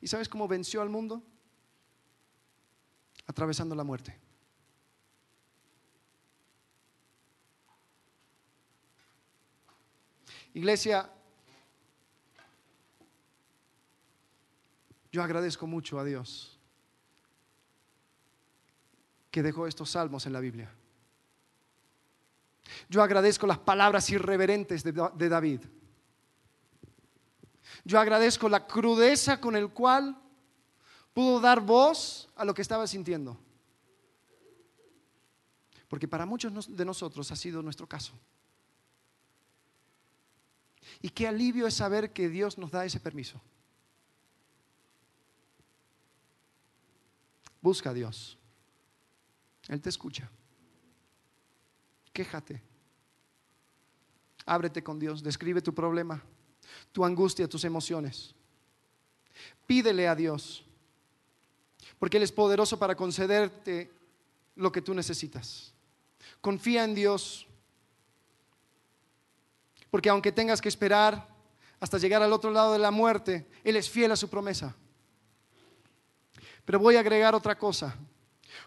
¿Y 0.00 0.06
sabes 0.06 0.28
cómo 0.28 0.48
venció 0.48 0.80
al 0.80 0.88
mundo? 0.88 1.22
Atravesando 3.38 3.76
la 3.76 3.84
muerte. 3.84 4.18
Iglesia, 10.54 11.08
yo 15.12 15.22
agradezco 15.22 15.68
mucho 15.68 16.00
a 16.00 16.04
Dios 16.04 16.58
que 19.30 19.44
dejó 19.44 19.68
estos 19.68 19.90
salmos 19.90 20.26
en 20.26 20.32
la 20.32 20.40
Biblia. 20.40 20.74
Yo 22.88 23.04
agradezco 23.04 23.46
las 23.46 23.58
palabras 23.58 24.10
irreverentes 24.10 24.82
de, 24.82 25.28
David. 25.28 25.60
Yo 27.84 28.00
agradezco 28.00 28.48
la 28.48 28.66
crudeza 28.66 29.40
con 29.40 29.54
el 29.54 29.68
cual 29.68 30.27
pudo 31.18 31.40
dar 31.40 31.58
voz 31.60 32.28
a 32.36 32.44
lo 32.44 32.54
que 32.54 32.62
estaba 32.62 32.86
sintiendo. 32.86 33.36
Porque 35.88 36.06
para 36.06 36.24
muchos 36.24 36.76
de 36.76 36.84
nosotros 36.84 37.32
ha 37.32 37.34
sido 37.34 37.60
nuestro 37.60 37.88
caso. 37.88 38.12
Y 41.02 41.08
qué 41.08 41.26
alivio 41.26 41.66
es 41.66 41.74
saber 41.74 42.12
que 42.12 42.28
Dios 42.28 42.56
nos 42.56 42.70
da 42.70 42.84
ese 42.84 43.00
permiso. 43.00 43.40
Busca 47.60 47.90
a 47.90 47.94
Dios. 47.94 48.38
Él 49.66 49.80
te 49.80 49.88
escucha. 49.88 50.30
Quéjate. 52.12 52.62
Ábrete 54.46 54.84
con 54.84 55.00
Dios. 55.00 55.20
Describe 55.24 55.62
tu 55.62 55.74
problema, 55.74 56.22
tu 56.92 57.04
angustia, 57.04 57.48
tus 57.48 57.64
emociones. 57.64 58.36
Pídele 59.66 60.06
a 60.06 60.14
Dios. 60.14 60.64
Porque 61.98 62.16
Él 62.16 62.22
es 62.22 62.32
poderoso 62.32 62.78
para 62.78 62.94
concederte 62.94 63.90
lo 64.54 64.70
que 64.70 64.82
tú 64.82 64.94
necesitas. 64.94 65.72
Confía 66.40 66.84
en 66.84 66.94
Dios. 66.94 67.46
Porque 69.90 70.08
aunque 70.08 70.32
tengas 70.32 70.60
que 70.60 70.68
esperar 70.68 71.28
hasta 71.80 71.98
llegar 71.98 72.22
al 72.22 72.32
otro 72.32 72.50
lado 72.50 72.72
de 72.72 72.78
la 72.78 72.90
muerte, 72.90 73.48
Él 73.64 73.76
es 73.76 73.88
fiel 73.88 74.12
a 74.12 74.16
su 74.16 74.28
promesa. 74.28 74.74
Pero 76.64 76.78
voy 76.78 76.96
a 76.96 77.00
agregar 77.00 77.34
otra 77.34 77.56
cosa, 77.56 77.96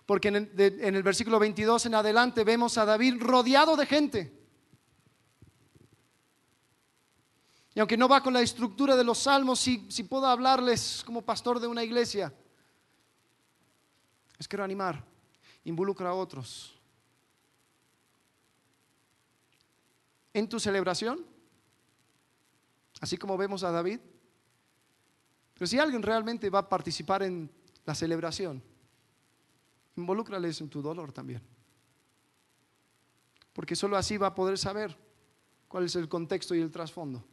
porque 0.08 0.30
en 0.30 0.96
el, 0.96 1.04
versículo 1.04 1.38
22 1.38 1.86
en 1.86 1.96
adelante 1.96 2.44
vemos 2.44 2.78
a 2.80 2.86
David 2.86 3.22
rodeado 3.22 3.76
de 3.76 3.86
gente. 3.86 4.42
Y 7.76 7.80
aunque 7.80 7.98
no 7.98 8.10
va 8.10 8.24
con 8.24 8.34
la 8.34 8.42
estructura 8.42 8.96
de 8.96 9.04
los 9.04 9.20
salmos, 9.20 9.60
si, 9.60 9.86
si 9.90 10.04
puedo 10.04 10.26
hablarles 10.26 11.04
como 11.06 11.22
pastor 11.22 11.60
de 11.60 11.68
una 11.68 11.84
iglesia, 11.84 12.34
les 14.42 14.48
quiero 14.48 14.64
animar, 14.64 15.06
involucra 15.64 16.10
a 16.10 16.14
otros. 16.14 16.82
en 20.34 20.48
tu 20.48 20.60
celebración, 20.60 21.26
así 23.00 23.18
como 23.18 23.38
vemos 23.38 23.64
a 23.64 23.72
David. 23.72 24.00
Pero 25.54 25.68
si 25.68 25.78
alguien 25.78 26.02
realmente 26.02 26.50
va 26.50 26.60
a 26.60 26.70
participar 26.70 27.24
en 27.24 27.50
la 27.86 27.96
celebración, 27.96 28.64
involúcrales 29.96 30.62
en 30.62 30.70
tu 30.70 30.82
dolor 30.82 31.12
también. 31.12 31.42
Porque 33.54 33.76
solo 33.76 33.98
así 33.98 34.18
va 34.18 34.28
a 34.28 34.36
poder 34.36 34.58
saber 34.58 34.98
cuál 35.68 35.86
es 35.86 35.96
el 35.96 36.08
contexto 36.08 36.56
y 36.56 36.62
el 36.62 36.72
trasfondo. 36.72 37.24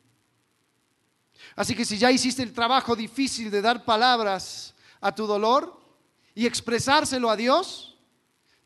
Así 1.54 1.74
que 1.74 1.84
si 1.84 1.98
ya 1.98 2.11
hiciste 2.11 2.42
el 2.42 2.52
trabajo 2.52 2.96
difícil 2.96 3.50
de 3.50 3.62
dar 3.62 3.84
palabras 3.84 4.74
a 5.00 5.14
tu 5.14 5.24
dolor 5.24 5.88
y 6.39 6.47
expresárselo 6.47 7.30
a 7.30 7.36
Dios, 7.36 7.99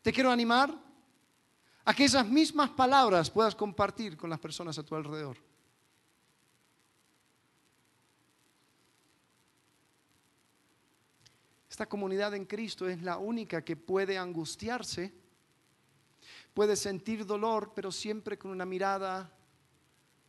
te 0.03 0.13
quiero 0.13 0.29
animar 0.29 0.79
a 1.83 1.93
que 1.95 2.03
esas 2.05 2.27
mismas 2.27 2.69
palabras 2.69 3.31
puedas 3.31 3.55
compartir 3.55 4.15
con 4.15 4.29
las 4.29 4.37
personas 4.37 4.77
a 4.77 4.83
tu 4.83 4.93
alrededor. 4.93 5.37
Esta 11.67 11.87
comunidad 11.87 12.35
en 12.35 12.45
Cristo 12.45 12.87
es 12.87 13.01
la 13.01 13.17
única 13.17 13.65
que 13.65 13.75
puede 13.75 14.19
angustiarse, 14.19 15.11
puede 16.53 16.75
sentir 16.75 17.25
dolor, 17.25 17.71
pero 17.73 17.91
siempre 17.91 18.37
con 18.37 18.51
una 18.51 18.67
mirada 18.67 19.35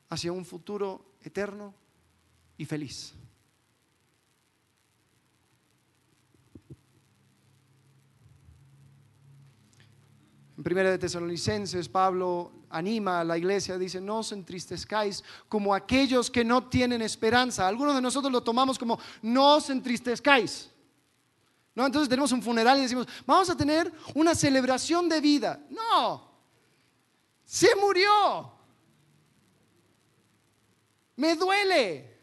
hacia 0.08 0.32
un 0.32 0.46
futuro 0.46 1.16
eterno 1.20 1.74
y 2.56 2.64
feliz. 2.64 3.14
En 10.56 10.62
Primera 10.62 10.90
de 10.90 10.98
Tesalonicenses, 10.98 11.88
Pablo 11.88 12.52
anima 12.70 13.20
a 13.20 13.24
la 13.24 13.36
iglesia, 13.36 13.76
dice, 13.76 14.00
no 14.00 14.18
os 14.18 14.30
entristezcáis 14.30 15.24
como 15.48 15.74
aquellos 15.74 16.30
que 16.30 16.44
no 16.44 16.68
tienen 16.68 17.02
esperanza. 17.02 17.66
Algunos 17.66 17.94
de 17.94 18.00
nosotros 18.00 18.32
lo 18.32 18.42
tomamos 18.42 18.78
como, 18.78 18.98
no 19.22 19.56
os 19.56 19.70
entristezcáis. 19.70 20.70
¿No? 21.74 21.86
Entonces 21.86 22.08
tenemos 22.08 22.30
un 22.30 22.40
funeral 22.40 22.78
y 22.78 22.82
decimos, 22.82 23.08
vamos 23.26 23.50
a 23.50 23.56
tener 23.56 23.92
una 24.14 24.34
celebración 24.34 25.08
de 25.08 25.20
vida. 25.20 25.60
No, 25.70 26.30
se 27.44 27.74
murió. 27.74 28.52
Me 31.16 31.34
duele. 31.34 32.14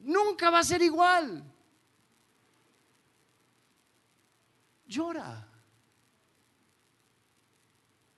Nunca 0.00 0.48
va 0.48 0.60
a 0.60 0.64
ser 0.64 0.80
igual. 0.80 1.44
Llora, 4.88 5.46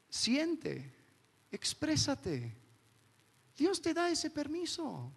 siente, 0.09 0.95
exprésate. 1.51 2.57
Dios 3.57 3.83
te 3.83 3.93
da 3.93 4.09
ese 4.09 4.31
permiso. 4.31 5.13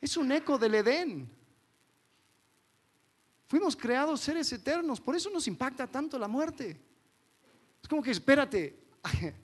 Es 0.00 0.16
un 0.16 0.30
eco 0.30 0.58
del 0.58 0.74
Edén. 0.76 1.28
Fuimos 3.46 3.74
creados 3.74 4.20
seres 4.20 4.52
eternos, 4.52 5.00
por 5.00 5.16
eso 5.16 5.30
nos 5.30 5.48
impacta 5.48 5.86
tanto 5.86 6.18
la 6.18 6.28
muerte. 6.28 6.80
Es 7.82 7.88
como 7.88 8.02
que, 8.02 8.10
espérate, 8.10 8.84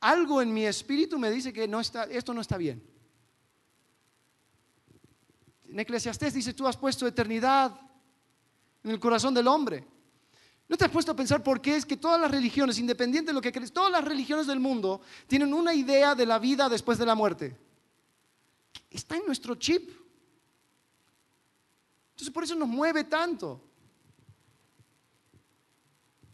algo 0.00 0.40
en 0.42 0.52
mi 0.52 0.64
espíritu 0.64 1.18
me 1.18 1.30
dice 1.30 1.52
que 1.52 1.66
no 1.66 1.80
está, 1.80 2.04
esto 2.04 2.32
no 2.32 2.40
está 2.40 2.56
bien. 2.56 2.82
En 5.64 5.80
Eclesiastés 5.80 6.34
dice, 6.34 6.54
tú 6.54 6.66
has 6.66 6.76
puesto 6.76 7.06
eternidad 7.06 7.85
en 8.86 8.92
el 8.92 9.00
corazón 9.00 9.34
del 9.34 9.48
hombre. 9.48 9.84
¿No 10.68 10.76
te 10.76 10.84
has 10.84 10.90
puesto 10.92 11.10
a 11.10 11.16
pensar 11.16 11.42
por 11.42 11.60
qué 11.60 11.74
es 11.74 11.84
que 11.84 11.96
todas 11.96 12.20
las 12.20 12.30
religiones, 12.30 12.78
independiente 12.78 13.30
de 13.30 13.34
lo 13.34 13.40
que 13.40 13.50
crees, 13.50 13.72
todas 13.72 13.90
las 13.90 14.04
religiones 14.04 14.46
del 14.46 14.60
mundo 14.60 15.00
tienen 15.26 15.52
una 15.52 15.74
idea 15.74 16.14
de 16.14 16.24
la 16.24 16.38
vida 16.38 16.68
después 16.68 16.96
de 16.96 17.04
la 17.04 17.16
muerte? 17.16 17.56
Está 18.88 19.16
en 19.16 19.26
nuestro 19.26 19.56
chip. 19.56 19.90
Entonces 22.10 22.32
por 22.32 22.44
eso 22.44 22.54
nos 22.54 22.68
mueve 22.68 23.02
tanto. 23.04 23.60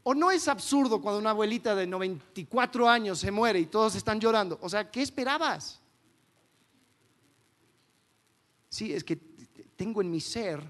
¿O 0.03 0.15
no 0.15 0.31
es 0.31 0.47
absurdo 0.47 1.01
cuando 1.01 1.21
una 1.21 1.31
abuelita 1.31 1.75
de 1.75 1.87
94 1.87 2.87
años 2.87 3.19
se 3.19 3.31
muere 3.31 3.61
y 3.61 3.67
todos 3.67 3.95
están 3.95 4.21
llorando? 4.21 4.59
O 4.61 4.69
sea, 4.69 4.91
¿qué 4.91 5.01
esperabas? 5.01 5.81
Sí, 8.69 8.93
es 8.93 9.03
que 9.03 9.17
tengo 9.75 10.03
en 10.03 10.11
mi 10.11 10.21
ser 10.21 10.63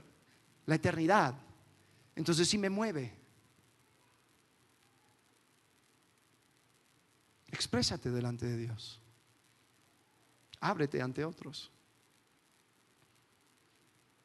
la 0.67 0.77
eternidad. 0.77 1.35
Entonces 2.15 2.49
sí 2.49 2.59
me 2.59 2.71
mueve. 2.71 3.13
Exprésate 7.49 8.11
delante 8.11 8.47
de 8.47 8.57
Dios. 8.57 9.01
Ábrete 10.61 11.03
ante 11.03 11.25
otros. 11.25 11.71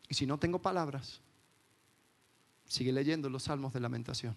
Y 0.08 0.14
si 0.14 0.26
no 0.26 0.40
tengo 0.40 0.62
palabras, 0.62 1.20
sigue 2.66 2.92
leyendo 2.92 3.30
los 3.30 3.44
salmos 3.44 3.74
de 3.74 3.80
lamentación, 3.80 4.36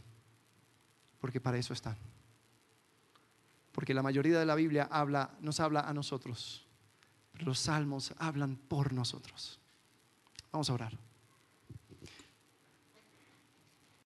porque 1.20 1.40
para 1.40 1.58
eso 1.58 1.72
están. 1.72 1.96
Porque 3.72 3.94
la 3.94 4.02
mayoría 4.02 4.38
de 4.38 4.46
la 4.46 4.56
Biblia 4.56 4.88
habla, 4.90 5.36
nos 5.40 5.60
habla 5.60 5.80
a 5.80 5.94
nosotros, 5.94 6.66
pero 7.32 7.44
los 7.44 7.60
salmos 7.60 8.12
hablan 8.18 8.56
por 8.56 8.92
nosotros. 8.92 9.60
Vamos 10.50 10.68
a 10.70 10.74
orar. 10.74 11.09